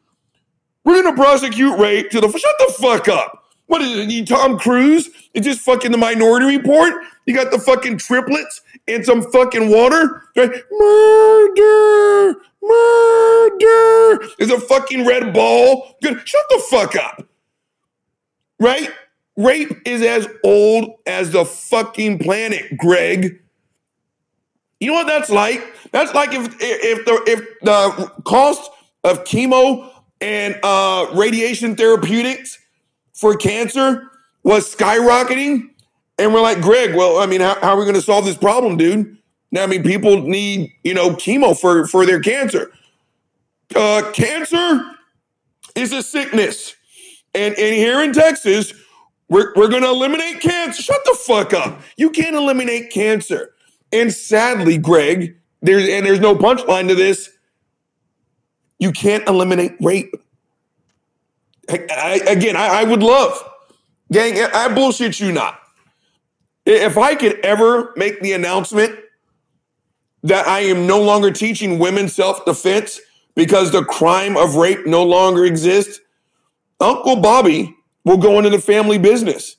We're 0.85 1.03
going 1.03 1.15
to 1.15 1.21
prosecute 1.21 1.79
rape 1.79 2.11
to 2.11 2.21
the. 2.21 2.29
Shut 2.31 2.55
the 2.59 2.75
fuck 2.79 3.09
up. 3.09 3.41
What 3.67 3.83
is 3.83 3.97
it? 3.97 4.11
You 4.11 4.27
Tom 4.27 4.59
Cruise? 4.59 5.09
It's 5.33 5.47
just 5.47 5.61
fucking 5.61 5.93
the 5.93 5.97
minority 5.97 6.47
report. 6.47 6.93
You 7.25 7.35
got 7.35 7.53
the 7.53 7.59
fucking 7.59 7.99
triplets 7.99 8.63
and 8.89 9.07
some 9.07 9.23
fucking 9.23 9.71
water. 9.71 10.25
Right? 10.37 10.51
Murder, 10.73 12.41
murder. 12.61 14.27
There's 14.39 14.51
a 14.51 14.61
fucking 14.61 15.07
red 15.07 15.33
ball. 15.33 15.97
Good. 16.03 16.27
Shut 16.27 16.43
the 16.51 16.63
fuck 16.69 16.97
up. 16.97 17.27
Right? 18.59 18.91
Rape 19.41 19.73
is 19.87 20.03
as 20.03 20.29
old 20.45 20.95
as 21.07 21.31
the 21.31 21.45
fucking 21.45 22.19
planet, 22.19 22.77
Greg. 22.77 23.41
You 24.79 24.89
know 24.89 24.95
what 24.95 25.07
that's 25.07 25.31
like? 25.31 25.63
That's 25.93 26.13
like 26.15 26.33
if 26.33 26.47
if 26.61 27.05
the 27.05 27.23
if 27.27 27.41
the 27.63 28.13
cost 28.25 28.71
of 29.05 29.25
chemo 29.25 29.91
and 30.21 30.59
uh, 30.63 31.11
radiation 31.15 31.77
therapeutics 31.77 32.59
for 33.15 33.35
cancer 33.35 34.11
was 34.43 34.75
skyrocketing, 34.75 35.71
and 36.19 36.35
we're 36.35 36.43
like, 36.43 36.61
Greg, 36.61 36.95
well, 36.95 37.19
I 37.19 37.27
mean, 37.27 37.41
how, 37.41 37.59
how 37.61 37.75
are 37.75 37.79
we 37.79 37.85
going 37.85 37.95
to 37.95 38.03
solve 38.03 38.25
this 38.25 38.37
problem, 38.37 38.77
dude? 38.77 39.17
Now, 39.53 39.65
I 39.65 39.67
mean, 39.67 39.83
people 39.83 40.23
need 40.23 40.73
you 40.85 40.95
know 40.95 41.11
chemo 41.11 41.59
for 41.59 41.87
for 41.87 42.05
their 42.05 42.21
cancer. 42.21 42.71
Uh, 43.75 44.11
cancer 44.13 44.83
is 45.75 45.93
a 45.93 46.03
sickness, 46.03 46.75
and 47.35 47.55
and 47.55 47.75
here 47.75 48.03
in 48.03 48.13
Texas, 48.13 48.73
we're, 49.31 49.53
we're 49.55 49.69
going 49.69 49.83
to 49.83 49.89
eliminate 49.89 50.41
cancer. 50.41 50.83
Shut 50.83 51.01
the 51.05 51.17
fuck 51.25 51.55
up. 51.55 51.81
You 51.97 52.11
can't 52.11 52.35
eliminate 52.35 52.91
cancer. 52.91 53.55
And 53.93 54.13
sadly, 54.13 54.77
Greg, 54.77 55.37
there's 55.63 55.89
and 55.89 56.05
there's 56.05 56.21
no 56.21 56.35
punchline 56.35 56.89
to 56.89 56.95
this. 56.95 57.31
You 58.79 58.93
can't 58.93 59.27
eliminate 59.29 59.77
rape. 59.81 60.15
I, 61.69 61.87
I, 61.91 62.15
again, 62.31 62.57
I, 62.57 62.81
I 62.81 62.85
would 62.85 63.03
love, 63.03 63.41
gang. 64.13 64.39
I 64.53 64.69
bullshit 64.75 65.21
you 65.21 65.33
not. 65.33 65.61
If 66.67 66.99
I 66.99 67.15
could 67.15 67.39
ever 67.45 67.93
make 67.97 68.21
the 68.21 68.33
announcement 68.33 68.99
that 70.23 70.47
I 70.47 70.61
am 70.61 70.87
no 70.87 71.01
longer 71.03 71.31
teaching 71.31 71.79
women 71.79 72.09
self 72.09 72.45
defense 72.45 73.01
because 73.35 73.71
the 73.71 73.85
crime 73.85 74.37
of 74.37 74.57
rape 74.57 74.87
no 74.87 75.05
longer 75.05 75.45
exists, 75.45 76.01
Uncle 76.81 77.17
Bobby 77.17 77.77
will 78.05 78.17
go 78.17 78.39
into 78.39 78.51
the 78.51 78.59
family 78.59 78.99
business. 78.99 79.57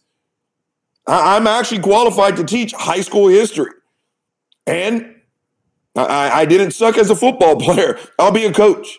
I, 1.08 1.38
am 1.38 1.48
actually 1.48 1.80
qualified 1.80 2.38
to 2.38 2.44
teach 2.44 2.74
high 2.74 3.02
school 3.02 3.28
history. 3.28 3.72
And 4.68 5.16
I, 5.96 6.42
I 6.42 6.46
didn't 6.46 6.72
suck 6.72 6.98
as 6.98 7.10
a 7.10 7.16
football 7.16 7.56
player. 7.60 8.00
I'll 8.20 8.32
be 8.32 8.46
a 8.46 8.54
coach. 8.54 8.98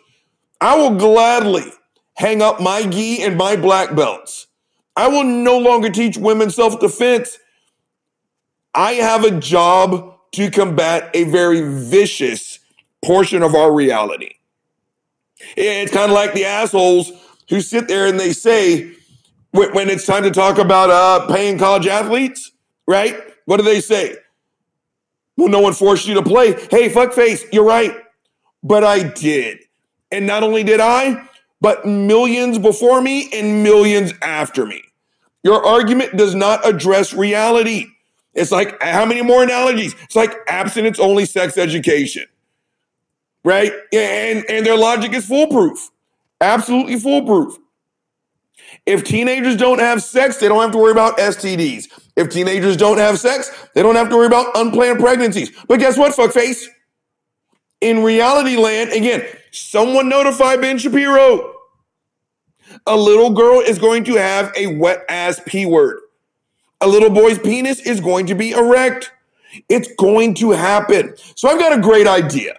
I 0.61 0.77
will 0.77 0.97
gladly 0.97 1.73
hang 2.15 2.43
up 2.43 2.61
my 2.61 2.87
gi 2.87 3.23
and 3.23 3.37
my 3.37 3.57
black 3.57 3.95
belts. 3.95 4.47
I 4.95 5.09
will 5.09 5.25
no 5.25 5.59
longer 5.59 5.91
teach 5.91 6.17
women 6.17 6.51
self 6.51 6.79
defense. 6.79 7.39
I 8.75 8.93
have 8.93 9.25
a 9.25 9.31
job 9.31 10.17
to 10.33 10.51
combat 10.51 11.11
a 11.15 11.25
very 11.25 11.61
vicious 11.63 12.59
portion 13.05 13.43
of 13.43 13.55
our 13.55 13.73
reality. 13.73 14.35
It's 15.57 15.93
kind 15.93 16.11
of 16.11 16.15
like 16.15 16.35
the 16.35 16.45
assholes 16.45 17.13
who 17.49 17.61
sit 17.61 17.89
there 17.89 18.07
and 18.07 18.19
they 18.19 18.33
say, 18.33 18.93
when 19.53 19.73
when 19.73 19.89
it's 19.89 20.05
time 20.05 20.25
to 20.25 20.31
talk 20.31 20.59
about 20.59 20.91
uh, 20.91 21.27
paying 21.29 21.59
college 21.59 21.87
athletes, 21.87 22.53
right? 22.87 23.17
What 23.45 23.59
do 23.59 23.63
they 23.63 23.81
say? 23.81 24.17
Well, 25.37 25.49
no 25.49 25.61
one 25.61 25.73
forced 25.73 26.07
you 26.07 26.15
to 26.15 26.23
play. 26.23 26.53
Hey, 26.53 26.91
fuckface, 26.91 27.45
you're 27.53 27.65
right. 27.65 27.97
But 28.63 28.85
I 28.85 29.03
did. 29.03 29.61
And 30.11 30.27
not 30.27 30.43
only 30.43 30.63
did 30.63 30.81
I, 30.81 31.27
but 31.61 31.87
millions 31.87 32.59
before 32.59 33.01
me 33.01 33.31
and 33.33 33.63
millions 33.63 34.13
after 34.21 34.67
me. 34.67 34.83
Your 35.43 35.65
argument 35.65 36.17
does 36.17 36.35
not 36.35 36.67
address 36.67 37.15
reality. 37.15 37.87
It's 38.35 38.53
like, 38.53 38.81
how 38.83 39.05
many 39.05 39.23
more 39.23 39.43
analogies? 39.43 39.95
It's 40.03 40.17
like 40.17 40.35
abstinence 40.47 40.99
only 40.99 41.25
sex 41.25 41.59
education, 41.59 42.27
right? 43.45 43.73
And, 43.93 44.45
and 44.49 44.65
their 44.65 44.77
logic 44.77 45.13
is 45.13 45.27
foolproof, 45.27 45.91
absolutely 46.41 46.99
foolproof. 46.99 47.59
If 48.87 49.05
teenagers 49.05 49.57
don't 49.57 49.79
have 49.79 50.03
sex, 50.03 50.39
they 50.39 50.49
don't 50.49 50.61
have 50.61 50.73
to 50.73 50.79
worry 50.79 50.93
about 50.93 51.19
STDs. 51.19 51.89
If 52.17 52.31
teenagers 52.31 52.77
don't 52.77 52.99
have 52.99 53.19
sex, 53.19 53.51
they 53.75 53.83
don't 53.83 53.95
have 53.95 54.09
to 54.11 54.17
worry 54.17 54.27
about 54.27 54.57
unplanned 54.57 54.99
pregnancies. 54.99 55.51
But 55.69 55.79
guess 55.79 55.97
what, 55.97 56.15
fuckface? 56.15 56.67
In 57.81 58.03
reality 58.03 58.57
land, 58.57 58.93
again, 58.93 59.25
someone 59.51 60.09
notify 60.09 60.57
Ben 60.57 60.79
Shapiro. 60.79 61.55
A 62.87 62.97
little 62.97 63.31
girl 63.31 63.61
is 63.61 63.79
going 63.79 64.05
to 64.05 64.15
have 64.15 64.53
a 64.57 64.79
wet 64.79 65.05
ass 65.09 65.41
P 65.47 65.67
word. 65.67 66.01
A 66.81 66.89
little 66.89 67.11
boy's 67.11 67.39
penis 67.39 67.81
is 67.81 68.01
going 68.01 68.27
to 68.27 68.35
be 68.35 68.53
erect. 68.53 69.13
It's 69.69 69.93
going 69.95 70.35
to 70.35 70.51
happen. 70.51 71.15
So 71.37 71.49
I've 71.49 71.59
got 71.59 71.77
a 71.77 71.81
great 71.81 72.07
idea. 72.07 72.57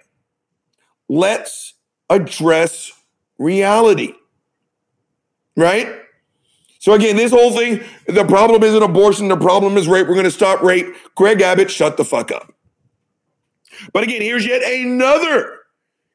Let's 1.09 1.73
address 2.09 2.91
reality. 3.37 4.13
Right? 5.55 6.02
So 6.83 6.91
again, 6.91 7.15
this 7.15 7.31
whole 7.31 7.55
thing, 7.55 7.81
the 8.07 8.25
problem 8.25 8.61
isn't 8.61 8.83
abortion, 8.83 9.29
the 9.29 9.37
problem 9.37 9.77
is 9.77 9.87
rape. 9.87 10.05
We're 10.05 10.15
going 10.15 10.25
to 10.25 10.31
stop 10.31 10.61
rape. 10.61 10.87
Greg 11.15 11.39
Abbott, 11.39 11.71
shut 11.71 11.95
the 11.95 12.03
fuck 12.03 12.29
up. 12.29 12.51
But 13.93 14.03
again, 14.03 14.21
here's 14.21 14.45
yet 14.45 14.61
another 14.69 15.59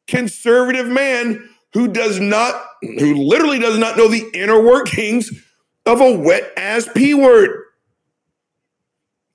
conservative 0.08 0.86
man 0.86 1.48
who 1.72 1.88
does 1.88 2.20
not, 2.20 2.62
who 2.82 3.14
literally 3.14 3.58
does 3.58 3.78
not 3.78 3.96
know 3.96 4.08
the 4.08 4.28
inner 4.34 4.60
workings 4.60 5.32
of 5.86 6.02
a 6.02 6.12
wet 6.12 6.52
ass 6.58 6.86
P 6.94 7.14
word. 7.14 7.64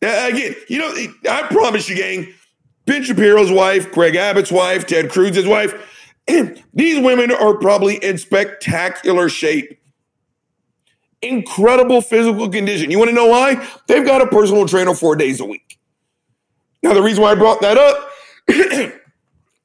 Now, 0.03 0.27
again, 0.27 0.53
you 0.69 0.77
know, 0.77 0.93
I 1.31 1.47
promise 1.47 1.89
you, 1.89 1.95
gang, 1.95 2.31
Ben 2.85 3.03
Shapiro's 3.03 3.49
wife, 3.49 3.91
Greg 3.91 4.15
Abbott's 4.15 4.51
wife, 4.51 4.85
Ted 4.85 5.09
Cruz's 5.09 5.47
wife, 5.47 5.73
these 6.75 7.03
women 7.03 7.31
are 7.31 7.55
probably 7.55 7.95
in 7.95 8.19
spectacular 8.19 9.29
shape. 9.29 9.79
Incredible 11.23 12.01
physical 12.01 12.49
condition. 12.49 12.91
You 12.91 12.99
want 12.99 13.09
to 13.09 13.15
know 13.15 13.27
why? 13.27 13.67
They've 13.87 14.05
got 14.05 14.21
a 14.21 14.27
personal 14.27 14.67
trainer 14.67 14.93
four 14.93 15.15
days 15.15 15.39
a 15.39 15.45
week. 15.45 15.79
Now, 16.83 16.93
the 16.93 17.01
reason 17.01 17.23
why 17.23 17.31
I 17.31 17.35
brought 17.35 17.61
that 17.61 17.77
up 17.77 18.09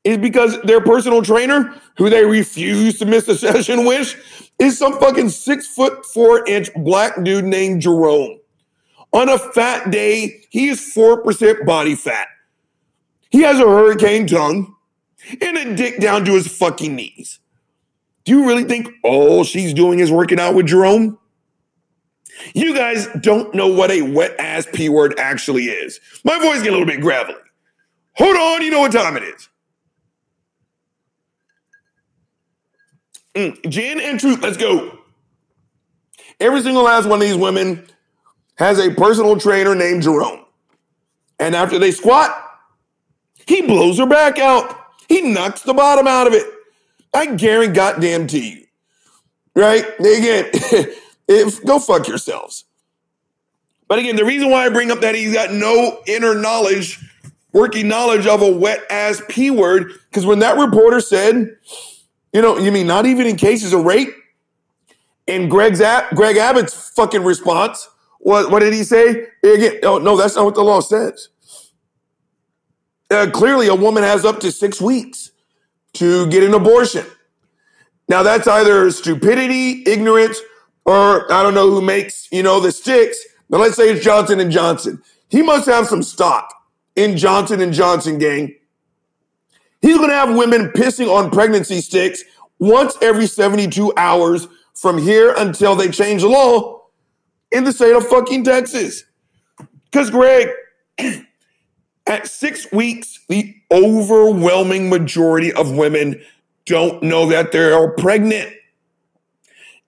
is 0.05 0.19
because 0.19 0.61
their 0.63 0.81
personal 0.81 1.21
trainer, 1.23 1.75
who 1.97 2.09
they 2.09 2.25
refuse 2.25 2.99
to 3.01 3.07
miss 3.07 3.27
a 3.27 3.37
session 3.37 3.85
with, 3.85 4.51
is 4.61 4.79
some 4.79 4.99
fucking 5.01 5.31
six 5.31 5.67
foot 5.67 6.07
four 6.07 6.47
inch 6.47 6.71
black 6.77 7.23
dude 7.25 7.45
named 7.45 7.83
Jerome. 7.83 8.39
On 9.13 9.29
a 9.29 9.39
fat 9.39 9.91
day, 9.91 10.45
he 10.51 10.69
is 10.69 10.93
4% 10.95 11.67
body 11.67 11.95
fat. 11.95 12.29
He 13.31 13.41
has 13.43 13.59
a 13.59 13.67
hurricane 13.67 14.27
tongue 14.27 14.75
and 15.41 15.57
a 15.57 15.75
dick 15.75 15.99
down 15.99 16.25
to 16.27 16.35
his 16.35 16.47
fucking 16.47 16.95
knees. 16.95 17.41
Do 18.25 18.33
you 18.33 18.47
really 18.47 18.65
think 18.65 18.91
all 19.03 19.45
she's 19.45 19.73
doing 19.73 19.99
is 19.99 20.13
working 20.13 20.39
out 20.39 20.55
with 20.55 20.67
Jerome? 20.67 21.19
You 22.55 22.75
guys 22.75 23.09
don't 23.21 23.55
know 23.55 23.69
what 23.69 23.91
a 23.91 24.03
wet 24.03 24.39
ass 24.39 24.67
P 24.73 24.89
word 24.89 25.15
actually 25.19 25.65
is. 25.65 26.01
My 26.25 26.39
voice 26.39 26.63
get 26.63 26.69
a 26.69 26.73
little 26.73 26.87
bit 26.87 27.01
gravelly. 27.01 27.39
Hold 28.17 28.37
on, 28.37 28.63
you 28.63 28.71
know 28.71 28.81
what 28.81 28.93
time 28.93 29.17
it 29.17 29.23
is. 29.23 29.49
Mm, 33.35 34.01
and 34.03 34.21
Truth, 34.21 34.43
let's 34.43 34.57
go. 34.57 34.99
Every 36.41 36.63
single 36.63 36.83
last 36.83 37.07
one 37.07 37.21
of 37.21 37.29
these 37.29 37.37
women 37.37 37.87
has 38.57 38.79
a 38.79 38.93
personal 38.93 39.39
trainer 39.39 39.75
named 39.75 40.03
Jerome. 40.03 40.45
And 41.39 41.55
after 41.55 41.79
they 41.79 41.93
squat, 41.93 42.31
he 43.47 43.63
blows 43.63 43.99
her 43.99 44.07
back 44.07 44.39
out. 44.39 44.77
He 45.09 45.23
knocks 45.23 45.63
the 45.63 45.75
bottom 45.75 46.07
out 46.07 46.27
of 46.27 46.33
it. 46.33 46.47
I 47.15 47.27
guarantee 47.27 47.75
goddamn 47.75 48.27
to 48.29 48.39
you. 48.41 48.65
Right? 49.55 49.85
Again, 49.99 50.51
if 51.29 51.65
go 51.65 51.79
fuck 51.79 52.09
yourselves. 52.09 52.65
But 53.87 53.99
again, 53.99 54.17
the 54.17 54.25
reason 54.25 54.51
why 54.51 54.67
I 54.67 54.69
bring 54.69 54.91
up 54.91 55.01
that 55.01 55.15
he's 55.15 55.33
got 55.33 55.53
no 55.53 56.01
inner 56.07 56.35
knowledge, 56.35 56.99
working 57.53 57.89
knowledge 57.89 58.27
of 58.27 58.43
a 58.43 58.51
wet 58.51 58.85
ass 58.91 59.23
P 59.29 59.51
word, 59.51 59.93
because 60.11 60.27
when 60.27 60.41
that 60.41 60.59
reporter 60.59 61.01
said, 61.01 61.57
you 62.33 62.43
know, 62.43 62.59
you 62.59 62.71
mean 62.71 62.87
not 62.87 63.07
even 63.07 63.27
in 63.27 63.37
cases 63.37 63.73
of 63.73 63.85
rape? 63.85 64.11
And 65.27 65.51
Greg's 65.51 65.81
Ab- 65.81 66.15
Greg 66.15 66.37
Abbott's 66.37 66.91
fucking 66.91 67.23
response 67.23 67.89
was, 68.21 68.49
what 68.49 68.61
did 68.61 68.73
he 68.73 68.85
say? 68.85 69.27
Again, 69.43 69.81
oh, 69.83 69.99
no, 69.99 70.17
that's 70.17 70.37
not 70.37 70.45
what 70.45 70.55
the 70.55 70.63
law 70.63 70.81
says. 70.81 71.29
Uh, 73.11 73.31
clearly, 73.31 73.69
a 73.69 73.75
woman 73.75 74.03
has 74.03 74.25
up 74.25 74.41
to 74.41 74.53
six 74.53 74.81
weeks 74.81 75.31
to 75.95 76.27
get 76.29 76.43
an 76.43 76.53
abortion. 76.53 77.07
Now, 78.09 78.23
that's 78.23 78.47
either 78.47 78.91
stupidity, 78.91 79.83
ignorance, 79.87 80.39
or 80.89 81.31
I 81.31 81.43
don't 81.43 81.53
know 81.53 81.71
who 81.71 81.83
makes 81.83 82.29
you 82.33 82.43
know 82.43 82.61
the 82.61 82.73
sticks. 82.73 83.19
But 83.51 83.61
let's 83.61 83.77
say 83.77 83.91
it's 83.91 84.05
Johnson 84.05 84.41
and 84.41 84.51
Johnson. 84.51 85.03
He 85.29 85.43
must 85.43 85.67
have 85.67 85.87
some 85.87 86.03
stock 86.03 86.53
in 86.97 87.17
Johnson 87.17 87.61
and 87.61 87.73
Johnson, 87.73 88.19
gang. 88.19 88.55
He's 89.83 89.97
going 89.97 90.09
to 90.09 90.15
have 90.15 90.35
women 90.35 90.71
pissing 90.71 91.09
on 91.15 91.31
pregnancy 91.31 91.81
sticks 91.81 92.25
once 92.59 92.97
every 93.01 93.27
72 93.27 93.93
hours 93.97 94.49
from 94.75 94.99
here 94.99 95.35
until 95.37 95.77
they 95.77 95.89
change 95.89 96.23
the 96.23 96.29
law 96.29 96.87
in 97.53 97.65
the 97.65 97.73
state 97.73 97.95
of 97.95 98.07
fucking 98.09 98.45
Texas. 98.45 99.05
Because, 99.85 100.11
Greg, 100.11 100.49
at 102.07 102.27
six 102.27 102.71
weeks, 102.73 103.21
the 103.29 103.55
overwhelming 103.71 104.89
majority 104.89 105.53
of 105.53 105.71
women 105.71 106.21
don't 106.67 107.03
know 107.03 107.27
that 107.27 107.53
they 107.53 107.71
are 107.71 107.91
pregnant. 107.93 108.53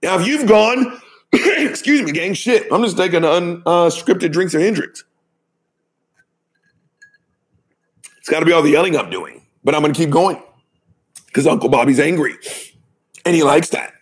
Now, 0.03 0.19
if 0.19 0.27
you've 0.27 0.49
gone, 0.49 1.01
excuse 1.33 2.03
me, 2.03 2.13
gang, 2.13 2.35
shit, 2.35 2.67
I'm 2.73 2.83
just 2.83 2.97
taking 2.97 3.21
unscripted 3.21 4.33
drinks 4.33 4.55
of 4.55 4.63
Hendrick's. 4.63 5.05
It's 8.19 8.29
got 8.29 8.41
to 8.41 8.47
be 8.47 8.53
all 8.53 8.63
the 8.63 8.71
yelling 8.71 8.97
I'm 8.97 9.11
doing, 9.11 9.47
but 9.65 9.75
I'm 9.75 9.83
going 9.83 9.93
to 9.93 9.99
keep 9.99 10.11
going 10.11 10.43
because 11.27 11.47
Uncle 11.47 11.69
Bobby's 11.69 12.01
angry 12.01 12.37
and 13.25 13.35
he 13.35 13.43
likes 13.43 13.69
that. 13.71 13.95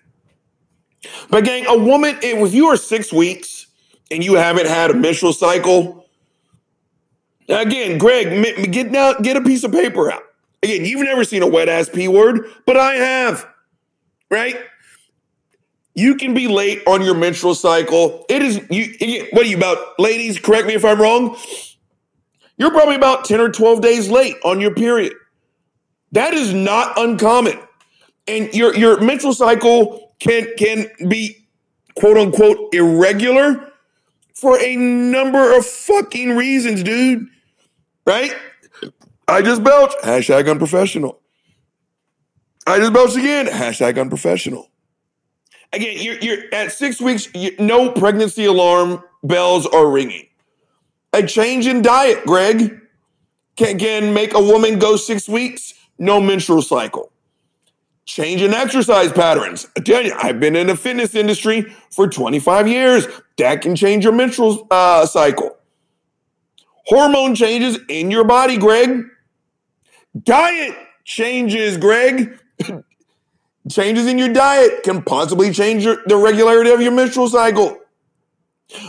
But, 1.31 1.45
gang, 1.45 1.67
a 1.67 1.77
woman, 1.77 2.19
if 2.23 2.55
you 2.55 2.67
are 2.67 2.77
six 2.77 3.13
weeks 3.13 3.67
and 4.11 4.25
you 4.25 4.35
haven't 4.35 4.67
had 4.67 4.91
a 4.91 4.95
menstrual 4.95 5.33
cycle, 5.33 6.07
again, 7.49 7.99
Greg, 7.99 8.73
get 8.73 8.91
now, 8.91 9.15
get 9.15 9.37
a 9.37 9.43
piece 9.43 9.65
of 9.65 9.73
paper 9.73 10.11
out. 10.11 10.23
Again, 10.63 10.85
you've 10.85 11.03
never 11.03 11.25
seen 11.25 11.43
a 11.43 11.47
wet 11.47 11.69
ass 11.69 11.89
P 11.89 12.09
word, 12.09 12.51
but 12.67 12.77
I 12.77 12.95
have, 12.95 13.47
right? 14.31 14.57
You 15.99 16.15
can 16.15 16.33
be 16.33 16.47
late 16.47 16.81
on 16.87 17.03
your 17.03 17.17
menstrual 17.17 17.57
cycle. 17.57 18.25
It 18.29 18.41
is 18.41 18.61
you. 18.71 19.27
What 19.33 19.45
are 19.45 19.49
you 19.49 19.57
about, 19.57 19.99
ladies? 19.99 20.39
Correct 20.39 20.65
me 20.65 20.75
if 20.75 20.85
I'm 20.85 21.01
wrong. 21.01 21.37
You're 22.57 22.71
probably 22.71 22.95
about 22.95 23.25
ten 23.25 23.41
or 23.41 23.49
twelve 23.51 23.81
days 23.81 24.09
late 24.09 24.37
on 24.45 24.61
your 24.61 24.73
period. 24.73 25.13
That 26.13 26.35
is 26.35 26.55
not 26.55 26.97
uncommon, 26.97 27.59
and 28.29 28.55
your 28.55 28.77
your 28.77 29.01
menstrual 29.01 29.35
cycle 29.35 30.15
can 30.21 30.47
can 30.57 30.89
be 31.09 31.49
quote 31.97 32.17
unquote 32.17 32.73
irregular 32.73 33.73
for 34.35 34.57
a 34.61 34.77
number 34.77 35.53
of 35.59 35.67
fucking 35.67 36.37
reasons, 36.37 36.85
dude. 36.85 37.27
Right? 38.07 38.37
I 39.27 39.43
just 39.43 39.65
belch. 39.65 39.95
Hashtag 40.05 40.49
unprofessional. 40.49 41.19
I 42.69 42.79
just 42.79 42.93
belched 42.93 43.17
again. 43.17 43.47
Hashtag 43.47 44.01
unprofessional. 44.01 44.71
Again, 45.73 45.97
you're, 46.01 46.19
you're 46.19 46.55
at 46.55 46.73
six 46.73 47.01
weeks, 47.01 47.29
you, 47.35 47.55
no 47.59 47.93
pregnancy 47.93 48.47
alarm 48.47 49.03
bells 49.23 49.67
are 49.67 49.91
ringing. 49.91 50.27
A 51.13 51.23
change 51.27 51.67
in 51.67 51.83
diet, 51.83 52.25
Greg, 52.25 52.81
can, 53.57 53.79
can 53.79 54.15
make 54.15 54.35
a 54.35 54.43
woman 54.43 54.79
go 54.79 54.97
six 54.97 55.29
weeks, 55.29 55.75
no 55.99 56.21
menstrual 56.21 56.63
cycle. 56.63 57.13
change 58.05 58.41
in 58.41 58.55
exercise 58.55 59.13
patterns. 59.13 59.67
I 59.77 59.81
tell 59.81 60.03
you, 60.03 60.15
I've 60.17 60.41
been 60.41 60.57
in 60.57 60.69
the 60.69 60.77
fitness 60.77 61.15
industry 61.15 61.63
for 61.91 62.09
25 62.09 62.67
years. 62.67 63.07
That 63.37 63.61
can 63.61 63.77
change 63.77 64.05
your 64.05 64.15
menstrual 64.15 64.67
uh, 64.71 65.05
cycle. 65.07 65.57
Hormone 66.87 67.35
changes 67.35 67.79
in 67.89 68.11
your 68.11 68.25
body, 68.25 68.57
Greg. 68.57 69.05
Diet 70.23 70.75
changes, 71.05 71.77
Greg. 71.77 72.39
Changes 73.71 74.07
in 74.07 74.19
your 74.19 74.33
diet 74.33 74.83
can 74.83 75.03
possibly 75.03 75.53
change 75.53 75.85
your, 75.85 76.03
the 76.07 76.17
regularity 76.17 76.71
of 76.71 76.81
your 76.81 76.93
menstrual 76.93 77.29
cycle. 77.29 77.79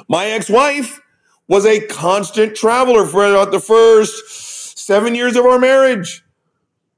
My 0.07 0.25
ex 0.27 0.49
wife 0.49 1.01
was 1.47 1.65
a 1.65 1.85
constant 1.87 2.55
traveler 2.55 3.05
for 3.05 3.25
about 3.25 3.51
the 3.51 3.59
first 3.59 4.77
seven 4.77 5.15
years 5.15 5.35
of 5.35 5.45
our 5.45 5.59
marriage. 5.59 6.23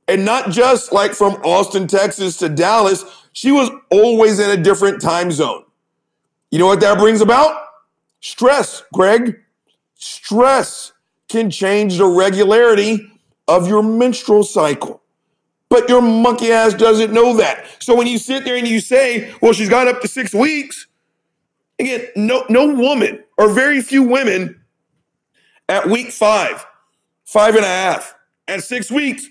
And 0.08 0.26
not 0.26 0.50
just 0.50 0.92
like 0.92 1.14
from 1.14 1.34
Austin, 1.44 1.88
Texas 1.88 2.38
to 2.38 2.50
Dallas, 2.50 3.06
she 3.32 3.52
was 3.52 3.70
always 3.90 4.40
in 4.40 4.50
a 4.50 4.62
different 4.62 5.02
time 5.02 5.32
zone. 5.32 5.64
You 6.50 6.60
know 6.60 6.68
what 6.68 6.82
that 6.82 6.98
brings 6.98 7.22
about? 7.22 7.66
Stress, 8.20 8.84
Greg. 8.94 9.40
Stress 9.96 10.92
can 11.30 11.50
change 11.50 11.98
the 11.98 12.08
regularity 12.08 13.10
of 13.48 13.68
your 13.68 13.82
menstrual 13.82 14.44
cycle. 14.44 15.01
But 15.72 15.88
your 15.88 16.02
monkey 16.02 16.52
ass 16.52 16.74
doesn't 16.74 17.14
know 17.14 17.38
that. 17.38 17.66
So 17.82 17.96
when 17.96 18.06
you 18.06 18.18
sit 18.18 18.44
there 18.44 18.58
and 18.58 18.68
you 18.68 18.82
say, 18.82 19.34
well, 19.42 19.54
she's 19.54 19.70
got 19.70 19.88
up 19.88 20.02
to 20.02 20.08
six 20.10 20.34
weeks, 20.34 20.86
again, 21.80 22.08
no, 22.18 22.44
no 22.50 22.68
woman 22.76 23.24
or 23.38 23.48
very 23.48 23.82
few 23.82 24.04
women 24.04 24.62
at 25.70 25.90
week 25.90 26.12
five, 26.12 26.66
five 27.24 27.56
and 27.56 27.64
a 27.64 27.70
half, 27.70 28.14
at 28.50 28.66
six 28.66 28.92
weeks, 28.92 29.26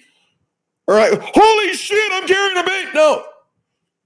all 0.88 0.94
right, 0.94 1.12
holy 1.20 1.74
shit, 1.74 2.10
I'm 2.14 2.26
carrying 2.26 2.56
a 2.56 2.64
baby. 2.64 2.90
No. 2.94 3.26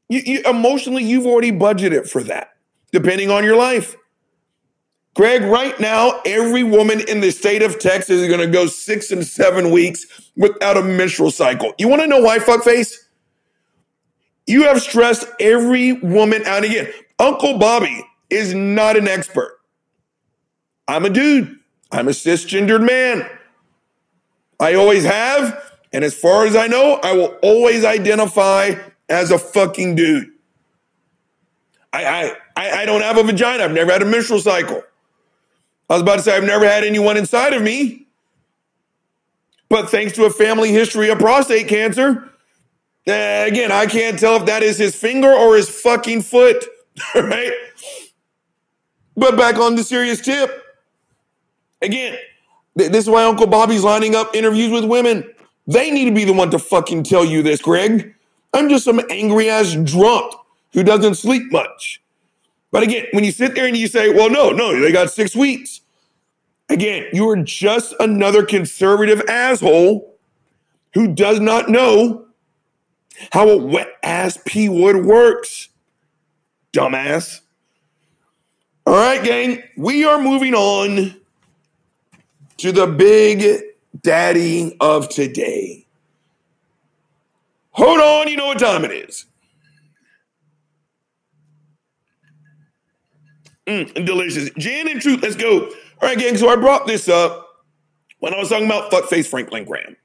You, 0.09 0.23
you, 0.27 0.43
emotionally, 0.45 1.05
you've 1.05 1.27
already 1.27 1.53
budgeted 1.53 2.11
for 2.11 2.25
that, 2.25 2.49
depending 2.91 3.31
on 3.31 3.45
your 3.45 3.57
life. 3.57 3.95
Greg, 5.15 5.43
right 5.43 5.79
now, 5.79 6.21
every 6.27 6.65
woman 6.65 7.01
in 7.09 7.21
the 7.21 7.31
state 7.31 7.63
of 7.63 7.79
Texas 7.79 8.21
is 8.21 8.29
going 8.29 8.41
to 8.41 8.49
go 8.49 8.67
six 8.67 9.13
and 9.13 9.25
seven 9.25 9.71
weeks 9.71 10.07
without 10.37 10.77
a 10.77 10.83
menstrual 10.83 11.31
cycle. 11.31 11.73
You 11.79 11.87
want 11.89 12.03
to 12.03 12.09
know 12.09 12.21
why, 12.21 12.41
fuckface? 12.41 12.97
You 14.47 14.65
have 14.65 14.83
stressed 14.83 15.27
every 15.39 15.93
woman 15.93 16.45
out 16.45 16.65
again. 16.65 16.93
Uncle 17.19 17.59
Bobby 17.59 18.05
is 18.29 18.55
not 18.55 18.97
an 18.97 19.07
expert. 19.07 19.61
I'm 20.89 21.05
a 21.05 21.11
dude. 21.11 21.59
I'm 21.93 22.09
a 22.09 22.13
cisgendered 22.13 22.85
man. 22.85 23.29
I 24.59 24.75
always 24.75 25.05
have. 25.05 25.73
And 25.93 26.03
as 26.03 26.13
far 26.13 26.45
as 26.45 26.57
I 26.57 26.67
know, 26.67 26.99
I 27.05 27.13
will 27.13 27.39
always 27.41 27.85
identify 27.85 28.75
as 29.09 29.31
a 29.31 29.39
fucking 29.39 29.95
dude. 29.95 30.33
I, 31.93 32.37
I, 32.57 32.83
I 32.83 32.85
don't 32.85 33.03
have 33.03 33.17
a 33.17 33.23
vagina. 33.23 33.63
I've 33.63 33.71
never 33.71 33.93
had 33.93 34.03
a 34.03 34.07
menstrual 34.07 34.41
cycle. 34.41 34.83
I 35.89 35.95
was 35.95 36.03
about 36.03 36.17
to 36.17 36.23
say, 36.23 36.37
I've 36.37 36.45
never 36.45 36.67
had 36.67 36.85
anyone 36.85 37.17
inside 37.17 37.53
of 37.53 37.63
me. 37.63 38.07
But 39.69 39.91
thanks 39.91 40.13
to 40.15 40.25
a 40.25 40.31
family 40.31 40.71
history 40.73 41.11
of 41.11 41.19
prostate 41.19 41.69
cancer, 41.69 42.31
uh, 43.07 43.45
again, 43.47 43.71
I 43.73 43.87
can't 43.87 44.19
tell 44.19 44.37
if 44.37 44.47
that 44.47 44.63
is 44.63 44.79
his 44.79 44.95
finger 44.95 45.33
or 45.33 45.57
his 45.57 45.69
fucking 45.69 46.23
foot, 46.23 46.65
right? 47.15 47.53
But 49.17 49.37
back 49.37 49.57
on 49.57 49.75
the 49.75 49.85
serious 49.85 50.21
tip, 50.21 50.65
again, 51.83 52.19
th- 52.79 52.91
this 52.91 53.05
is 53.05 53.11
why 53.11 53.25
Uncle 53.25 53.47
Bobby's 53.47 53.85
lining 53.85 54.15
up 54.15 54.35
interviews 54.35 54.71
with 54.71 54.85
women. 54.85 55.29
They 55.67 55.91
need 55.91 56.07
to 56.07 56.15
be 56.15 56.25
the 56.25 56.33
one 56.33 56.51
to 56.51 56.59
fucking 56.59 57.05
tell 57.05 57.25
you 57.25 57.43
this, 57.43 57.61
Greg. 57.61 58.15
I'm 58.53 58.69
just 58.69 58.85
some 58.85 59.01
angry 59.11 59.51
ass 59.51 59.75
drunk 59.75 60.35
who 60.73 60.83
doesn't 60.83 61.17
sleep 61.17 61.51
much. 61.51 62.01
But 62.75 62.83
again, 62.83 63.07
when 63.13 63.23
you 63.23 63.31
sit 63.31 63.55
there 63.55 63.69
and 63.69 63.77
you 63.77 63.87
say, 63.87 64.13
well, 64.13 64.29
no, 64.29 64.51
no, 64.51 64.81
they 64.81 64.91
got 64.91 65.09
six 65.09 65.37
weeks. 65.37 65.83
Again, 66.69 67.07
you 67.13 67.31
are 67.31 67.37
just 67.37 67.95
another 68.01 68.45
conservative 68.45 69.23
asshole 69.29 70.13
who 70.93 71.15
does 71.15 71.39
not 71.39 71.69
know 71.69 72.27
how 73.31 73.49
a 73.49 73.57
wet 73.57 73.91
ass 74.03 74.41
P 74.45 74.69
wood 74.69 75.05
works. 75.05 75.69
Dumbass. 76.73 77.43
All 78.89 78.95
right, 78.95 79.23
gang, 79.23 79.63
we 79.77 80.05
are 80.05 80.21
moving 80.21 80.55
on 80.55 81.15
to 82.57 82.73
the 82.73 82.89
big 82.89 83.63
daddy 84.03 84.77
of 84.81 85.09
today. 85.09 85.87
Hold 87.71 88.01
on, 88.01 88.27
you 88.27 88.37
know 88.37 88.47
what 88.47 88.59
time 88.59 88.85
it 88.85 88.91
is. 88.91 89.27
Mm, 93.67 94.05
delicious. 94.05 94.51
Gin 94.59 94.89
and 94.89 95.01
Truth, 95.01 95.23
let's 95.23 95.37
go. 95.37 95.67
All 95.67 96.09
right, 96.09 96.19
gang. 96.19 96.37
So 96.37 96.49
I 96.49 96.57
brought 96.57 96.87
this 96.87 97.09
up 97.09 97.65
when 98.19 98.35
I 98.35 98.39
was 98.39 98.49
talking 98.49 98.67
about 98.67 98.91
fuckface 98.91 99.27
Franklin 99.27 99.65
Graham 99.65 99.97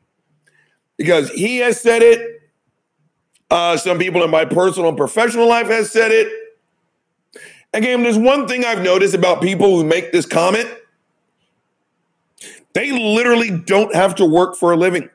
because 0.98 1.30
he 1.32 1.58
has 1.58 1.80
said 1.82 2.02
it. 2.02 2.42
Uh, 3.52 3.76
some 3.78 3.98
people 3.98 4.24
in 4.24 4.30
my 4.30 4.46
personal 4.46 4.90
and 4.90 4.98
professional 4.98 5.48
life 5.48 5.68
has 5.68 5.92
said 5.92 6.12
it. 6.12 6.32
Again, 7.74 8.04
there's 8.04 8.18
one 8.18 8.48
thing 8.48 8.64
I've 8.64 8.82
noticed 8.82 9.14
about 9.14 9.42
people 9.42 9.76
who 9.76 9.84
make 9.84 10.12
this 10.12 10.26
comment. 10.26 10.70
They 12.74 12.92
literally 12.92 13.50
don't 13.52 13.94
have 13.94 14.16
to 14.16 14.26
work 14.26 14.56
for 14.56 14.72
a 14.72 14.78
living. 14.78 15.10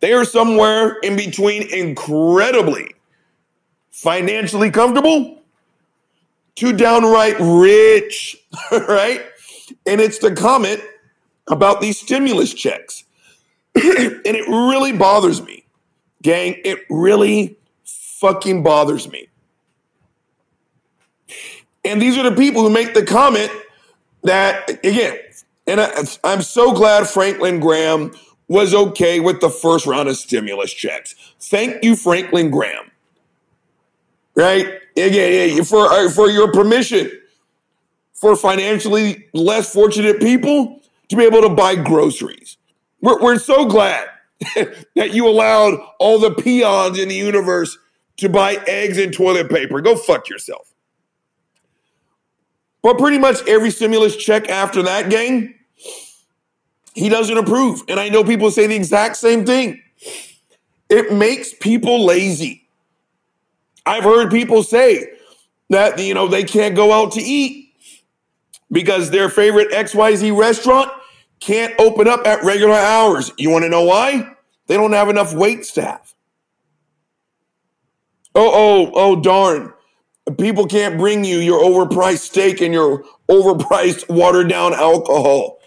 They 0.00 0.12
are 0.12 0.24
somewhere 0.24 0.98
in 1.00 1.16
between 1.16 1.62
incredibly 1.72 2.94
financially 3.90 4.70
comfortable 4.70 5.37
to 6.58 6.72
downright 6.72 7.36
rich, 7.38 8.36
right? 8.72 9.24
And 9.86 10.00
it's 10.00 10.18
the 10.18 10.34
comment 10.34 10.82
about 11.46 11.80
these 11.80 12.00
stimulus 12.00 12.52
checks. 12.52 13.04
and 13.74 14.22
it 14.24 14.48
really 14.48 14.92
bothers 14.92 15.40
me, 15.40 15.64
gang. 16.20 16.56
It 16.64 16.80
really 16.90 17.56
fucking 17.84 18.64
bothers 18.64 19.08
me. 19.08 19.28
And 21.84 22.02
these 22.02 22.18
are 22.18 22.28
the 22.28 22.34
people 22.34 22.62
who 22.62 22.70
make 22.70 22.92
the 22.92 23.04
comment 23.04 23.52
that, 24.24 24.68
again, 24.84 25.16
and 25.66 25.80
I, 25.80 25.90
I'm 26.24 26.42
so 26.42 26.72
glad 26.72 27.06
Franklin 27.06 27.60
Graham 27.60 28.12
was 28.48 28.74
okay 28.74 29.20
with 29.20 29.40
the 29.40 29.50
first 29.50 29.86
round 29.86 30.08
of 30.08 30.16
stimulus 30.16 30.72
checks. 30.72 31.14
Thank 31.38 31.84
you, 31.84 31.94
Franklin 31.94 32.50
Graham. 32.50 32.90
Right? 34.34 34.80
Again, 35.00 35.64
for, 35.64 35.86
uh, 35.86 36.10
for 36.10 36.28
your 36.28 36.52
permission 36.52 37.10
for 38.14 38.34
financially 38.34 39.26
less 39.32 39.72
fortunate 39.72 40.20
people 40.20 40.80
to 41.08 41.16
be 41.16 41.24
able 41.24 41.42
to 41.42 41.48
buy 41.48 41.76
groceries. 41.76 42.56
We're, 43.00 43.20
we're 43.20 43.38
so 43.38 43.66
glad 43.66 44.08
that 44.94 45.14
you 45.14 45.28
allowed 45.28 45.78
all 45.98 46.18
the 46.18 46.32
peons 46.32 46.98
in 46.98 47.08
the 47.08 47.14
universe 47.14 47.78
to 48.18 48.28
buy 48.28 48.56
eggs 48.66 48.98
and 48.98 49.12
toilet 49.12 49.48
paper. 49.48 49.80
Go 49.80 49.96
fuck 49.96 50.28
yourself. 50.28 50.72
But 52.82 52.98
pretty 52.98 53.18
much 53.18 53.46
every 53.46 53.70
stimulus 53.70 54.16
check 54.16 54.48
after 54.48 54.82
that, 54.82 55.10
gang, 55.10 55.54
he 56.94 57.08
doesn't 57.08 57.36
approve. 57.36 57.82
And 57.88 58.00
I 58.00 58.08
know 58.08 58.24
people 58.24 58.50
say 58.50 58.66
the 58.66 58.76
exact 58.76 59.16
same 59.16 59.44
thing. 59.44 59.82
It 60.88 61.12
makes 61.12 61.52
people 61.54 62.04
lazy. 62.04 62.67
I've 63.88 64.04
heard 64.04 64.30
people 64.30 64.62
say 64.62 65.10
that, 65.70 65.98
you 65.98 66.14
know, 66.14 66.28
they 66.28 66.44
can't 66.44 66.76
go 66.76 66.92
out 66.92 67.12
to 67.12 67.20
eat 67.20 67.74
because 68.70 69.10
their 69.10 69.28
favorite 69.28 69.70
XYZ 69.70 70.36
restaurant 70.36 70.90
can't 71.40 71.74
open 71.80 72.06
up 72.06 72.26
at 72.26 72.42
regular 72.44 72.74
hours. 72.74 73.32
You 73.38 73.50
want 73.50 73.64
to 73.64 73.68
know 73.68 73.84
why? 73.84 74.34
They 74.66 74.76
don't 74.76 74.92
have 74.92 75.08
enough 75.08 75.32
wait 75.32 75.64
staff. 75.64 76.14
Oh, 78.34 78.50
oh, 78.52 78.92
oh, 78.94 79.20
darn. 79.20 79.72
People 80.38 80.66
can't 80.66 80.98
bring 80.98 81.24
you 81.24 81.38
your 81.38 81.62
overpriced 81.62 82.18
steak 82.18 82.60
and 82.60 82.74
your 82.74 83.02
overpriced 83.30 84.08
watered 84.10 84.48
down 84.48 84.74
alcohol. 84.74 85.58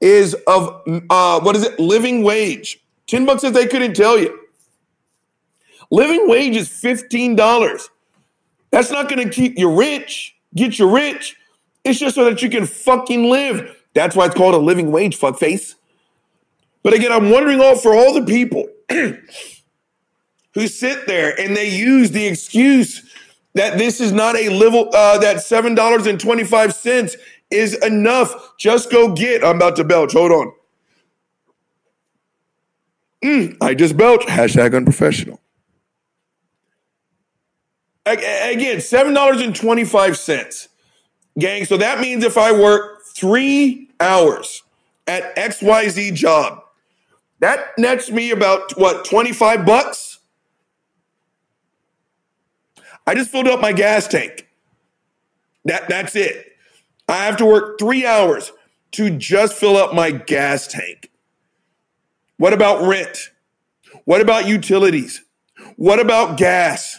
is 0.00 0.34
of 0.46 0.82
uh, 1.10 1.40
what 1.40 1.56
is 1.56 1.64
it? 1.64 1.78
Living 1.78 2.22
wage. 2.22 2.82
10 3.06 3.26
bucks 3.26 3.44
if 3.44 3.52
they 3.52 3.66
couldn't 3.66 3.94
tell 3.94 4.18
you. 4.18 4.38
Living 5.90 6.28
wage 6.28 6.56
is 6.56 6.68
$15. 6.68 7.88
That's 8.70 8.90
not 8.90 9.08
going 9.08 9.28
to 9.28 9.34
keep 9.34 9.58
you 9.58 9.74
rich, 9.76 10.36
get 10.54 10.78
you 10.78 10.88
rich. 10.88 11.36
It's 11.84 11.98
just 11.98 12.14
so 12.14 12.24
that 12.24 12.40
you 12.42 12.48
can 12.48 12.66
fucking 12.66 13.28
live. 13.28 13.76
That's 13.94 14.14
why 14.14 14.26
it's 14.26 14.34
called 14.34 14.54
a 14.54 14.58
living 14.58 14.92
wage, 14.92 15.18
fuckface. 15.18 15.74
But 16.82 16.94
again, 16.94 17.12
I'm 17.12 17.30
wondering 17.30 17.60
all 17.60 17.76
for 17.76 17.94
all 17.94 18.14
the 18.14 18.24
people 18.24 18.66
who 20.54 20.66
sit 20.66 21.06
there 21.06 21.38
and 21.38 21.56
they 21.56 21.68
use 21.68 22.10
the 22.10 22.26
excuse 22.26 23.06
that 23.54 23.78
this 23.78 24.00
is 24.00 24.12
not 24.12 24.36
a 24.36 24.48
level 24.48 24.88
uh, 24.94 25.18
that 25.18 25.42
seven 25.42 25.74
dollars 25.74 26.06
and 26.06 26.18
twenty 26.18 26.44
five 26.44 26.74
cents 26.74 27.16
is 27.50 27.74
enough. 27.84 28.56
Just 28.58 28.90
go 28.90 29.12
get. 29.12 29.44
I'm 29.44 29.56
about 29.56 29.76
to 29.76 29.84
belch. 29.84 30.12
Hold 30.12 30.32
on. 30.32 30.52
Mm, 33.22 33.56
I 33.60 33.74
just 33.74 33.96
belch. 33.96 34.24
Hashtag 34.26 34.74
unprofessional. 34.74 35.40
Again, 38.06 38.80
seven 38.80 39.12
dollars 39.12 39.40
and 39.40 39.54
twenty 39.54 39.84
five 39.84 40.16
cents, 40.16 40.68
gang. 41.38 41.64
So 41.64 41.76
that 41.76 42.00
means 42.00 42.24
if 42.24 42.38
I 42.38 42.52
work 42.52 43.02
three 43.04 43.90
hours 44.00 44.62
at 45.06 45.36
X 45.36 45.60
Y 45.60 45.88
Z 45.88 46.12
job, 46.12 46.62
that 47.40 47.76
nets 47.78 48.10
me 48.10 48.30
about 48.30 48.78
what 48.78 49.04
twenty 49.04 49.32
five 49.32 49.66
bucks. 49.66 50.18
I 53.06 53.14
just 53.14 53.30
filled 53.30 53.48
up 53.48 53.60
my 53.60 53.72
gas 53.72 54.06
tank. 54.06 54.46
That 55.64 55.88
that's 55.88 56.14
it. 56.16 56.46
I 57.08 57.24
have 57.24 57.36
to 57.38 57.46
work 57.46 57.78
three 57.78 58.06
hours 58.06 58.52
to 58.92 59.10
just 59.10 59.54
fill 59.54 59.76
up 59.76 59.94
my 59.94 60.10
gas 60.10 60.66
tank. 60.66 61.10
What 62.36 62.52
about 62.52 62.86
rent? 62.86 63.30
What 64.04 64.20
about 64.20 64.46
utilities? 64.46 65.22
What 65.76 66.00
about 66.00 66.38
gas? 66.38 66.98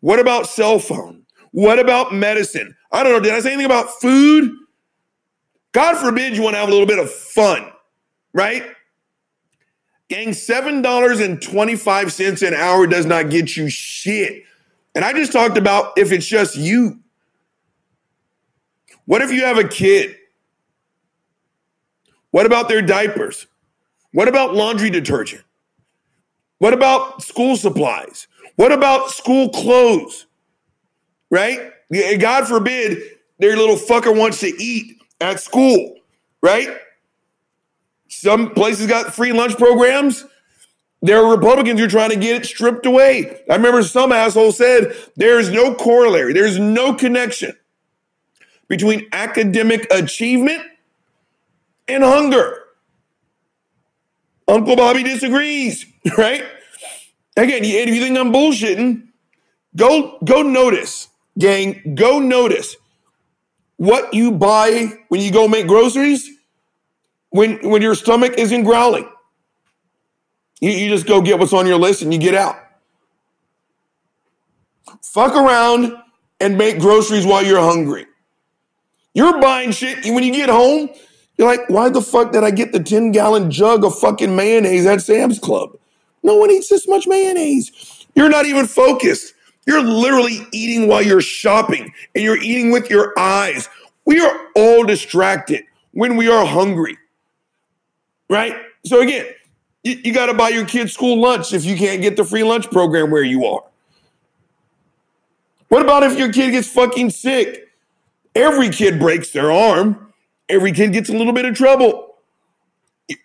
What 0.00 0.18
about 0.18 0.46
cell 0.46 0.78
phone? 0.78 1.26
What 1.52 1.78
about 1.78 2.14
medicine? 2.14 2.76
I 2.90 3.02
don't 3.02 3.12
know. 3.12 3.20
Did 3.20 3.34
I 3.34 3.40
say 3.40 3.52
anything 3.52 3.66
about 3.66 3.90
food? 4.00 4.52
God 5.72 5.96
forbid 5.96 6.36
you 6.36 6.42
want 6.42 6.54
to 6.54 6.58
have 6.58 6.68
a 6.68 6.72
little 6.72 6.86
bit 6.86 6.98
of 6.98 7.10
fun, 7.10 7.70
right? 8.32 8.64
Gang, 10.10 10.28
$7.25 10.30 12.48
an 12.48 12.54
hour 12.54 12.86
does 12.88 13.06
not 13.06 13.30
get 13.30 13.56
you 13.56 13.70
shit. 13.70 14.42
And 14.92 15.04
I 15.04 15.12
just 15.12 15.32
talked 15.32 15.56
about 15.56 15.96
if 15.96 16.10
it's 16.10 16.26
just 16.26 16.56
you. 16.56 16.98
What 19.04 19.22
if 19.22 19.30
you 19.30 19.44
have 19.44 19.56
a 19.56 19.68
kid? 19.68 20.16
What 22.32 22.44
about 22.44 22.68
their 22.68 22.82
diapers? 22.82 23.46
What 24.12 24.26
about 24.26 24.52
laundry 24.52 24.90
detergent? 24.90 25.44
What 26.58 26.74
about 26.74 27.22
school 27.22 27.56
supplies? 27.56 28.26
What 28.56 28.72
about 28.72 29.10
school 29.10 29.50
clothes? 29.50 30.26
Right? 31.30 31.70
God 32.18 32.48
forbid 32.48 33.00
their 33.38 33.56
little 33.56 33.76
fucker 33.76 34.16
wants 34.16 34.40
to 34.40 34.48
eat 34.60 35.00
at 35.20 35.38
school, 35.38 35.94
right? 36.42 36.76
Some 38.20 38.50
places 38.50 38.86
got 38.86 39.14
free 39.14 39.32
lunch 39.32 39.56
programs. 39.56 40.26
There 41.00 41.24
are 41.24 41.34
Republicans 41.34 41.80
who 41.80 41.86
are 41.86 41.88
trying 41.88 42.10
to 42.10 42.16
get 42.16 42.36
it 42.36 42.44
stripped 42.44 42.84
away. 42.84 43.40
I 43.48 43.56
remember 43.56 43.82
some 43.82 44.12
asshole 44.12 44.52
said 44.52 44.94
there 45.16 45.38
is 45.38 45.48
no 45.48 45.74
corollary, 45.74 46.34
there's 46.34 46.58
no 46.58 46.92
connection 46.92 47.56
between 48.68 49.08
academic 49.12 49.90
achievement 49.90 50.60
and 51.88 52.04
hunger. 52.04 52.62
Uncle 54.46 54.76
Bobby 54.76 55.02
disagrees, 55.02 55.86
right? 56.18 56.44
Again, 57.38 57.64
if 57.64 57.88
you 57.88 58.02
think 58.02 58.18
I'm 58.18 58.34
bullshitting, 58.34 59.08
go 59.74 60.18
go 60.22 60.42
notice, 60.42 61.08
gang, 61.38 61.94
go 61.94 62.18
notice 62.18 62.76
what 63.78 64.12
you 64.12 64.30
buy 64.30 64.92
when 65.08 65.22
you 65.22 65.32
go 65.32 65.48
make 65.48 65.66
groceries 65.66 66.28
when 67.30 67.58
when 67.68 67.82
your 67.82 67.94
stomach 67.94 68.34
isn't 68.36 68.64
growling. 68.64 69.08
You, 70.60 70.70
you 70.70 70.88
just 70.90 71.06
go 71.06 71.22
get 71.22 71.38
what's 71.38 71.52
on 71.52 71.66
your 71.66 71.78
list 71.78 72.02
and 72.02 72.12
you 72.12 72.20
get 72.20 72.34
out. 72.34 72.56
Fuck 75.02 75.34
around 75.34 75.96
and 76.40 76.58
make 76.58 76.78
groceries 76.78 77.26
while 77.26 77.44
you're 77.44 77.60
hungry. 77.60 78.06
You're 79.14 79.40
buying 79.40 79.72
shit 79.72 80.04
when 80.04 80.22
you 80.22 80.32
get 80.32 80.48
home. 80.48 80.90
You're 81.36 81.48
like, 81.48 81.68
why 81.68 81.88
the 81.88 82.02
fuck 82.02 82.32
did 82.32 82.44
I 82.44 82.50
get 82.50 82.72
the 82.72 82.82
10 82.82 83.12
gallon 83.12 83.50
jug 83.50 83.84
of 83.84 83.98
fucking 83.98 84.36
mayonnaise 84.36 84.86
at 84.86 85.00
Sam's 85.00 85.38
Club? 85.38 85.76
No 86.22 86.36
one 86.36 86.50
eats 86.50 86.68
this 86.68 86.86
much 86.86 87.06
mayonnaise. 87.06 88.06
You're 88.14 88.28
not 88.28 88.44
even 88.44 88.66
focused. 88.66 89.34
You're 89.66 89.82
literally 89.82 90.40
eating 90.52 90.88
while 90.88 91.02
you're 91.02 91.20
shopping 91.20 91.92
and 92.14 92.24
you're 92.24 92.36
eating 92.36 92.70
with 92.70 92.90
your 92.90 93.18
eyes. 93.18 93.68
We 94.04 94.20
are 94.20 94.48
all 94.54 94.84
distracted 94.84 95.64
when 95.92 96.16
we 96.16 96.28
are 96.28 96.44
hungry, 96.44 96.98
right? 98.30 98.56
So, 98.86 99.02
again, 99.02 99.26
you, 99.84 100.00
you 100.02 100.14
got 100.14 100.26
to 100.26 100.34
buy 100.34 100.48
your 100.48 100.64
kids 100.64 100.94
school 100.94 101.20
lunch 101.20 101.52
if 101.52 101.66
you 101.66 101.76
can't 101.76 102.00
get 102.00 102.16
the 102.16 102.24
free 102.24 102.44
lunch 102.44 102.70
program 102.70 103.10
where 103.10 103.22
you 103.22 103.44
are. 103.44 103.62
What 105.68 105.82
about 105.82 106.02
if 106.04 106.18
your 106.18 106.32
kid 106.32 106.52
gets 106.52 106.68
fucking 106.68 107.10
sick? 107.10 107.68
Every 108.34 108.70
kid 108.70 108.98
breaks 108.98 109.30
their 109.30 109.52
arm. 109.52 110.12
Every 110.48 110.72
kid 110.72 110.92
gets 110.92 111.10
a 111.10 111.12
little 111.12 111.32
bit 111.32 111.44
of 111.44 111.54
trouble. 111.54 112.14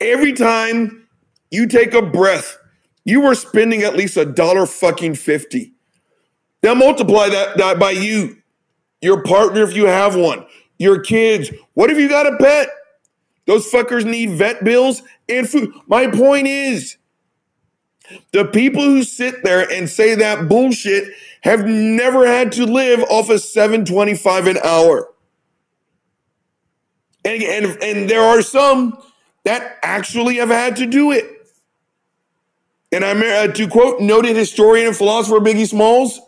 Every 0.01 0.33
time 0.33 1.07
you 1.51 1.67
take 1.67 1.93
a 1.93 2.01
breath, 2.01 2.57
you 3.03 3.23
are 3.25 3.35
spending 3.35 3.83
at 3.83 3.95
least 3.95 4.17
a 4.17 4.25
dollar 4.25 4.65
fucking 4.65 5.15
50. 5.15 5.73
Now 6.63 6.73
multiply 6.73 7.29
that, 7.29 7.57
that 7.57 7.79
by 7.79 7.91
you, 7.91 8.37
your 9.01 9.21
partner 9.23 9.61
if 9.63 9.75
you 9.75 9.85
have 9.85 10.15
one, 10.15 10.45
your 10.79 10.99
kids. 10.99 11.51
What 11.73 11.91
if 11.91 11.97
you 11.97 12.09
got 12.09 12.31
a 12.31 12.37
pet? 12.37 12.69
Those 13.45 13.69
fuckers 13.71 14.05
need 14.05 14.31
vet 14.31 14.63
bills 14.63 15.03
and 15.29 15.47
food. 15.47 15.73
My 15.87 16.07
point 16.07 16.47
is, 16.47 16.97
the 18.31 18.45
people 18.45 18.81
who 18.81 19.03
sit 19.03 19.43
there 19.43 19.69
and 19.69 19.89
say 19.89 20.15
that 20.15 20.47
bullshit 20.47 21.13
have 21.41 21.65
never 21.65 22.25
had 22.25 22.51
to 22.53 22.65
live 22.65 23.03
off 23.03 23.29
of 23.29 23.41
725 23.41 24.47
an 24.47 24.57
hour. 24.63 25.11
And, 27.23 27.43
and, 27.43 27.83
and 27.83 28.09
there 28.09 28.21
are 28.21 28.41
some 28.41 29.01
that 29.43 29.77
actually 29.81 30.37
have 30.37 30.49
had 30.49 30.75
to 30.77 30.85
do 30.85 31.11
it. 31.11 31.31
And 32.91 33.03
I'm 33.03 33.21
uh, 33.21 33.51
to 33.53 33.67
quote 33.67 33.99
noted 33.99 34.35
historian 34.35 34.87
and 34.87 34.95
philosopher 34.95 35.39
Biggie 35.39 35.67
Smalls, 35.67 36.19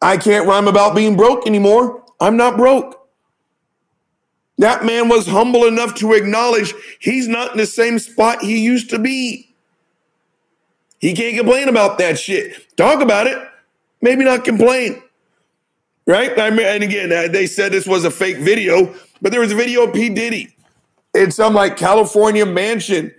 I 0.00 0.16
can't 0.16 0.46
rhyme 0.46 0.68
about 0.68 0.94
being 0.94 1.16
broke 1.16 1.46
anymore. 1.46 2.04
I'm 2.20 2.36
not 2.36 2.56
broke. 2.56 3.03
That 4.58 4.84
man 4.84 5.08
was 5.08 5.26
humble 5.26 5.64
enough 5.66 5.94
to 5.96 6.12
acknowledge 6.12 6.74
he's 7.00 7.26
not 7.26 7.52
in 7.52 7.58
the 7.58 7.66
same 7.66 7.98
spot 7.98 8.42
he 8.42 8.62
used 8.62 8.90
to 8.90 8.98
be. 8.98 9.54
He 11.00 11.12
can't 11.12 11.36
complain 11.36 11.68
about 11.68 11.98
that 11.98 12.18
shit. 12.18 12.76
Talk 12.76 13.02
about 13.02 13.26
it, 13.26 13.36
maybe 14.00 14.24
not 14.24 14.44
complain. 14.44 15.02
Right? 16.06 16.38
I 16.38 16.50
mean, 16.50 16.66
and 16.66 16.82
again, 16.82 17.12
uh, 17.12 17.28
they 17.28 17.46
said 17.46 17.72
this 17.72 17.86
was 17.86 18.04
a 18.04 18.10
fake 18.10 18.38
video, 18.38 18.94
but 19.20 19.32
there 19.32 19.40
was 19.40 19.52
a 19.52 19.56
video 19.56 19.84
of 19.84 19.94
P. 19.94 20.08
Diddy 20.08 20.54
in 21.14 21.30
some 21.30 21.54
like 21.54 21.76
California 21.76 22.44
mansion, 22.44 23.14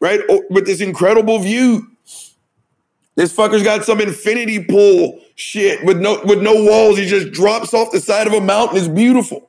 right? 0.00 0.20
With 0.50 0.66
this 0.66 0.80
incredible 0.80 1.38
view. 1.38 1.90
This 3.14 3.34
fucker's 3.34 3.62
got 3.62 3.84
some 3.84 4.00
infinity 4.00 4.62
pool 4.62 5.20
shit 5.36 5.84
with 5.84 5.98
no 5.98 6.20
with 6.24 6.42
no 6.42 6.64
walls. 6.64 6.98
He 6.98 7.06
just 7.06 7.32
drops 7.32 7.72
off 7.72 7.90
the 7.90 8.00
side 8.00 8.26
of 8.26 8.34
a 8.34 8.40
mountain. 8.40 8.76
It's 8.76 8.88
beautiful. 8.88 9.48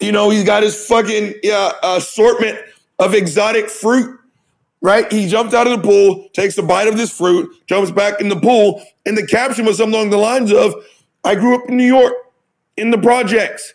You 0.00 0.12
know, 0.12 0.30
he's 0.30 0.44
got 0.44 0.62
his 0.62 0.86
fucking 0.86 1.34
uh, 1.52 1.72
assortment 1.82 2.58
of 2.98 3.14
exotic 3.14 3.68
fruit 3.68 4.20
right? 4.82 5.10
He 5.12 5.28
jumps 5.28 5.54
out 5.54 5.66
of 5.66 5.80
the 5.80 5.86
pool, 5.86 6.28
takes 6.32 6.56
a 6.58 6.62
bite 6.62 6.88
of 6.88 6.96
this 6.96 7.10
fruit, 7.10 7.54
jumps 7.66 7.90
back 7.90 8.20
in 8.20 8.28
the 8.28 8.36
pool, 8.36 8.82
and 9.06 9.16
the 9.16 9.26
caption 9.26 9.64
was 9.64 9.76
something 9.76 9.94
along 9.94 10.10
the 10.10 10.16
lines 10.16 10.52
of, 10.52 10.74
I 11.24 11.34
grew 11.34 11.56
up 11.56 11.68
in 11.68 11.76
New 11.76 11.86
York, 11.86 12.14
in 12.76 12.90
the 12.90 12.98
projects. 12.98 13.74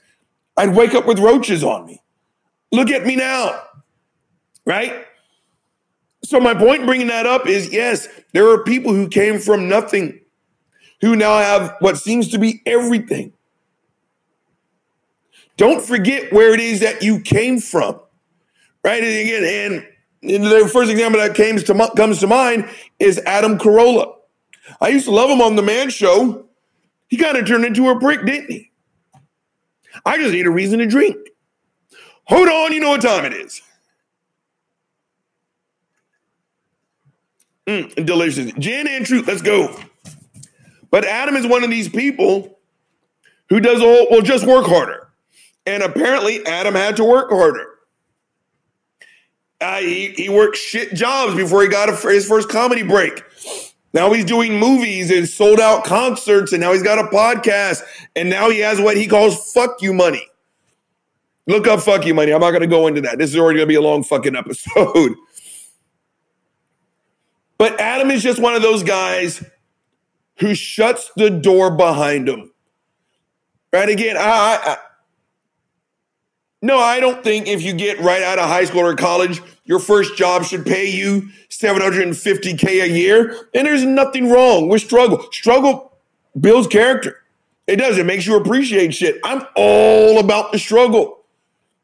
I'd 0.58 0.76
wake 0.76 0.94
up 0.94 1.06
with 1.06 1.20
roaches 1.20 1.64
on 1.64 1.86
me. 1.86 2.02
Look 2.72 2.90
at 2.90 3.06
me 3.06 3.16
now, 3.16 3.62
right? 4.66 5.06
So, 6.24 6.40
my 6.40 6.56
point 6.56 6.86
bringing 6.86 7.08
that 7.08 7.28
up 7.28 7.46
is 7.46 7.72
yes, 7.72 8.08
there 8.34 8.50
are 8.50 8.64
people 8.64 8.94
who 8.94 9.08
came 9.08 9.38
from 9.38 9.70
nothing 9.70 10.22
who 11.02 11.16
now 11.16 11.38
have 11.38 11.76
what 11.80 11.98
seems 11.98 12.30
to 12.30 12.40
be 12.40 12.64
everything. 12.66 13.34
Don't 15.58 15.82
forget 15.82 16.34
where 16.34 16.54
it 16.54 16.60
is 16.60 16.82
that 16.82 17.02
you 17.02 17.20
came 17.20 17.60
from, 17.60 18.00
right? 18.84 19.04
And 19.04 19.12
again, 19.12 19.88
and 20.22 20.44
the 20.44 20.70
first 20.72 20.92
example 20.92 21.22
that 21.22 21.36
came 21.36 21.58
to, 21.58 21.92
comes 21.96 22.20
to 22.20 22.28
mind 22.28 22.70
is 23.00 23.20
Adam 23.26 23.58
Carolla. 23.58 24.16
I 24.82 24.90
used 24.90 25.06
to 25.06 25.12
love 25.12 25.30
him 25.30 25.42
on 25.42 25.56
the 25.56 25.62
Man 25.62 25.90
Show. 25.90 26.46
He 27.08 27.18
kind 27.18 27.38
of 27.38 27.46
turned 27.46 27.66
into 27.66 27.88
a 27.90 28.00
prick, 28.00 28.26
didn't 28.26 28.52
he? 28.52 28.72
I 30.06 30.18
just 30.18 30.34
need 30.34 30.46
a 30.46 30.52
reason 30.52 30.80
to 30.80 30.88
drink. 30.88 31.16
Hold 32.26 32.50
on, 32.50 32.74
you 32.74 32.80
know 32.80 32.90
what 32.90 33.02
time 33.02 33.26
it 33.26 33.34
is. 33.34 33.62
Mm, 37.68 38.06
delicious. 38.06 38.52
Gin 38.54 38.88
and 38.88 39.06
truth, 39.06 39.28
let's 39.28 39.42
go. 39.42 39.80
But 40.92 41.06
Adam 41.06 41.36
is 41.36 41.48
one 41.48 41.64
of 41.64 41.70
these 41.70 41.90
people 41.90 42.60
who 43.50 43.60
does 43.60 43.82
all, 43.82 44.08
well, 44.10 44.22
just 44.22 44.46
work 44.46 44.66
harder. 44.66 45.05
And 45.66 45.84
apparently, 45.84 46.46
Adam 46.46 46.76
had 46.76 46.98
to 46.98 47.04
work 47.04 47.30
harder. 47.30 47.66
Uh, 49.60 49.80
he, 49.80 50.10
he 50.10 50.30
worked 50.30 50.58
shit 50.58 50.94
jobs 50.94 51.36
before 51.36 51.62
he 51.64 51.68
got 51.68 51.90
a, 51.90 52.10
his 52.10 52.28
first 52.28 52.50
comedy 52.50 52.84
break. 52.84 53.24
Now 53.94 54.12
he's 54.12 54.26
doing 54.26 54.60
movies 54.60 55.10
and 55.10 55.28
sold 55.28 55.60
out 55.60 55.86
concerts, 55.86 56.52
and 56.52 56.62
now 56.62 56.74
he's 56.74 56.84
got 56.84 57.00
a 57.00 57.08
podcast, 57.08 57.82
and 58.16 58.30
now 58.30 58.50
he 58.50 58.60
has 58.60 58.80
what 58.80 58.98
he 58.98 59.08
calls 59.08 59.54
fuck 59.54 59.82
you 59.82 59.94
money. 59.94 60.22
Look 61.48 61.68
up 61.68 61.82
fuck 61.82 62.06
you 62.06 62.14
money. 62.14 62.34
I'm 62.34 62.42
not 62.42 62.52
going 62.52 62.62
to 62.62 62.68
go 62.68 62.88
into 62.88 63.02
that. 63.02 63.18
This 63.18 63.30
is 63.30 63.38
already 63.38 63.60
going 63.60 63.68
to 63.68 63.72
be 63.72 63.76
a 63.76 63.82
long 63.82 64.04
fucking 64.04 64.36
episode. 64.36 65.16
But 67.58 67.80
Adam 67.80 68.12
is 68.12 68.22
just 68.22 68.42
one 68.42 68.54
of 68.54 68.62
those 68.62 68.84
guys 68.84 69.44
who 70.40 70.54
shuts 70.56 71.12
the 71.16 71.30
door 71.30 71.72
behind 71.72 72.28
him. 72.28 72.52
Right? 73.72 73.90
Again, 73.90 74.18
I, 74.18 74.22
I, 74.22 74.72
I 74.74 74.78
no, 76.62 76.80
I 76.80 77.00
don't 77.00 77.24
think 77.24 77.48
if 77.48 77.62
you 77.62 77.74
get 77.74 78.00
right 78.00 78.24
out 78.24 78.40
of 78.40 78.46
high 78.46 78.66
school 78.66 78.82
or 78.82 78.96
college, 78.96 79.42
your 79.66 79.80
first 79.80 80.18
job 80.18 80.46
should 80.46 80.66
pay 80.66 80.90
you 80.90 81.30
750K 81.50 82.84
a 82.84 82.90
year. 82.90 83.38
And 83.54 83.68
there's 83.68 83.84
nothing 83.84 84.30
wrong 84.30 84.68
with 84.68 84.82
struggle. 84.82 85.28
Struggle 85.32 85.92
builds 86.40 86.68
character. 86.68 87.22
It 87.68 87.78
does. 87.78 87.98
It 87.98 88.06
makes 88.06 88.26
you 88.26 88.36
appreciate 88.36 88.94
shit. 88.94 89.20
I'm 89.24 89.44
all 89.56 90.20
about 90.20 90.52
the 90.52 90.60
struggle. 90.60 91.20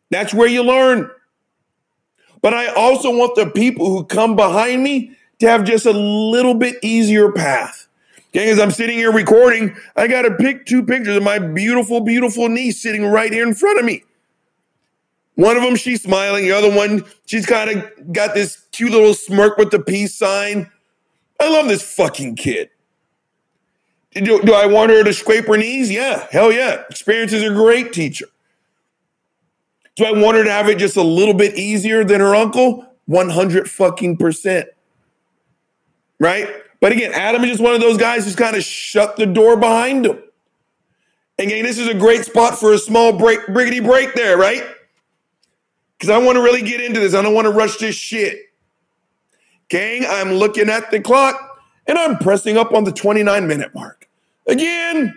That's 0.09 0.33
where 0.33 0.47
you 0.47 0.63
learn. 0.63 1.09
But 2.41 2.53
I 2.53 2.67
also 2.67 3.15
want 3.15 3.35
the 3.35 3.49
people 3.49 3.89
who 3.89 4.03
come 4.03 4.35
behind 4.35 4.83
me 4.83 5.15
to 5.39 5.47
have 5.47 5.63
just 5.63 5.85
a 5.85 5.91
little 5.91 6.53
bit 6.53 6.77
easier 6.81 7.31
path. 7.31 7.87
Okay, 8.29 8.49
as 8.49 8.59
I'm 8.59 8.71
sitting 8.71 8.97
here 8.97 9.11
recording, 9.11 9.75
I 9.95 10.07
got 10.07 10.21
to 10.21 10.31
pick 10.31 10.65
two 10.65 10.83
pictures 10.83 11.17
of 11.17 11.23
my 11.23 11.37
beautiful, 11.37 11.99
beautiful 11.99 12.47
niece 12.47 12.81
sitting 12.81 13.05
right 13.05 13.31
here 13.31 13.45
in 13.45 13.53
front 13.53 13.77
of 13.77 13.85
me. 13.85 14.03
One 15.35 15.57
of 15.57 15.63
them, 15.63 15.75
she's 15.75 16.03
smiling. 16.03 16.43
The 16.43 16.51
other 16.51 16.73
one, 16.73 17.05
she's 17.25 17.45
kind 17.45 17.69
of 17.69 18.13
got 18.13 18.33
this 18.35 18.65
cute 18.71 18.91
little 18.91 19.13
smirk 19.13 19.57
with 19.57 19.71
the 19.71 19.79
peace 19.79 20.15
sign. 20.15 20.69
I 21.39 21.49
love 21.49 21.67
this 21.67 21.81
fucking 21.81 22.35
kid. 22.35 22.69
Do, 24.13 24.41
do 24.41 24.53
I 24.53 24.65
want 24.65 24.91
her 24.91 25.03
to 25.03 25.13
scrape 25.13 25.47
her 25.47 25.57
knees? 25.57 25.89
Yeah, 25.89 26.27
hell 26.31 26.51
yeah. 26.51 26.83
Experience 26.89 27.31
is 27.31 27.43
a 27.43 27.53
great 27.53 27.93
teacher. 27.93 28.27
Do 29.95 30.05
I 30.05 30.11
want 30.11 30.37
her 30.37 30.43
to 30.43 30.51
have 30.51 30.67
it 30.67 30.77
just 30.77 30.97
a 30.97 31.01
little 31.01 31.33
bit 31.33 31.55
easier 31.55 32.03
than 32.03 32.19
her 32.19 32.35
uncle? 32.35 32.85
100 33.05 33.69
fucking 33.69 34.17
percent. 34.17 34.67
Right? 36.19 36.47
But 36.81 36.91
again, 36.91 37.13
Adam 37.13 37.43
is 37.43 37.51
just 37.51 37.63
one 37.63 37.73
of 37.73 37.81
those 37.81 37.97
guys 37.97 38.25
who's 38.25 38.35
kind 38.35 38.55
of 38.55 38.63
shut 38.63 39.15
the 39.15 39.25
door 39.25 39.55
behind 39.55 40.05
him. 40.05 40.21
Again, 41.39 41.63
this 41.63 41.77
is 41.77 41.87
a 41.87 41.93
great 41.93 42.25
spot 42.25 42.59
for 42.59 42.73
a 42.73 42.77
small 42.77 43.13
break, 43.13 43.39
briggity 43.47 43.83
break 43.83 44.13
there, 44.13 44.37
right? 44.37 44.63
Because 46.01 46.15
I 46.15 46.17
want 46.17 46.35
to 46.35 46.41
really 46.41 46.63
get 46.63 46.81
into 46.81 46.99
this. 46.99 47.13
I 47.13 47.21
don't 47.21 47.35
want 47.35 47.45
to 47.45 47.51
rush 47.51 47.77
this 47.77 47.93
shit. 47.93 48.39
Gang, 49.69 50.03
I'm 50.09 50.31
looking 50.31 50.67
at 50.67 50.89
the 50.89 50.99
clock 50.99 51.61
and 51.85 51.95
I'm 51.95 52.17
pressing 52.17 52.57
up 52.57 52.73
on 52.73 52.85
the 52.85 52.91
29 52.91 53.47
minute 53.47 53.75
mark. 53.75 54.09
Again, 54.47 55.15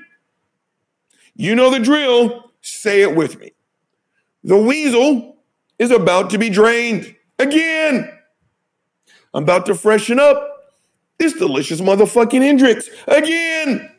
you 1.35 1.55
know 1.55 1.71
the 1.71 1.79
drill. 1.79 2.51
Say 2.61 3.01
it 3.01 3.17
with 3.17 3.41
me. 3.41 3.53
The 4.43 4.59
weasel 4.59 5.39
is 5.79 5.91
about 5.91 6.29
to 6.31 6.39
be 6.39 6.51
drained. 6.51 7.17
Again, 7.39 8.13
I'm 9.33 9.45
about 9.45 9.65
to 9.67 9.75
freshen 9.75 10.21
up 10.21 10.75
this 11.17 11.33
delicious 11.33 11.81
motherfucking 11.81 12.43
Hendrick's. 12.43 12.91
Again. 13.09 13.91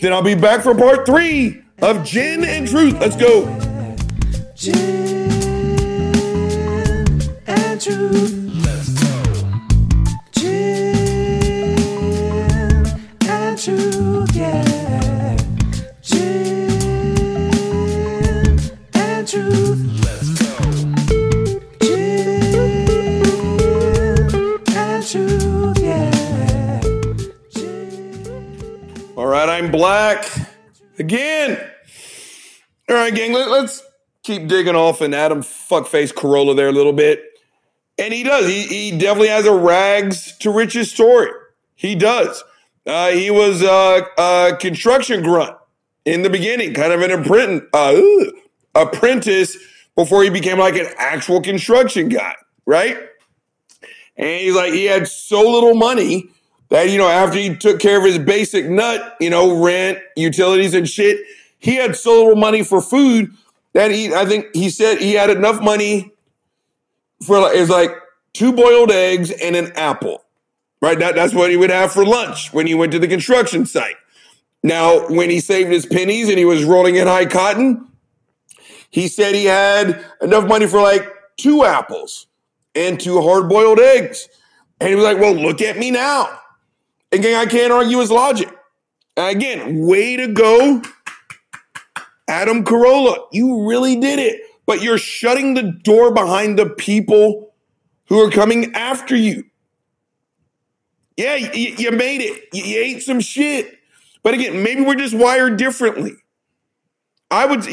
Then 0.00 0.12
I'll 0.12 0.22
be 0.22 0.36
back 0.36 0.62
for 0.62 0.72
part 0.72 1.04
three 1.04 1.64
of 1.82 2.04
Gin 2.04 2.44
and 2.44 2.68
Truth. 2.68 3.00
Let's 3.00 3.16
go. 3.16 3.44
Gin 4.54 5.09
All 29.16 29.26
right, 29.26 29.48
I'm 29.48 29.70
black 29.70 30.30
again. 30.98 31.58
All 32.90 32.96
right, 32.96 33.14
gang, 33.14 33.32
let, 33.32 33.48
us 33.48 33.82
keep 34.22 34.48
digging 34.48 34.74
off 34.74 35.00
in 35.00 35.14
Adam 35.14 35.40
fuckface 35.40 36.12
Carolla 36.12 36.54
there 36.54 36.68
a 36.68 36.72
little 36.72 36.92
bit. 36.92 37.29
And 38.00 38.14
he 38.14 38.22
does. 38.22 38.46
He, 38.46 38.62
he 38.62 38.90
definitely 38.98 39.28
has 39.28 39.44
a 39.44 39.54
rags 39.54 40.34
to 40.38 40.50
riches 40.50 40.90
story. 40.90 41.30
He 41.74 41.94
does. 41.94 42.42
Uh, 42.86 43.10
he 43.10 43.30
was 43.30 43.62
uh, 43.62 44.00
a 44.16 44.56
construction 44.58 45.22
grunt 45.22 45.54
in 46.06 46.22
the 46.22 46.30
beginning, 46.30 46.72
kind 46.72 46.92
of 46.94 47.02
an 47.02 47.10
apprentice, 47.10 47.68
uh, 47.74 48.00
apprentice 48.74 49.58
before 49.94 50.22
he 50.22 50.30
became 50.30 50.58
like 50.58 50.76
an 50.76 50.86
actual 50.96 51.42
construction 51.42 52.08
guy, 52.08 52.34
right? 52.64 52.96
And 54.16 54.40
he's 54.40 54.54
like, 54.54 54.72
he 54.72 54.86
had 54.86 55.06
so 55.06 55.42
little 55.42 55.74
money 55.74 56.30
that, 56.70 56.88
you 56.88 56.96
know, 56.96 57.08
after 57.08 57.38
he 57.38 57.54
took 57.54 57.80
care 57.80 57.98
of 57.98 58.04
his 58.04 58.18
basic 58.18 58.66
nut, 58.66 59.16
you 59.20 59.28
know, 59.28 59.62
rent, 59.62 59.98
utilities 60.16 60.72
and 60.72 60.88
shit, 60.88 61.20
he 61.58 61.74
had 61.74 61.96
so 61.96 62.22
little 62.22 62.36
money 62.36 62.64
for 62.64 62.80
food 62.80 63.32
that 63.74 63.90
he, 63.90 64.14
I 64.14 64.24
think 64.24 64.46
he 64.54 64.70
said 64.70 64.98
he 64.98 65.12
had 65.12 65.28
enough 65.28 65.60
money 65.60 66.12
for, 67.24 67.40
like, 67.40 67.56
it 67.56 67.60
was 67.60 67.70
like 67.70 67.90
two 68.32 68.52
boiled 68.52 68.90
eggs 68.90 69.30
and 69.30 69.56
an 69.56 69.72
apple, 69.76 70.24
right? 70.80 70.98
That, 70.98 71.14
that's 71.14 71.34
what 71.34 71.50
he 71.50 71.56
would 71.56 71.70
have 71.70 71.92
for 71.92 72.04
lunch 72.04 72.52
when 72.52 72.66
he 72.66 72.74
went 72.74 72.92
to 72.92 72.98
the 72.98 73.08
construction 73.08 73.66
site. 73.66 73.96
Now, 74.62 75.08
when 75.08 75.30
he 75.30 75.40
saved 75.40 75.70
his 75.70 75.86
pennies 75.86 76.28
and 76.28 76.38
he 76.38 76.44
was 76.44 76.64
rolling 76.64 76.96
in 76.96 77.06
high 77.06 77.26
cotton, 77.26 77.88
he 78.90 79.08
said 79.08 79.34
he 79.34 79.46
had 79.46 80.04
enough 80.20 80.46
money 80.46 80.66
for 80.66 80.82
like 80.82 81.06
two 81.38 81.64
apples 81.64 82.26
and 82.74 83.00
two 83.00 83.20
hard 83.22 83.48
boiled 83.48 83.80
eggs. 83.80 84.28
And 84.80 84.88
he 84.88 84.94
was 84.94 85.04
like, 85.04 85.18
well, 85.18 85.34
look 85.34 85.62
at 85.62 85.78
me 85.78 85.90
now. 85.90 86.38
Again, 87.12 87.36
I 87.36 87.46
can't 87.46 87.72
argue 87.72 87.98
his 87.98 88.10
logic. 88.10 88.48
Again, 89.16 89.86
way 89.86 90.16
to 90.16 90.28
go, 90.28 90.82
Adam 92.28 92.64
Carolla. 92.64 93.26
You 93.32 93.68
really 93.68 93.96
did 93.96 94.18
it. 94.18 94.40
But 94.70 94.82
you're 94.82 94.98
shutting 94.98 95.54
the 95.54 95.64
door 95.64 96.14
behind 96.14 96.56
the 96.56 96.64
people 96.70 97.54
who 98.06 98.20
are 98.20 98.30
coming 98.30 98.72
after 98.76 99.16
you. 99.16 99.46
Yeah, 101.16 101.34
you, 101.34 101.74
you 101.76 101.90
made 101.90 102.20
it. 102.20 102.44
You, 102.52 102.62
you 102.62 102.80
ate 102.80 103.02
some 103.02 103.18
shit. 103.18 103.80
But 104.22 104.34
again, 104.34 104.62
maybe 104.62 104.82
we're 104.82 104.94
just 104.94 105.12
wired 105.12 105.56
differently. 105.56 106.12
I 107.32 107.46
would 107.46 107.66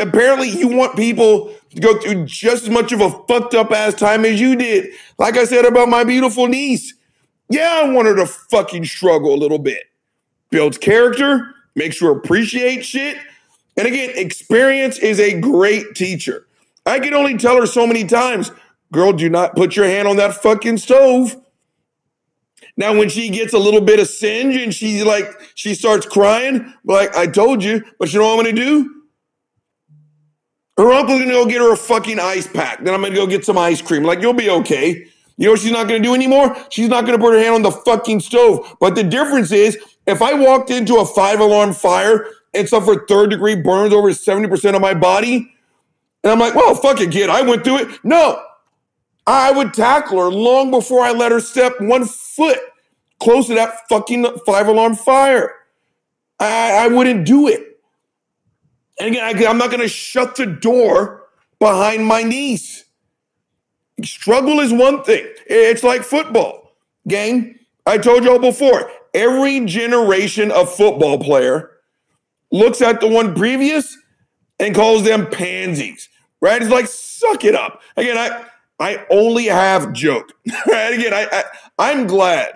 apparently 0.00 0.48
you 0.48 0.66
want 0.66 0.96
people 0.96 1.54
to 1.70 1.80
go 1.80 1.96
through 2.00 2.24
just 2.24 2.64
as 2.64 2.70
much 2.70 2.90
of 2.90 3.00
a 3.00 3.10
fucked 3.28 3.54
up 3.54 3.70
ass 3.70 3.94
time 3.94 4.24
as 4.24 4.40
you 4.40 4.56
did. 4.56 4.88
Like 5.20 5.36
I 5.36 5.44
said 5.44 5.64
about 5.64 5.88
my 5.88 6.02
beautiful 6.02 6.48
niece. 6.48 6.92
Yeah, 7.50 7.82
I 7.84 7.90
want 7.90 8.08
her 8.08 8.16
to 8.16 8.26
fucking 8.26 8.84
struggle 8.86 9.32
a 9.32 9.38
little 9.38 9.60
bit. 9.60 9.84
Builds 10.50 10.76
character, 10.76 11.54
makes 11.76 12.00
her 12.00 12.10
appreciate 12.10 12.84
shit. 12.84 13.16
And 13.76 13.86
again, 13.86 14.10
experience 14.14 14.98
is 14.98 15.20
a 15.20 15.38
great 15.40 15.94
teacher. 15.94 16.46
I 16.86 17.00
can 17.00 17.14
only 17.14 17.36
tell 17.36 17.56
her 17.56 17.66
so 17.66 17.86
many 17.86 18.04
times, 18.04 18.50
girl, 18.92 19.12
do 19.12 19.28
not 19.28 19.56
put 19.56 19.76
your 19.76 19.86
hand 19.86 20.08
on 20.08 20.16
that 20.16 20.34
fucking 20.34 20.78
stove. 20.78 21.36
Now, 22.76 22.96
when 22.96 23.08
she 23.08 23.30
gets 23.30 23.54
a 23.54 23.58
little 23.58 23.80
bit 23.80 24.00
of 24.00 24.06
singe 24.06 24.54
and 24.56 24.72
she's 24.72 25.04
like, 25.04 25.26
she 25.54 25.74
starts 25.74 26.06
crying, 26.06 26.72
like, 26.84 27.14
I 27.16 27.26
told 27.26 27.64
you, 27.64 27.82
but 27.98 28.12
you 28.12 28.20
know 28.20 28.36
what 28.36 28.46
I'm 28.46 28.52
gonna 28.52 28.64
do? 28.64 28.92
Her 30.76 30.92
uncle's 30.92 31.20
gonna 31.20 31.32
go 31.32 31.46
get 31.46 31.62
her 31.62 31.72
a 31.72 31.76
fucking 31.76 32.20
ice 32.20 32.46
pack. 32.46 32.84
Then 32.84 32.92
I'm 32.92 33.02
gonna 33.02 33.14
go 33.14 33.26
get 33.26 33.46
some 33.46 33.56
ice 33.56 33.80
cream. 33.80 34.02
Like, 34.04 34.20
you'll 34.20 34.34
be 34.34 34.50
okay. 34.50 35.06
You 35.38 35.46
know 35.46 35.52
what 35.52 35.60
she's 35.60 35.72
not 35.72 35.88
gonna 35.88 36.00
do 36.00 36.14
anymore? 36.14 36.54
She's 36.70 36.88
not 36.88 37.06
gonna 37.06 37.18
put 37.18 37.32
her 37.32 37.38
hand 37.38 37.54
on 37.54 37.62
the 37.62 37.70
fucking 37.70 38.20
stove. 38.20 38.76
But 38.78 38.94
the 38.94 39.04
difference 39.04 39.52
is, 39.52 39.78
if 40.06 40.20
I 40.20 40.34
walked 40.34 40.70
into 40.70 40.96
a 40.96 41.06
five 41.06 41.40
alarm 41.40 41.72
fire 41.72 42.28
and 42.56 42.68
suffered 42.68 43.06
third 43.08 43.30
degree 43.30 43.54
burns 43.54 43.92
over 43.92 44.10
70% 44.10 44.74
of 44.74 44.80
my 44.80 44.94
body, 44.94 45.52
and 46.22 46.32
I'm 46.32 46.38
like, 46.38 46.54
well, 46.54 46.74
fuck 46.74 47.00
it, 47.00 47.12
kid, 47.12 47.30
I 47.30 47.42
went 47.42 47.64
through 47.64 47.78
it. 47.78 48.04
No, 48.04 48.42
I 49.26 49.50
would 49.50 49.74
tackle 49.74 50.18
her 50.18 50.30
long 50.30 50.70
before 50.70 51.00
I 51.00 51.12
let 51.12 51.32
her 51.32 51.40
step 51.40 51.80
one 51.80 52.04
foot 52.04 52.58
close 53.18 53.48
to 53.48 53.54
that 53.54 53.88
fucking 53.88 54.26
five 54.46 54.68
alarm 54.68 54.94
fire. 54.94 55.52
I, 56.38 56.84
I 56.84 56.88
wouldn't 56.88 57.26
do 57.26 57.48
it. 57.48 57.80
And 58.98 59.08
again, 59.08 59.24
I, 59.24 59.46
I'm 59.46 59.58
not 59.58 59.70
going 59.70 59.82
to 59.82 59.88
shut 59.88 60.36
the 60.36 60.46
door 60.46 61.24
behind 61.58 62.06
my 62.06 62.22
niece. 62.22 62.84
Struggle 64.02 64.60
is 64.60 64.72
one 64.72 65.02
thing. 65.02 65.26
It's 65.46 65.82
like 65.82 66.02
football. 66.02 66.76
Gang, 67.08 67.58
I 67.86 67.98
told 67.98 68.24
y'all 68.24 68.38
before, 68.38 68.90
every 69.14 69.64
generation 69.64 70.50
of 70.50 70.74
football 70.74 71.18
player 71.18 71.70
looks 72.50 72.82
at 72.82 73.00
the 73.00 73.08
one 73.08 73.34
previous 73.34 73.96
and 74.58 74.74
calls 74.74 75.04
them 75.04 75.28
pansies. 75.30 76.08
Right? 76.40 76.60
It's 76.60 76.70
like, 76.70 76.86
suck 76.86 77.44
it 77.44 77.54
up. 77.54 77.82
Again, 77.96 78.16
I 78.18 78.44
I 78.78 79.06
only 79.10 79.46
have 79.46 79.92
joke. 79.92 80.32
right? 80.66 80.92
Again, 80.92 81.14
I, 81.14 81.26
I 81.32 81.44
I'm 81.78 82.06
glad 82.06 82.52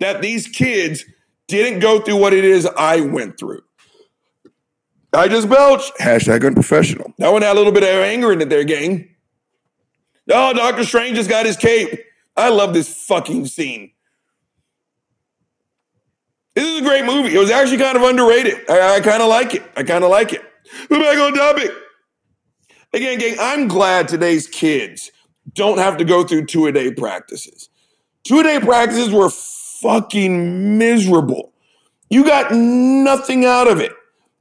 that 0.00 0.22
these 0.22 0.48
kids 0.48 1.04
didn't 1.48 1.80
go 1.80 2.00
through 2.00 2.16
what 2.16 2.32
it 2.32 2.44
is 2.44 2.66
I 2.76 3.00
went 3.00 3.38
through. 3.38 3.62
I 5.12 5.28
just 5.28 5.48
belched. 5.48 5.96
Hashtag 5.98 6.46
unprofessional. 6.46 7.14
That 7.18 7.32
one 7.32 7.42
had 7.42 7.52
a 7.52 7.58
little 7.58 7.72
bit 7.72 7.82
of 7.84 7.88
anger 7.88 8.32
in 8.32 8.40
it 8.40 8.48
there, 8.48 8.64
gang. 8.64 9.08
Oh, 10.30 10.52
Doctor 10.52 10.84
Strange 10.84 11.16
just 11.16 11.30
got 11.30 11.46
his 11.46 11.56
cape. 11.56 12.00
I 12.36 12.50
love 12.50 12.74
this 12.74 12.92
fucking 13.04 13.46
scene. 13.46 13.92
This 16.56 16.64
is 16.64 16.80
a 16.80 16.82
great 16.82 17.04
movie. 17.04 17.34
It 17.34 17.38
was 17.38 17.50
actually 17.50 17.76
kind 17.76 17.98
of 17.98 18.02
underrated. 18.02 18.64
I, 18.70 18.96
I 18.96 19.00
kind 19.00 19.22
of 19.22 19.28
like 19.28 19.54
it. 19.54 19.62
I 19.76 19.82
kind 19.82 20.02
of 20.02 20.10
like 20.10 20.32
it. 20.32 20.42
We're 20.88 21.00
back 21.00 21.18
on 21.18 21.34
topic. 21.34 21.70
Again, 22.94 23.18
gang, 23.18 23.36
I'm 23.38 23.68
glad 23.68 24.08
today's 24.08 24.46
kids 24.46 25.12
don't 25.52 25.76
have 25.76 25.98
to 25.98 26.04
go 26.04 26.24
through 26.24 26.46
two 26.46 26.64
a 26.64 26.72
day 26.72 26.94
practices. 26.94 27.68
Two 28.24 28.40
a 28.40 28.42
day 28.42 28.58
practices 28.58 29.10
were 29.10 29.28
fucking 29.28 30.78
miserable. 30.78 31.52
You 32.08 32.24
got 32.24 32.50
nothing 32.52 33.44
out 33.44 33.68
of 33.68 33.78
it. 33.78 33.92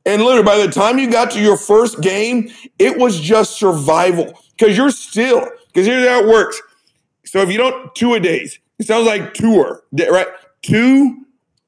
And 0.06 0.22
literally, 0.22 0.46
by 0.46 0.58
the 0.58 0.72
time 0.72 0.98
you 0.98 1.12
got 1.12 1.32
to 1.32 1.42
your 1.42 1.58
first 1.58 2.00
game, 2.00 2.50
it 2.80 2.98
was 2.98 3.20
just 3.20 3.60
survival 3.60 4.40
because 4.58 4.78
you're 4.78 4.92
still, 4.92 5.46
because 5.68 5.86
here's 5.86 6.08
how 6.08 6.22
it 6.22 6.28
works. 6.28 6.62
So 7.26 7.42
if 7.42 7.52
you 7.52 7.58
don't 7.58 7.94
two 7.94 8.14
a 8.14 8.22
days, 8.22 8.58
it 8.80 8.88
sounds 8.88 9.06
like 9.06 9.34
tour, 9.34 9.84
right? 9.92 10.28
Two 10.62 11.25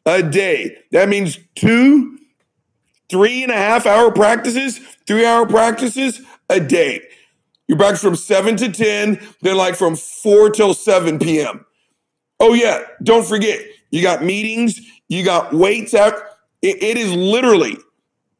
a 0.08 0.24
day. 0.24 0.78
That 0.92 1.10
means 1.10 1.38
two, 1.54 2.18
three 3.10 3.44
and 3.44 3.52
a 3.52 3.56
half 3.56 3.86
hour 3.86 4.12
practices, 4.12 4.80
three 5.06 5.26
hour 5.26 5.46
practices 5.46 6.22
a 6.50 6.60
day. 6.60 7.02
You 7.68 7.76
practice 7.76 8.02
from 8.02 8.16
7 8.16 8.56
to 8.58 8.72
10, 8.72 9.20
then 9.42 9.58
like 9.58 9.76
from 9.76 9.98
4 9.98 10.50
till 10.52 10.74
7 10.74 11.20
p.m. 11.20 11.66
Oh, 12.40 12.54
yeah, 12.54 12.84
don't 13.04 13.28
forget, 13.28 13.60
you 13.92 14.02
got 14.02 14.24
meetings, 14.24 14.80
you 15.10 15.26
got 15.26 15.54
weights 15.54 15.94
out. 15.94 16.14
it, 16.62 16.82
it 16.82 16.98
is 16.98 17.14
literally 17.14 17.78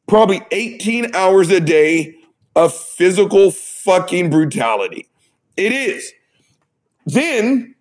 probably 0.06 0.40
18 0.50 1.14
hours 1.14 1.50
a 1.50 1.60
day 1.60 2.14
of 2.56 2.74
physical 2.74 3.50
fucking 3.50 4.30
brutality. 4.30 5.08
It 5.56 5.72
is. 5.72 6.12
Then, 7.04 7.74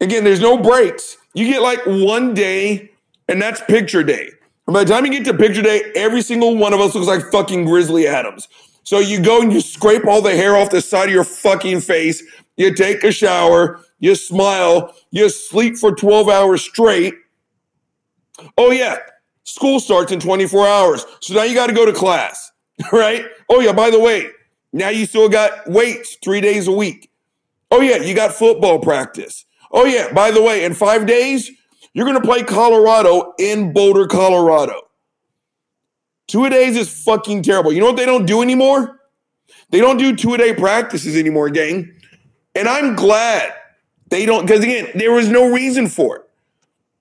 again, 0.00 0.24
there's 0.24 0.40
no 0.40 0.58
breaks. 0.58 1.16
You 1.34 1.46
get 1.46 1.62
like 1.62 1.80
one 1.86 2.34
day, 2.34 2.89
and 3.30 3.40
that's 3.40 3.60
picture 3.62 4.02
day. 4.02 4.28
And 4.66 4.74
by 4.74 4.84
the 4.84 4.92
time 4.92 5.06
you 5.06 5.12
get 5.12 5.24
to 5.24 5.34
picture 5.34 5.62
day, 5.62 5.92
every 5.94 6.20
single 6.20 6.56
one 6.56 6.74
of 6.74 6.80
us 6.80 6.94
looks 6.94 7.06
like 7.06 7.30
fucking 7.30 7.64
Grizzly 7.64 8.06
Adams. 8.06 8.48
So 8.82 8.98
you 8.98 9.22
go 9.22 9.40
and 9.40 9.52
you 9.52 9.60
scrape 9.60 10.06
all 10.06 10.20
the 10.20 10.36
hair 10.36 10.56
off 10.56 10.70
the 10.70 10.80
side 10.80 11.08
of 11.08 11.14
your 11.14 11.24
fucking 11.24 11.80
face. 11.80 12.22
You 12.56 12.74
take 12.74 13.04
a 13.04 13.12
shower, 13.12 13.80
you 14.00 14.14
smile, 14.16 14.94
you 15.12 15.28
sleep 15.28 15.76
for 15.76 15.94
12 15.94 16.28
hours 16.28 16.62
straight. 16.62 17.14
Oh, 18.58 18.72
yeah, 18.72 18.98
school 19.44 19.78
starts 19.80 20.12
in 20.12 20.18
24 20.18 20.66
hours. 20.66 21.06
So 21.20 21.34
now 21.34 21.44
you 21.44 21.54
got 21.54 21.68
to 21.68 21.72
go 21.72 21.86
to 21.86 21.92
class, 21.92 22.50
right? 22.92 23.26
Oh, 23.48 23.60
yeah, 23.60 23.72
by 23.72 23.90
the 23.90 24.00
way, 24.00 24.28
now 24.72 24.88
you 24.88 25.06
still 25.06 25.28
got 25.28 25.68
weights 25.68 26.16
three 26.22 26.40
days 26.40 26.66
a 26.66 26.72
week. 26.72 27.10
Oh, 27.70 27.80
yeah, 27.80 27.96
you 27.96 28.14
got 28.14 28.32
football 28.32 28.80
practice. 28.80 29.44
Oh, 29.70 29.84
yeah, 29.84 30.12
by 30.12 30.32
the 30.32 30.42
way, 30.42 30.64
in 30.64 30.74
five 30.74 31.06
days, 31.06 31.50
you're 31.92 32.06
going 32.06 32.20
to 32.20 32.26
play 32.26 32.42
Colorado 32.42 33.34
in 33.38 33.72
Boulder, 33.72 34.06
Colorado. 34.06 34.80
Two 36.28 36.44
a 36.44 36.50
days 36.50 36.76
is 36.76 37.02
fucking 37.02 37.42
terrible. 37.42 37.72
You 37.72 37.80
know 37.80 37.86
what 37.86 37.96
they 37.96 38.06
don't 38.06 38.26
do 38.26 38.42
anymore? 38.42 39.00
They 39.70 39.80
don't 39.80 39.96
do 39.96 40.14
two 40.14 40.34
a 40.34 40.38
day 40.38 40.54
practices 40.54 41.16
anymore, 41.16 41.50
gang. 41.50 41.92
And 42.54 42.68
I'm 42.68 42.94
glad 42.94 43.52
they 44.08 44.26
don't, 44.26 44.46
because 44.46 44.62
again, 44.62 44.88
there 44.94 45.12
was 45.12 45.28
no 45.28 45.52
reason 45.52 45.88
for 45.88 46.16
it. 46.16 46.22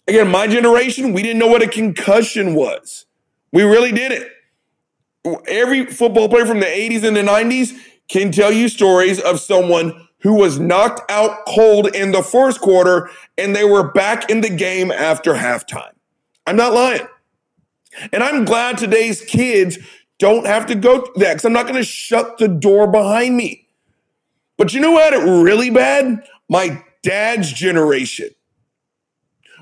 Again, 0.08 0.30
my 0.30 0.48
generation, 0.48 1.14
we 1.14 1.22
didn't 1.22 1.38
know 1.38 1.48
what 1.48 1.62
a 1.62 1.68
concussion 1.68 2.56
was. 2.56 3.06
We 3.52 3.62
really 3.64 3.92
didn't. 3.92 4.28
Every 5.48 5.86
football 5.86 6.30
player 6.30 6.48
from 6.48 6.60
the 6.60 6.66
80s 6.66 7.04
and 7.04 7.16
the 7.16 7.22
90s 7.22 7.78
can 8.08 8.32
tell 8.32 8.52
you 8.52 8.68
stories 8.70 9.20
of 9.20 9.40
someone 9.40 10.08
who 10.22 10.34
was 10.34 10.59
knocked 10.59 11.09
out 11.09 11.45
cold 11.47 11.93
in 11.95 12.11
the 12.11 12.24
first 12.24 12.61
quarter 12.61 13.09
and 13.38 13.55
they 13.55 13.63
were 13.63 13.91
back 13.91 14.30
in 14.30 14.41
the 14.41 14.49
game 14.49 14.91
after 14.91 15.34
halftime. 15.34 15.93
I'm 16.45 16.55
not 16.55 16.74
lying. 16.74 17.07
And 18.11 18.24
I'm 18.24 18.45
glad 18.45 18.78
today's 18.78 19.22
kids 19.22 19.78
don't 20.20 20.45
have 20.45 20.65
to 20.67 20.76
go 20.76 21.01
through 21.01 21.13
that 21.17 21.34
because 21.34 21.45
I'm 21.45 21.53
not 21.53 21.67
going 21.67 21.80
to 21.80 21.84
shut 21.84 22.38
the 22.38 22.47
door 22.47 22.88
behind 22.88 23.36
me. 23.36 23.67
But 24.57 24.74
you 24.74 24.82
know 24.82 24.91
what? 24.91 25.13
It 25.13 25.24
really 25.24 25.70
bad? 25.70 26.28
My 26.49 26.84
dad's 27.01 27.51
generation. 27.51 28.30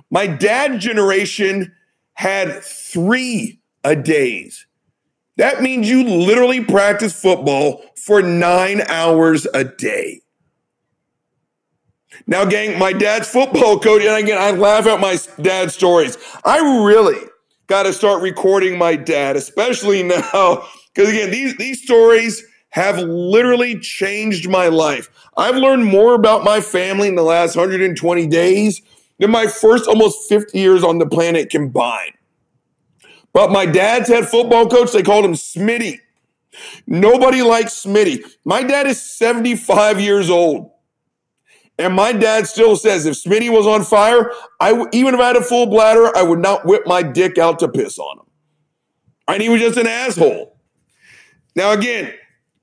My 0.09 0.25
dad's 0.25 0.83
generation 0.83 1.73
had 2.13 2.63
three 2.63 3.59
a 3.83 3.95
days. 3.95 4.65
That 5.37 5.61
means 5.61 5.87
you 5.87 6.03
literally 6.03 6.63
practice 6.63 7.13
football 7.13 7.83
for 7.95 8.23
nine 8.23 8.81
hours 8.81 9.45
a 9.53 9.63
day. 9.63 10.21
Now, 12.25 12.45
gang, 12.45 12.79
my 12.79 12.93
dad's 12.93 13.29
football 13.29 13.79
coach, 13.79 14.03
and 14.03 14.15
again, 14.15 14.37
I 14.37 14.51
laugh 14.51 14.87
at 14.87 14.99
my 14.99 15.17
dad's 15.41 15.75
stories. 15.75 16.17
I 16.43 16.57
really 16.85 17.19
got 17.67 17.83
to 17.83 17.93
start 17.93 18.21
recording 18.21 18.77
my 18.77 18.95
dad, 18.95 19.35
especially 19.35 20.03
now, 20.03 20.67
because 20.93 21.09
again, 21.09 21.31
these, 21.31 21.55
these 21.57 21.83
stories 21.83 22.43
have 22.69 22.99
literally 22.99 23.79
changed 23.79 24.49
my 24.49 24.67
life. 24.67 25.09
I've 25.37 25.55
learned 25.55 25.85
more 25.85 26.15
about 26.15 26.43
my 26.43 26.61
family 26.61 27.07
in 27.07 27.15
the 27.15 27.23
last 27.23 27.55
120 27.55 28.27
days 28.27 28.81
than 29.19 29.31
my 29.31 29.47
first 29.47 29.87
almost 29.87 30.27
50 30.29 30.57
years 30.57 30.83
on 30.83 30.97
the 30.97 31.05
planet 31.05 31.49
combined. 31.49 32.13
But 33.33 33.51
my 33.51 33.65
dad's 33.65 34.09
head 34.09 34.27
football 34.27 34.67
coach, 34.67 34.91
they 34.91 35.03
called 35.03 35.25
him 35.25 35.33
Smitty. 35.33 35.99
Nobody 36.87 37.41
likes 37.41 37.83
Smitty. 37.85 38.23
My 38.43 38.63
dad 38.63 38.87
is 38.87 39.01
75 39.01 39.99
years 39.99 40.29
old. 40.29 40.71
And 41.79 41.93
my 41.93 42.11
dad 42.11 42.47
still 42.47 42.75
says 42.75 43.05
if 43.05 43.15
Smitty 43.15 43.51
was 43.51 43.67
on 43.67 43.83
fire, 43.83 44.31
I 44.59 44.69
w- 44.71 44.89
even 44.93 45.13
if 45.13 45.19
I 45.19 45.27
had 45.27 45.35
a 45.35 45.43
full 45.43 45.67
bladder, 45.67 46.15
I 46.15 46.23
would 46.23 46.39
not 46.39 46.65
whip 46.65 46.87
my 46.87 47.03
dick 47.03 47.37
out 47.37 47.59
to 47.59 47.67
piss 47.67 47.99
on 47.99 48.19
him. 48.19 48.25
And 49.27 49.41
he 49.41 49.49
was 49.49 49.61
just 49.61 49.77
an 49.77 49.87
asshole. 49.87 50.57
Now, 51.55 51.71
again, 51.71 52.13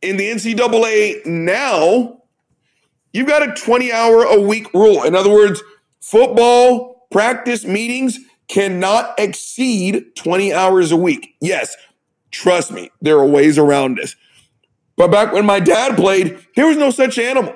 in 0.03 0.17
the 0.17 0.29
NCAA 0.31 1.25
now, 1.27 2.23
you've 3.13 3.29
got 3.29 3.49
a 3.49 3.53
20 3.53 3.93
hour 3.93 4.25
a 4.25 4.41
week 4.41 4.73
rule. 4.75 5.05
In 5.05 5.15
other 5.15 5.31
words, 5.31 5.63
football 6.01 7.07
practice 7.11 7.65
meetings 7.65 8.19
cannot 8.49 9.15
exceed 9.19 10.17
20 10.17 10.53
hours 10.53 10.91
a 10.91 10.97
week. 10.97 11.37
Yes, 11.41 11.77
trust 12.31 12.73
me, 12.73 12.91
there 13.01 13.19
are 13.19 13.27
ways 13.27 13.59
around 13.59 13.99
this. 13.99 14.17
But 14.97 15.11
back 15.11 15.33
when 15.33 15.47
my 15.47 15.61
dad 15.61 15.97
played, 15.97 16.39
there 16.57 16.67
was 16.67 16.77
no 16.77 16.91
such 16.91 17.19
animal. 17.19 17.55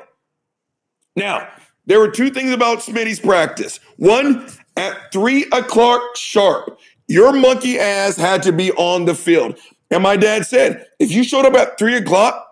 Now, 1.18 1.48
there 1.86 1.98
were 1.98 2.10
two 2.10 2.30
things 2.30 2.52
about 2.52 2.78
Smitty's 2.78 3.18
practice. 3.18 3.80
One, 3.96 4.48
at 4.76 5.12
three 5.12 5.46
o'clock 5.52 6.16
sharp, 6.16 6.78
your 7.08 7.32
monkey 7.32 7.78
ass 7.78 8.16
had 8.16 8.42
to 8.44 8.52
be 8.52 8.70
on 8.72 9.04
the 9.04 9.14
field. 9.14 9.58
And 9.90 10.02
my 10.02 10.16
dad 10.16 10.46
said, 10.46 10.86
if 10.98 11.10
you 11.10 11.24
showed 11.24 11.44
up 11.44 11.54
at 11.54 11.78
three 11.78 11.96
o'clock 11.96 12.46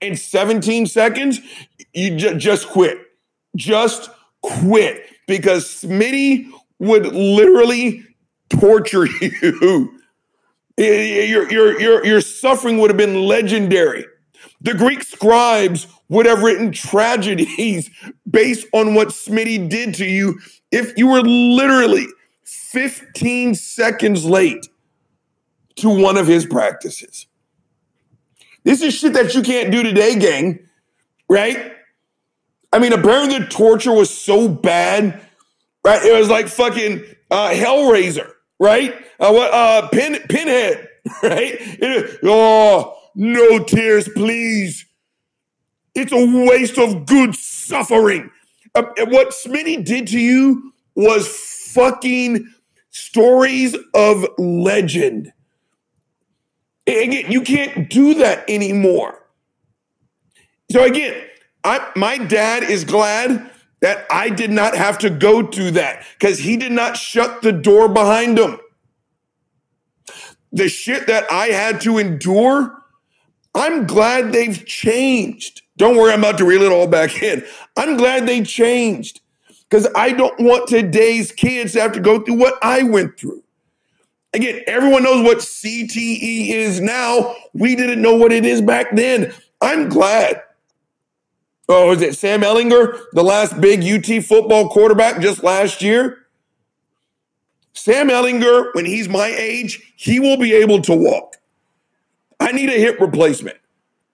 in 0.00 0.16
17 0.16 0.86
seconds, 0.86 1.40
you 1.92 2.16
ju- 2.16 2.36
just 2.36 2.68
quit. 2.68 2.98
Just 3.54 4.10
quit 4.42 5.04
because 5.28 5.66
Smitty 5.66 6.50
would 6.78 7.06
literally 7.06 8.04
torture 8.48 9.06
you. 9.20 9.92
Your, 10.78 11.50
your, 11.50 11.80
your, 11.80 12.04
your 12.04 12.20
suffering 12.20 12.78
would 12.78 12.90
have 12.90 12.96
been 12.96 13.22
legendary. 13.22 14.06
The 14.60 14.74
Greek 14.74 15.02
scribes 15.02 15.86
would 16.08 16.26
have 16.26 16.42
written 16.42 16.72
tragedies 16.72 17.90
based 18.30 18.66
on 18.72 18.94
what 18.94 19.08
Smitty 19.08 19.68
did 19.68 19.94
to 19.94 20.04
you 20.04 20.38
if 20.70 20.96
you 20.96 21.08
were 21.08 21.22
literally 21.22 22.06
15 22.44 23.54
seconds 23.54 24.24
late 24.24 24.68
to 25.76 25.88
one 25.90 26.16
of 26.16 26.26
his 26.26 26.46
practices. 26.46 27.26
This 28.64 28.82
is 28.82 28.94
shit 28.94 29.12
that 29.12 29.34
you 29.34 29.42
can't 29.42 29.70
do 29.70 29.82
today, 29.82 30.18
gang, 30.18 30.58
right? 31.28 31.72
I 32.72 32.78
mean, 32.78 32.92
apparently 32.92 33.38
the 33.38 33.46
torture 33.46 33.92
was 33.92 34.10
so 34.10 34.48
bad, 34.48 35.20
right? 35.84 36.02
It 36.02 36.18
was 36.18 36.28
like 36.28 36.48
fucking 36.48 37.04
uh, 37.30 37.50
Hellraiser, 37.50 38.30
right? 38.58 38.94
Uh, 39.20 39.32
what? 39.32 39.52
Uh, 39.52 39.88
pin, 39.88 40.18
pinhead, 40.28 40.88
right? 41.22 41.54
It- 41.60 42.18
oh, 42.24 42.96
no 43.14 43.62
tears, 43.64 44.08
please. 44.08 44.85
It's 45.96 46.12
a 46.12 46.46
waste 46.46 46.78
of 46.78 47.06
good 47.06 47.34
suffering. 47.34 48.30
Uh, 48.74 48.82
what 49.06 49.30
Smitty 49.30 49.82
did 49.82 50.06
to 50.08 50.18
you 50.18 50.74
was 50.94 51.26
fucking 51.26 52.46
stories 52.90 53.74
of 53.94 54.26
legend. 54.36 55.32
Again, 56.86 57.32
you 57.32 57.40
can't 57.40 57.88
do 57.88 58.14
that 58.14 58.48
anymore. 58.48 59.22
So 60.70 60.84
again, 60.84 61.14
I, 61.64 61.90
my 61.96 62.18
dad 62.18 62.64
is 62.64 62.84
glad 62.84 63.50
that 63.80 64.06
I 64.10 64.28
did 64.28 64.50
not 64.50 64.76
have 64.76 64.98
to 64.98 65.10
go 65.10 65.46
through 65.46 65.72
that 65.72 66.04
because 66.18 66.38
he 66.38 66.58
did 66.58 66.72
not 66.72 66.98
shut 66.98 67.40
the 67.40 67.52
door 67.52 67.88
behind 67.88 68.38
him. 68.38 68.58
The 70.52 70.68
shit 70.68 71.06
that 71.06 71.30
I 71.30 71.48
had 71.48 71.80
to 71.82 71.96
endure, 71.98 72.82
I'm 73.54 73.86
glad 73.86 74.32
they've 74.32 74.64
changed. 74.66 75.62
Don't 75.76 75.96
worry, 75.96 76.12
I'm 76.12 76.20
about 76.20 76.38
to 76.38 76.44
reel 76.44 76.62
it 76.62 76.72
all 76.72 76.86
back 76.86 77.22
in. 77.22 77.44
I'm 77.76 77.96
glad 77.96 78.26
they 78.26 78.42
changed 78.42 79.20
because 79.68 79.88
I 79.94 80.12
don't 80.12 80.38
want 80.40 80.68
today's 80.68 81.32
kids 81.32 81.72
to 81.72 81.82
have 81.82 81.92
to 81.92 82.00
go 82.00 82.20
through 82.20 82.36
what 82.36 82.58
I 82.62 82.82
went 82.82 83.18
through. 83.18 83.42
Again, 84.32 84.62
everyone 84.66 85.02
knows 85.02 85.24
what 85.24 85.38
CTE 85.38 86.48
is 86.48 86.80
now. 86.80 87.34
We 87.54 87.74
didn't 87.74 88.02
know 88.02 88.14
what 88.16 88.32
it 88.32 88.44
is 88.44 88.60
back 88.60 88.94
then. 88.94 89.32
I'm 89.60 89.88
glad. 89.88 90.42
Oh, 91.68 91.92
is 91.92 92.02
it 92.02 92.16
Sam 92.16 92.42
Ehlinger, 92.42 93.00
the 93.12 93.24
last 93.24 93.60
big 93.60 93.82
UT 93.82 94.22
football 94.24 94.68
quarterback 94.68 95.20
just 95.20 95.42
last 95.42 95.82
year? 95.82 96.26
Sam 97.72 98.08
Ehlinger, 98.08 98.74
when 98.74 98.84
he's 98.84 99.08
my 99.08 99.26
age, 99.26 99.92
he 99.96 100.20
will 100.20 100.36
be 100.36 100.52
able 100.52 100.80
to 100.82 100.94
walk. 100.94 101.36
I 102.38 102.52
need 102.52 102.68
a 102.68 102.78
hip 102.78 103.00
replacement. 103.00 103.56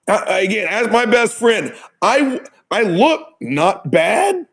Uh, 0.08 0.24
again, 0.26 0.66
as 0.68 0.88
my 0.88 1.06
best 1.06 1.34
friend, 1.34 1.74
I 2.00 2.40
I 2.70 2.82
look 2.82 3.28
not 3.40 3.90
bad, 3.90 4.46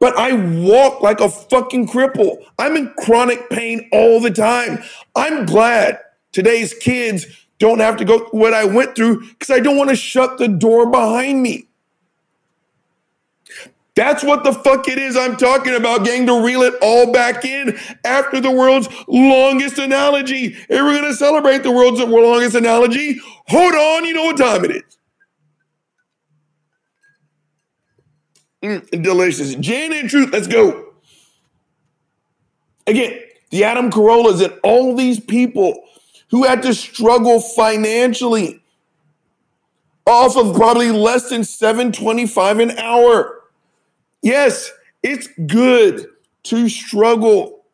but 0.00 0.16
I 0.16 0.32
walk 0.32 1.00
like 1.02 1.20
a 1.20 1.28
fucking 1.28 1.88
cripple. 1.88 2.44
I'm 2.58 2.76
in 2.76 2.92
chronic 2.98 3.48
pain 3.50 3.88
all 3.92 4.20
the 4.20 4.30
time. 4.30 4.82
I'm 5.14 5.46
glad 5.46 6.00
today's 6.32 6.74
kids 6.74 7.26
don't 7.58 7.78
have 7.78 7.96
to 7.98 8.04
go 8.04 8.18
through 8.18 8.40
what 8.40 8.54
I 8.54 8.64
went 8.64 8.96
through 8.96 9.28
because 9.28 9.50
I 9.50 9.60
don't 9.60 9.76
want 9.76 9.90
to 9.90 9.96
shut 9.96 10.38
the 10.38 10.48
door 10.48 10.90
behind 10.90 11.42
me. 11.42 11.68
That's 13.96 14.24
what 14.24 14.42
the 14.42 14.52
fuck 14.52 14.88
it 14.88 14.98
is 14.98 15.16
I'm 15.16 15.36
talking 15.36 15.74
about, 15.74 16.04
gang, 16.04 16.26
to 16.26 16.42
reel 16.42 16.62
it 16.62 16.74
all 16.82 17.12
back 17.12 17.44
in 17.44 17.78
after 18.04 18.40
the 18.40 18.50
world's 18.50 18.88
longest 19.06 19.78
analogy. 19.78 20.56
And 20.68 20.84
we're 20.84 20.98
going 20.98 21.10
to 21.10 21.14
celebrate 21.14 21.62
the 21.62 21.70
world's 21.70 22.00
longest 22.00 22.56
analogy, 22.56 23.20
hold 23.46 23.74
on, 23.74 24.04
you 24.04 24.14
know 24.14 24.24
what 24.24 24.36
time 24.36 24.64
it 24.64 24.70
is. 24.72 24.82
Mm, 28.64 29.02
delicious. 29.02 29.54
Gin 29.56 29.92
and 29.92 30.08
Truth, 30.08 30.32
let's 30.32 30.48
go. 30.48 30.94
Again, 32.86 33.20
the 33.50 33.64
Adam 33.64 33.90
Carollas 33.90 34.40
and 34.40 34.58
all 34.64 34.96
these 34.96 35.20
people 35.20 35.84
who 36.30 36.44
had 36.44 36.62
to 36.62 36.74
struggle 36.74 37.40
financially 37.40 38.60
off 40.06 40.36
of 40.36 40.56
probably 40.56 40.90
less 40.90 41.28
than 41.28 41.44
725 41.44 42.58
an 42.58 42.70
hour. 42.72 43.43
Yes, 44.24 44.72
it's 45.02 45.28
good 45.46 46.06
to 46.44 46.68
struggle. 46.70 47.66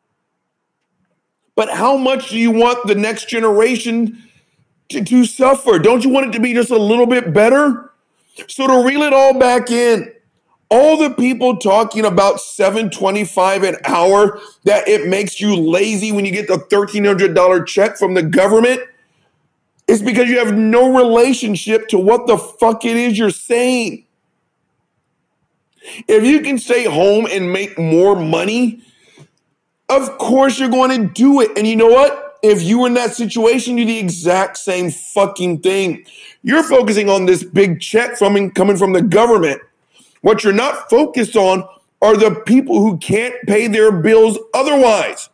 But 1.54 1.70
how 1.70 1.96
much 1.96 2.30
do 2.30 2.38
you 2.38 2.50
want 2.50 2.88
the 2.88 2.96
next 2.96 3.28
generation 3.28 4.20
to, 4.88 5.04
to 5.04 5.24
suffer? 5.24 5.78
Don't 5.78 6.02
you 6.04 6.10
want 6.10 6.26
it 6.26 6.32
to 6.32 6.40
be 6.40 6.52
just 6.52 6.70
a 6.70 6.78
little 6.78 7.06
bit 7.06 7.32
better? 7.32 7.92
So 8.48 8.66
to 8.66 8.84
reel 8.84 9.02
it 9.02 9.12
all 9.12 9.38
back 9.38 9.70
in, 9.70 10.12
all 10.70 10.96
the 10.96 11.10
people 11.10 11.56
talking 11.56 12.04
about 12.04 12.40
725 12.40 13.62
an 13.62 13.76
hour 13.84 14.40
that 14.64 14.88
it 14.88 15.06
makes 15.06 15.40
you 15.40 15.54
lazy 15.54 16.10
when 16.10 16.24
you 16.24 16.32
get 16.32 16.48
the 16.48 16.54
$1300 16.54 17.66
check 17.66 17.96
from 17.96 18.14
the 18.14 18.24
government 18.24 18.80
is 19.86 20.02
because 20.02 20.28
you 20.28 20.38
have 20.40 20.56
no 20.56 20.96
relationship 20.96 21.86
to 21.88 21.98
what 21.98 22.26
the 22.26 22.36
fuck 22.36 22.84
it 22.84 22.96
is 22.96 23.16
you're 23.16 23.30
saying. 23.30 24.06
If 25.82 26.24
you 26.24 26.40
can 26.40 26.58
stay 26.58 26.84
home 26.84 27.26
and 27.30 27.52
make 27.52 27.78
more 27.78 28.16
money, 28.16 28.82
of 29.88 30.18
course 30.18 30.58
you're 30.58 30.68
going 30.68 30.90
to 31.00 31.12
do 31.12 31.40
it. 31.40 31.56
And 31.56 31.66
you 31.66 31.76
know 31.76 31.88
what? 31.88 32.38
If 32.42 32.62
you 32.62 32.80
were 32.80 32.86
in 32.86 32.94
that 32.94 33.14
situation, 33.14 33.76
you 33.76 33.84
do 33.84 33.92
the 33.92 33.98
exact 33.98 34.56
same 34.56 34.90
fucking 34.90 35.60
thing. 35.60 36.06
You're 36.42 36.62
focusing 36.62 37.10
on 37.10 37.26
this 37.26 37.44
big 37.44 37.80
check 37.80 38.16
from 38.16 38.50
coming 38.52 38.76
from 38.76 38.92
the 38.92 39.02
government. 39.02 39.60
What 40.22 40.44
you're 40.44 40.52
not 40.52 40.88
focused 40.88 41.36
on 41.36 41.68
are 42.02 42.16
the 42.16 42.34
people 42.46 42.80
who 42.80 42.98
can't 42.98 43.34
pay 43.46 43.66
their 43.66 43.92
bills 43.92 44.38
otherwise. 44.54 45.28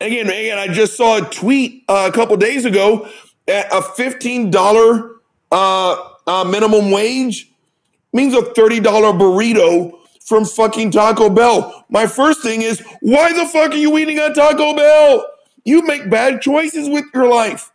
Again, 0.00 0.26
again, 0.26 0.58
I 0.58 0.68
just 0.68 0.96
saw 0.96 1.18
a 1.18 1.20
tweet 1.22 1.84
uh, 1.88 2.08
a 2.08 2.12
couple 2.12 2.36
days 2.36 2.64
ago 2.64 3.08
at 3.46 3.66
a 3.72 3.80
$15 3.80 5.16
uh, 5.52 6.08
uh, 6.26 6.44
minimum 6.44 6.90
wage 6.90 7.52
means 8.16 8.34
a 8.34 8.40
$30 8.40 8.82
burrito 8.82 9.92
from 10.24 10.44
fucking 10.44 10.90
Taco 10.90 11.30
Bell. 11.30 11.84
My 11.88 12.08
first 12.08 12.42
thing 12.42 12.62
is, 12.62 12.82
why 13.00 13.32
the 13.32 13.46
fuck 13.46 13.70
are 13.72 13.76
you 13.76 13.96
eating 13.98 14.18
at 14.18 14.34
Taco 14.34 14.74
Bell? 14.74 15.24
You 15.64 15.82
make 15.82 16.10
bad 16.10 16.42
choices 16.42 16.88
with 16.88 17.04
your 17.14 17.28
life. 17.28 17.70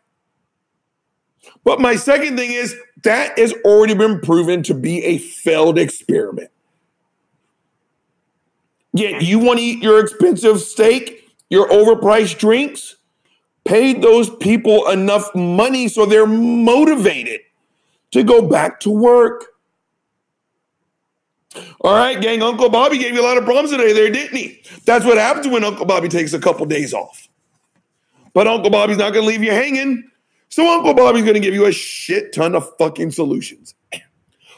But 1.64 1.80
my 1.80 1.96
second 1.96 2.38
thing 2.38 2.52
is, 2.52 2.76
that 3.04 3.38
has 3.38 3.54
already 3.64 3.94
been 3.94 4.20
proven 4.20 4.64
to 4.64 4.74
be 4.74 5.04
a 5.04 5.18
failed 5.18 5.78
experiment. 5.78 6.52
Yet 8.94 9.22
you 9.22 9.40
want 9.40 9.60
to 9.60 9.66
eat 9.66 9.82
your 9.82 10.00
expensive 10.00 10.60
steak, 10.60 11.30
your 11.50 11.70
overpriced 11.70 12.38
drinks? 12.38 12.98
Pay 13.64 13.94
those 13.94 14.30
people 14.38 14.90
enough 14.90 15.34
money 15.36 15.88
so 15.88 16.06
they're 16.06 16.26
motivated 16.26 17.42
to 18.12 18.24
go 18.24 18.42
back 18.42 18.80
to 18.82 18.90
work. 18.90 19.46
All 21.82 21.96
right, 21.96 22.22
gang, 22.22 22.42
Uncle 22.42 22.70
Bobby 22.70 22.98
gave 22.98 23.14
you 23.14 23.22
a 23.22 23.28
lot 23.28 23.38
of 23.38 23.44
problems 23.44 23.72
today 23.72 23.94
there, 23.94 24.10
didn't 24.10 24.38
he? 24.38 24.62
That's 24.86 25.04
what 25.06 25.18
happens 25.18 25.48
when 25.48 25.64
Uncle 25.64 25.86
Bobby 25.86 26.08
takes 26.08 26.34
a 26.34 26.40
couple 26.40 26.66
days 26.66 26.94
off. 26.94 27.28
But 28.34 28.48
Uncle 28.48 28.70
Bobby's 28.70 28.98
not 28.98 29.12
going 29.14 29.26
to 29.26 29.28
leave 29.28 29.44
you 29.44 29.52
hanging. 29.52 30.10
So 30.48 30.68
Uncle 30.74 30.94
Bobby's 30.94 31.24
going 31.24 31.34
to 31.34 31.40
give 31.40 31.54
you 31.54 31.66
a 31.66 31.72
shit 31.72 32.34
ton 32.34 32.56
of 32.56 32.70
fucking 32.78 33.12
solutions. 33.12 33.76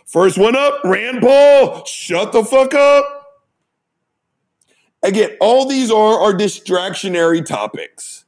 First 0.06 0.38
one 0.38 0.56
up, 0.56 0.84
Rand 0.84 1.22
Paul, 1.22 1.86
shut 1.86 2.32
the 2.32 2.44
fuck 2.44 2.74
up. 2.74 3.06
Again, 5.02 5.32
all 5.41 5.68
these 5.68 5.91
are 5.91 6.20
are 6.20 6.34
distractionary 6.34 7.45
topics. 7.45 8.26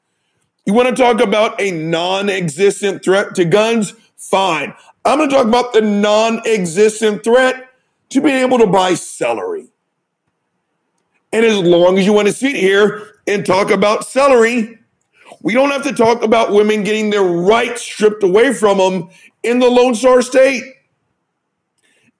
You 0.65 0.73
want 0.73 0.89
to 0.89 0.95
talk 0.95 1.21
about 1.21 1.61
a 1.61 1.71
non-existent 1.71 3.03
threat 3.03 3.35
to 3.35 3.45
guns? 3.45 3.93
Fine. 4.17 4.73
I'm 5.05 5.19
going 5.19 5.29
to 5.29 5.35
talk 5.35 5.45
about 5.45 5.73
the 5.73 5.81
non-existent 5.81 7.23
threat 7.23 7.69
to 8.09 8.21
be 8.21 8.31
able 8.31 8.57
to 8.59 8.67
buy 8.67 8.93
celery. 8.93 9.67
And 11.33 11.45
as 11.45 11.57
long 11.57 11.97
as 11.97 12.05
you 12.05 12.13
want 12.13 12.27
to 12.27 12.33
sit 12.33 12.55
here 12.55 13.19
and 13.27 13.45
talk 13.45 13.69
about 13.69 14.05
celery, 14.05 14.79
we 15.41 15.53
don't 15.53 15.71
have 15.71 15.83
to 15.83 15.93
talk 15.93 16.23
about 16.23 16.51
women 16.51 16.83
getting 16.83 17.09
their 17.09 17.23
rights 17.23 17.81
stripped 17.81 18.23
away 18.23 18.53
from 18.53 18.77
them 18.77 19.09
in 19.43 19.59
the 19.59 19.69
Lone 19.69 19.95
Star 19.95 20.21
State. 20.21 20.63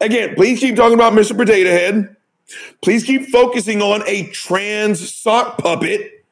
Again, 0.02 0.36
please 0.36 0.60
keep 0.60 0.76
talking 0.76 0.96
about 0.96 1.14
Mr. 1.14 1.36
Potato 1.36 1.70
Head. 1.70 2.16
Please 2.82 3.04
keep 3.04 3.30
focusing 3.30 3.82
on 3.82 4.04
a 4.06 4.28
trans 4.28 5.14
sock 5.14 5.58
puppet. 5.58 6.26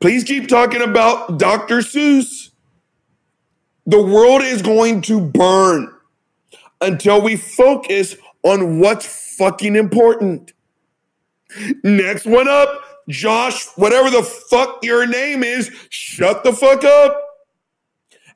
Please 0.00 0.24
keep 0.24 0.48
talking 0.48 0.82
about 0.82 1.38
Dr. 1.38 1.78
Seuss. 1.78 2.50
The 3.86 4.02
world 4.02 4.42
is 4.42 4.62
going 4.62 5.02
to 5.02 5.20
burn 5.20 5.92
until 6.80 7.22
we 7.22 7.36
focus 7.36 8.16
on 8.42 8.78
what's 8.78 9.36
fucking 9.36 9.76
important. 9.76 10.52
Next 11.84 12.26
one 12.26 12.48
up, 12.48 12.68
Josh, 13.08 13.66
whatever 13.76 14.10
the 14.10 14.22
fuck 14.22 14.82
your 14.82 15.06
name 15.06 15.42
is, 15.42 15.70
shut 15.90 16.44
the 16.44 16.52
fuck 16.52 16.84
up. 16.84 17.20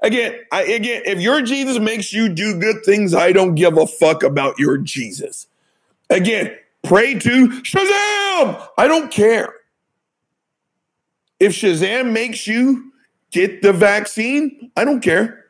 Again, 0.02 0.38
I, 0.52 0.62
again, 0.62 1.02
if 1.06 1.20
your 1.20 1.40
Jesus 1.42 1.78
makes 1.78 2.12
you 2.12 2.28
do 2.28 2.58
good 2.58 2.84
things, 2.84 3.14
I 3.14 3.32
don't 3.32 3.54
give 3.54 3.78
a 3.78 3.86
fuck 3.86 4.22
about 4.22 4.58
your 4.58 4.76
Jesus. 4.78 5.46
Again, 6.10 6.54
pray 6.82 7.14
to 7.14 7.48
Shazam. 7.62 8.68
I 8.76 8.86
don't 8.86 9.10
care. 9.10 9.54
If 11.40 11.52
Shazam 11.52 12.12
makes 12.12 12.46
you 12.46 12.92
get 13.30 13.62
the 13.62 13.72
vaccine, 13.72 14.70
I 14.76 14.84
don't 14.84 15.00
care. 15.00 15.46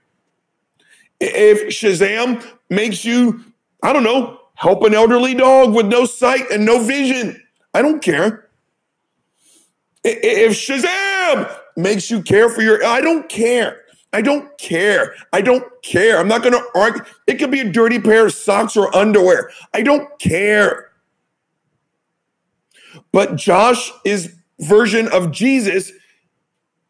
If 1.20 1.68
Shazam 1.68 2.44
makes 2.70 3.04
you, 3.04 3.44
I 3.82 3.92
don't 3.92 4.04
know, 4.04 4.40
help 4.56 4.82
an 4.82 4.94
elderly 4.94 5.34
dog 5.34 5.74
with 5.74 5.86
no 5.86 6.04
sight 6.04 6.50
and 6.50 6.64
no 6.64 6.82
vision, 6.82 7.40
I 7.72 7.82
don't 7.82 8.02
care. 8.02 8.48
If 10.02 10.52
Shazam 10.52 11.54
makes 11.76 12.10
you 12.10 12.22
care 12.22 12.48
for 12.48 12.62
your, 12.62 12.84
I 12.84 13.00
don't 13.00 13.28
care. 13.28 13.82
I 14.12 14.22
don't 14.22 14.56
care. 14.58 15.14
I 15.32 15.42
don't 15.42 15.64
care. 15.82 16.18
I'm 16.18 16.28
not 16.28 16.42
going 16.42 16.54
to 16.54 16.64
argue. 16.74 17.02
It 17.26 17.34
could 17.34 17.50
be 17.50 17.60
a 17.60 17.70
dirty 17.70 18.00
pair 18.00 18.26
of 18.26 18.32
socks 18.32 18.76
or 18.76 18.94
underwear. 18.96 19.50
I 19.74 19.82
don't 19.82 20.08
care. 20.18 20.90
But 23.12 23.36
Josh's 23.36 24.34
version 24.58 25.08
of 25.08 25.32
Jesus 25.32 25.92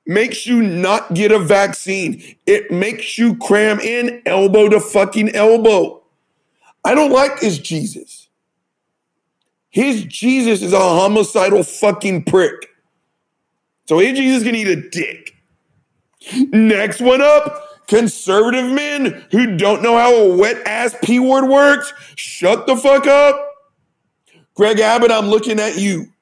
makes 0.06 0.46
you 0.46 0.62
not 0.62 1.14
get 1.14 1.32
a 1.32 1.38
vaccine. 1.38 2.22
It 2.46 2.70
makes 2.70 3.18
you 3.18 3.36
cram 3.36 3.80
in 3.80 4.22
elbow 4.24 4.68
to 4.68 4.78
fucking 4.78 5.34
elbow. 5.34 6.05
I 6.86 6.94
don't 6.94 7.10
like 7.10 7.40
his 7.40 7.58
Jesus. 7.58 8.28
His 9.70 10.04
Jesus 10.04 10.62
is 10.62 10.72
a 10.72 10.78
homicidal 10.78 11.64
fucking 11.64 12.22
prick. 12.22 12.68
So 13.88 13.98
his 13.98 14.16
Jesus 14.16 14.44
can 14.44 14.54
eat 14.54 14.68
a 14.68 14.88
dick. 14.88 15.34
Next 16.52 17.00
one 17.00 17.20
up, 17.20 17.88
conservative 17.88 18.70
men 18.70 19.26
who 19.32 19.56
don't 19.56 19.82
know 19.82 19.98
how 19.98 20.14
a 20.14 20.36
wet 20.36 20.64
ass 20.64 20.94
P 21.02 21.18
word 21.18 21.48
works. 21.48 21.92
Shut 22.14 22.68
the 22.68 22.76
fuck 22.76 23.08
up. 23.08 23.36
Greg 24.54 24.78
Abbott, 24.78 25.10
I'm 25.10 25.26
looking 25.26 25.58
at 25.58 25.76
you. 25.76 26.12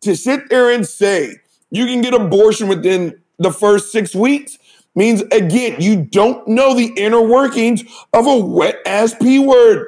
To 0.00 0.16
sit 0.16 0.48
there 0.48 0.70
and 0.70 0.86
say 0.86 1.36
you 1.70 1.84
can 1.84 2.00
get 2.00 2.14
abortion 2.14 2.68
within 2.68 3.20
the 3.38 3.52
first 3.52 3.92
six 3.92 4.14
weeks 4.14 4.56
means, 4.94 5.22
again, 5.32 5.80
you 5.80 5.96
don't 5.96 6.46
know 6.46 6.74
the 6.74 6.92
inner 6.96 7.22
workings 7.22 7.82
of 8.12 8.26
a 8.26 8.36
wet 8.36 8.76
ass 8.86 9.14
P 9.14 9.38
word. 9.38 9.86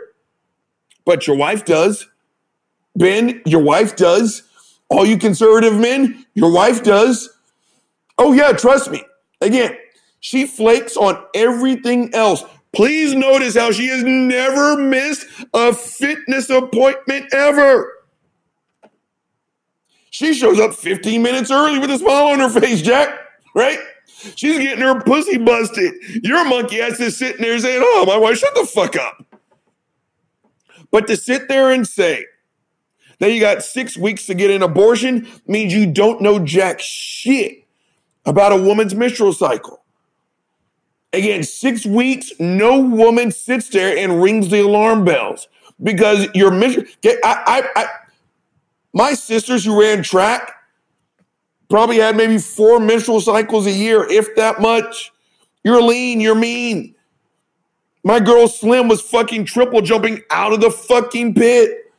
But 1.04 1.26
your 1.26 1.36
wife 1.36 1.64
does. 1.64 2.08
Ben, 2.96 3.42
your 3.44 3.62
wife 3.62 3.96
does. 3.96 4.42
All 4.88 5.04
you 5.04 5.18
conservative 5.18 5.78
men, 5.78 6.24
your 6.34 6.52
wife 6.52 6.82
does. 6.82 7.30
Oh, 8.16 8.32
yeah, 8.32 8.52
trust 8.52 8.90
me. 8.90 9.02
Again, 9.40 9.76
she 10.20 10.46
flakes 10.46 10.96
on 10.96 11.22
everything 11.34 12.14
else. 12.14 12.44
Please 12.72 13.14
notice 13.14 13.56
how 13.56 13.72
she 13.72 13.88
has 13.88 14.02
never 14.02 14.76
missed 14.76 15.26
a 15.52 15.72
fitness 15.72 16.50
appointment 16.50 17.32
ever. 17.32 17.92
She 20.10 20.32
shows 20.32 20.60
up 20.60 20.74
15 20.74 21.22
minutes 21.22 21.50
early 21.50 21.78
with 21.78 21.90
a 21.90 21.98
smile 21.98 22.28
on 22.28 22.38
her 22.38 22.48
face, 22.48 22.82
Jack, 22.82 23.18
right? 23.54 23.78
She's 24.36 24.58
getting 24.58 24.82
her 24.82 25.00
pussy 25.00 25.38
busted. 25.38 25.94
Your 26.22 26.44
monkey 26.48 26.80
ass 26.80 27.00
is 27.00 27.16
sitting 27.16 27.42
there 27.42 27.58
saying, 27.58 27.82
Oh, 27.84 28.04
my 28.06 28.16
wife, 28.16 28.38
shut 28.38 28.54
the 28.54 28.66
fuck 28.66 28.96
up. 28.96 29.24
But 30.90 31.06
to 31.08 31.16
sit 31.16 31.48
there 31.48 31.70
and 31.70 31.86
say 31.86 32.26
that 33.18 33.32
you 33.32 33.40
got 33.40 33.62
six 33.62 33.96
weeks 33.96 34.26
to 34.26 34.34
get 34.34 34.50
an 34.50 34.62
abortion 34.62 35.28
means 35.46 35.72
you 35.72 35.86
don't 35.86 36.20
know 36.20 36.38
jack 36.38 36.80
shit 36.80 37.64
about 38.24 38.52
a 38.52 38.56
woman's 38.56 38.94
menstrual 38.94 39.32
cycle. 39.32 39.82
Again, 41.12 41.42
six 41.44 41.86
weeks, 41.86 42.32
no 42.38 42.80
woman 42.80 43.30
sits 43.30 43.68
there 43.68 43.96
and 43.96 44.20
rings 44.22 44.50
the 44.50 44.60
alarm 44.60 45.04
bells 45.04 45.48
because 45.82 46.26
your 46.34 46.50
menstrual. 46.50 46.86
I, 47.04 47.18
I, 47.24 47.62
I, 47.76 47.86
my 48.92 49.14
sisters 49.14 49.64
who 49.64 49.80
ran 49.80 50.02
track 50.02 50.52
probably 51.74 51.96
had 51.96 52.16
maybe 52.16 52.38
four 52.38 52.78
menstrual 52.78 53.20
cycles 53.20 53.66
a 53.66 53.72
year, 53.72 54.08
if 54.08 54.36
that 54.36 54.60
much. 54.60 55.12
You're 55.64 55.82
lean, 55.82 56.20
you're 56.20 56.36
mean. 56.36 56.94
My 58.04 58.20
girl 58.20 58.46
Slim 58.46 58.86
was 58.86 59.00
fucking 59.00 59.46
triple 59.46 59.80
jumping 59.80 60.22
out 60.30 60.52
of 60.52 60.60
the 60.60 60.70
fucking 60.70 61.34
pit. 61.34 61.92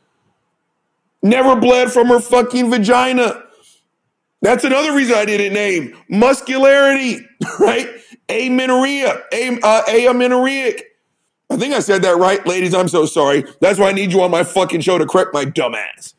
Never 1.21 1.57
bled 1.57 1.91
from 1.91 2.07
her 2.07 2.21
fucking 2.21 2.69
vagina. 2.69 3.43
That's 4.41 4.63
another 4.63 4.95
reason 4.95 5.17
I 5.17 5.25
didn't 5.25 5.51
name 5.51 5.97
muscularity, 6.07 7.27
right? 7.59 7.89
Amenorrhea, 8.29 9.23
a, 9.33 9.59
uh, 9.61 9.81
amenorrheic. 9.89 10.83
I 11.49 11.57
think 11.57 11.73
I 11.73 11.79
said 11.79 12.01
that 12.03 12.15
right, 12.15 12.47
ladies. 12.47 12.73
I'm 12.73 12.87
so 12.87 13.05
sorry. 13.05 13.43
That's 13.59 13.77
why 13.77 13.89
I 13.89 13.91
need 13.91 14.13
you 14.13 14.21
on 14.21 14.31
my 14.31 14.45
fucking 14.45 14.79
show 14.79 14.97
to 14.97 15.05
correct 15.05 15.33
my 15.33 15.43
dumb 15.43 15.75
ass. 15.75 16.13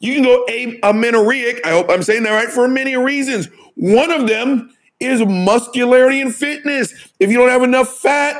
You 0.00 0.14
can 0.14 0.22
go 0.22 0.46
amenorrheic. 0.82 1.66
I 1.66 1.70
hope 1.70 1.90
I'm 1.90 2.02
saying 2.02 2.22
that 2.22 2.30
right 2.30 2.48
for 2.48 2.68
many 2.68 2.96
reasons. 2.96 3.48
One 3.74 4.10
of 4.10 4.28
them 4.28 4.74
is 5.00 5.24
muscularity 5.24 6.20
and 6.20 6.34
fitness. 6.34 6.92
If 7.18 7.30
you 7.30 7.38
don't 7.38 7.48
have 7.48 7.62
enough 7.62 7.88
fat, 7.98 8.36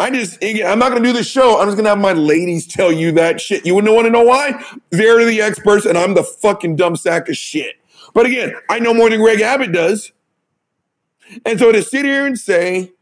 I 0.00 0.10
just, 0.10 0.42
I'm 0.42 0.78
not 0.78 0.90
going 0.90 1.02
to 1.02 1.08
do 1.08 1.12
this 1.12 1.28
show. 1.28 1.58
I'm 1.58 1.66
just 1.66 1.76
going 1.76 1.84
to 1.84 1.90
have 1.90 1.98
my 1.98 2.12
ladies 2.12 2.66
tell 2.66 2.92
you 2.92 3.12
that 3.12 3.40
shit. 3.40 3.66
You 3.66 3.74
wouldn't 3.74 3.92
want 3.92 4.06
to 4.06 4.10
know 4.10 4.22
why? 4.22 4.62
They're 4.90 5.24
the 5.24 5.42
experts 5.42 5.86
and 5.86 5.98
I'm 5.98 6.14
the 6.14 6.22
fucking 6.22 6.76
dumb 6.76 6.94
sack 6.94 7.28
of 7.28 7.36
shit. 7.36 7.76
But 8.14 8.26
again, 8.26 8.54
I 8.70 8.78
know 8.78 8.94
more 8.94 9.10
than 9.10 9.20
Greg 9.20 9.40
Abbott 9.40 9.72
does. 9.72 10.12
And 11.44 11.58
so 11.58 11.72
to 11.72 11.82
sit 11.82 12.04
here 12.04 12.26
and 12.26 12.38
say 12.38 12.92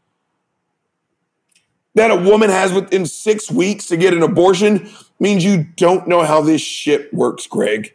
that 1.95 2.11
a 2.11 2.15
woman 2.15 2.49
has 2.49 2.73
within 2.73 3.05
six 3.05 3.49
weeks 3.51 3.85
to 3.87 3.97
get 3.97 4.13
an 4.13 4.23
abortion 4.23 4.89
means 5.19 5.43
you 5.43 5.65
don't 5.75 6.07
know 6.07 6.23
how 6.23 6.41
this 6.41 6.61
shit 6.61 7.13
works, 7.13 7.47
Greg. 7.47 7.93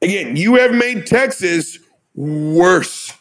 Again, 0.00 0.36
you 0.36 0.54
have 0.56 0.72
made 0.72 1.06
Texas 1.06 1.78
worse. 2.14 3.12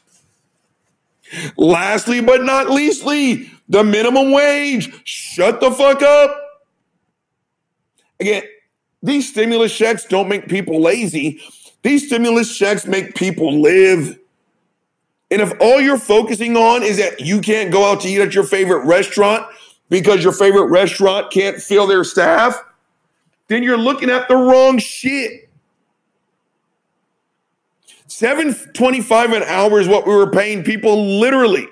Lastly, 1.57 2.21
but 2.21 2.43
not 2.43 2.69
leastly, 2.69 3.51
the 3.67 3.83
minimum 3.83 4.31
wage. 4.31 4.91
Shut 5.03 5.59
the 5.59 5.71
fuck 5.71 6.01
up. 6.01 6.43
Again, 8.19 8.43
these 9.03 9.29
stimulus 9.29 9.75
checks 9.75 10.05
don't 10.05 10.27
make 10.27 10.47
people 10.47 10.81
lazy. 10.81 11.41
These 11.83 12.07
stimulus 12.07 12.55
checks 12.57 12.85
make 12.85 13.15
people 13.15 13.61
live. 13.61 14.17
And 15.29 15.41
if 15.41 15.53
all 15.59 15.81
you're 15.81 15.99
focusing 15.99 16.55
on 16.55 16.83
is 16.83 16.97
that 16.97 17.19
you 17.19 17.41
can't 17.41 17.71
go 17.71 17.91
out 17.91 18.01
to 18.01 18.07
eat 18.07 18.21
at 18.21 18.33
your 18.33 18.45
favorite 18.45 18.85
restaurant 18.85 19.45
because 19.89 20.23
your 20.23 20.33
favorite 20.33 20.67
restaurant 20.67 21.31
can't 21.31 21.61
fill 21.61 21.85
their 21.85 22.03
staff, 22.03 22.61
then 23.47 23.61
you're 23.63 23.77
looking 23.77 24.09
at 24.09 24.27
the 24.27 24.35
wrong 24.35 24.77
shit. 24.77 25.46
725 28.17 29.31
an 29.31 29.43
hour 29.43 29.79
is 29.79 29.87
what 29.87 30.07
we 30.07 30.15
were 30.15 30.31
paying 30.31 30.63
people 30.63 31.19
literally 31.19 31.67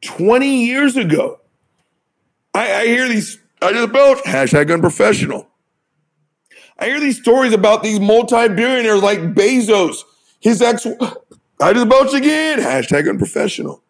20 0.00 0.66
years 0.66 0.96
ago. 0.96 1.38
I, 2.52 2.72
I 2.72 2.86
hear 2.86 3.06
these, 3.06 3.38
I 3.62 3.72
just 3.72 3.92
belch, 3.92 4.18
hashtag 4.24 4.74
unprofessional. 4.74 5.46
I 6.80 6.86
hear 6.86 6.98
these 6.98 7.20
stories 7.20 7.52
about 7.52 7.84
these 7.84 8.00
multi-billionaires 8.00 9.04
like 9.04 9.20
Bezos, 9.20 9.98
his 10.40 10.60
ex, 10.60 10.84
I 11.60 11.72
just 11.72 11.88
belch 11.88 12.12
again, 12.12 12.58
hashtag 12.58 13.08
unprofessional. 13.08 13.84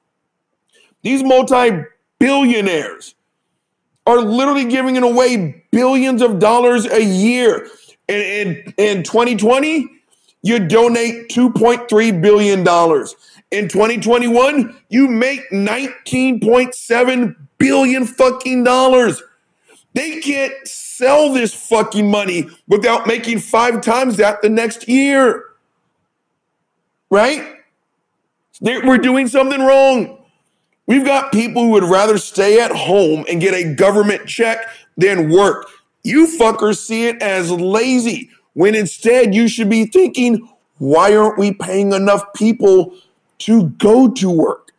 These 1.01 1.25
multi-billionaires 1.25 3.15
are 4.07 4.21
literally 4.21 4.67
giving 4.67 4.99
away 4.99 5.65
billions 5.71 6.21
of 6.21 6.39
dollars 6.39 6.85
a 6.85 7.03
year. 7.03 7.67
And 8.11 8.75
in 8.77 9.05
2020, 9.05 10.02
you 10.43 10.59
donate 10.59 11.29
$2.3 11.29 12.21
billion. 12.21 12.61
In 13.51 13.69
2021, 13.69 14.77
you 14.89 15.09
make 15.09 15.49
19.7 15.51 17.37
billion 17.59 18.07
fucking 18.07 18.65
dollars. 18.65 19.23
They 19.95 20.21
can't 20.21 20.55
sell 20.67 21.33
this 21.33 21.55
fucking 21.55 22.11
money 22.11 22.49
without 22.67 23.07
making 23.07 23.39
five 23.41 23.83
times 23.83 24.17
that 24.17 24.43
the 24.43 24.49
next 24.49 24.89
year. 24.89 25.45
Right? 27.11 27.57
We're 28.61 28.99
doing 28.99 29.29
something 29.29 29.61
wrong. 29.61 30.19
We've 30.87 31.05
got 31.05 31.31
people 31.31 31.65
who 31.65 31.71
would 31.71 31.85
rather 31.85 32.19
stay 32.19 32.61
at 32.61 32.73
home 32.73 33.25
and 33.29 33.41
get 33.41 33.55
a 33.55 33.75
government 33.75 34.27
check 34.27 34.67
than 34.97 35.31
work. 35.31 35.67
You 36.03 36.27
fuckers 36.27 36.79
see 36.79 37.07
it 37.07 37.23
as 37.23 37.51
lazy 37.51 38.31
when 38.55 38.75
instead 38.75 39.35
you 39.35 39.49
should 39.49 39.71
be 39.71 39.87
thinking, 39.87 40.49
why 40.79 41.15
aren't 41.15 41.39
we 41.39 41.53
paying 41.53 41.93
enough 41.93 42.25
people 42.35 42.95
to 43.39 43.69
go 43.71 44.11
to 44.11 44.31
work? 44.31 44.73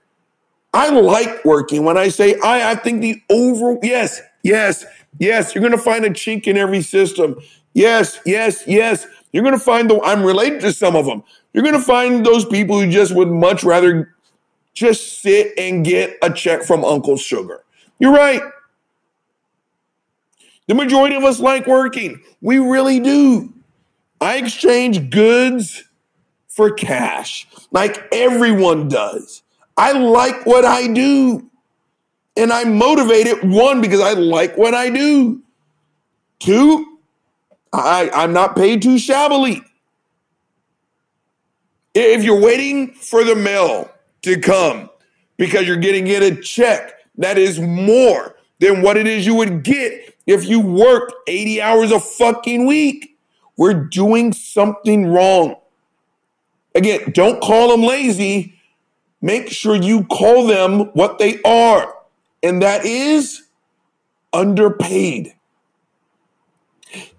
I 0.73 0.89
like 0.89 1.45
working. 1.45 1.83
When 1.83 1.97
I 1.97 2.09
say 2.09 2.35
I, 2.43 2.71
I 2.71 2.75
think 2.75 3.01
the 3.01 3.21
over, 3.29 3.77
yes, 3.83 4.21
yes, 4.41 4.85
yes, 5.19 5.53
you're 5.53 5.61
going 5.61 5.71
to 5.71 5.77
find 5.77 6.03
a 6.03 6.09
chink 6.09 6.47
in 6.47 6.57
every 6.57 6.81
system. 6.81 7.35
Yes, 7.73 8.19
yes, 8.25 8.63
yes. 8.67 9.07
You're 9.31 9.43
going 9.43 9.57
to 9.57 9.63
find 9.63 9.89
the, 9.89 9.99
I'm 10.01 10.23
related 10.23 10.61
to 10.61 10.73
some 10.73 10.95
of 10.95 11.05
them. 11.05 11.23
You're 11.53 11.63
going 11.63 11.75
to 11.75 11.81
find 11.81 12.25
those 12.25 12.45
people 12.45 12.79
who 12.79 12.89
just 12.89 13.15
would 13.15 13.29
much 13.29 13.63
rather 13.63 14.15
just 14.73 15.21
sit 15.21 15.53
and 15.57 15.85
get 15.85 16.17
a 16.21 16.31
check 16.31 16.63
from 16.63 16.83
Uncle 16.83 17.17
Sugar. 17.17 17.63
You're 17.99 18.13
right. 18.13 18.41
The 20.67 20.75
majority 20.75 21.15
of 21.15 21.23
us 21.23 21.39
like 21.39 21.67
working. 21.67 22.21
We 22.41 22.57
really 22.57 22.99
do. 22.99 23.53
I 24.23 24.37
exchange 24.37 25.09
goods 25.09 25.83
for 26.47 26.71
cash, 26.71 27.47
like 27.71 28.07
everyone 28.11 28.87
does. 28.87 29.41
I 29.75 29.91
like 29.93 30.45
what 30.45 30.65
I 30.65 30.87
do. 30.87 31.49
And 32.35 32.51
I'm 32.51 32.77
motivated, 32.77 33.47
one, 33.47 33.81
because 33.81 34.01
I 34.01 34.13
like 34.13 34.57
what 34.57 34.73
I 34.73 34.89
do. 34.89 35.41
Two, 36.39 36.99
I, 37.71 38.09
I'm 38.13 38.33
not 38.33 38.55
paid 38.55 38.81
too 38.81 38.97
shabbily. 38.97 39.61
If 41.93 42.23
you're 42.23 42.41
waiting 42.41 42.93
for 42.93 43.23
the 43.23 43.35
mail 43.35 43.91
to 44.23 44.39
come 44.39 44.89
because 45.37 45.67
you're 45.67 45.77
getting 45.77 46.07
in 46.07 46.23
a 46.23 46.41
check 46.41 46.93
that 47.17 47.37
is 47.37 47.59
more 47.59 48.35
than 48.59 48.81
what 48.81 48.97
it 48.97 49.05
is 49.05 49.25
you 49.25 49.35
would 49.35 49.63
get 49.63 50.15
if 50.25 50.45
you 50.45 50.59
worked 50.59 51.13
80 51.27 51.61
hours 51.61 51.91
a 51.91 51.99
fucking 51.99 52.65
week, 52.65 53.12
we're 53.57 53.73
doing 53.73 54.33
something 54.33 55.07
wrong. 55.07 55.55
Again, 56.75 57.11
don't 57.13 57.41
call 57.41 57.69
them 57.69 57.83
lazy. 57.83 58.59
Make 59.21 59.49
sure 59.49 59.75
you 59.75 60.03
call 60.05 60.47
them 60.47 60.91
what 60.93 61.17
they 61.17 61.41
are, 61.43 61.93
and 62.41 62.61
that 62.61 62.85
is 62.85 63.43
underpaid. 64.33 65.35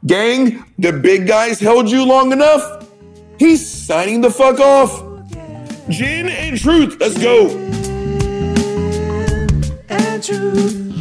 Gang, 0.04 0.64
the 0.78 0.92
big 0.92 1.26
guys 1.26 1.60
held 1.60 1.90
you 1.90 2.04
long 2.04 2.32
enough. 2.32 2.88
He's 3.38 3.66
signing 3.66 4.20
the 4.20 4.30
fuck 4.30 4.60
off. 4.60 5.02
Gin 5.88 6.28
and 6.28 6.58
truth, 6.58 6.96
let's 7.00 7.18
go. 7.18 7.48
and 9.88 10.22
truth. 10.22 10.93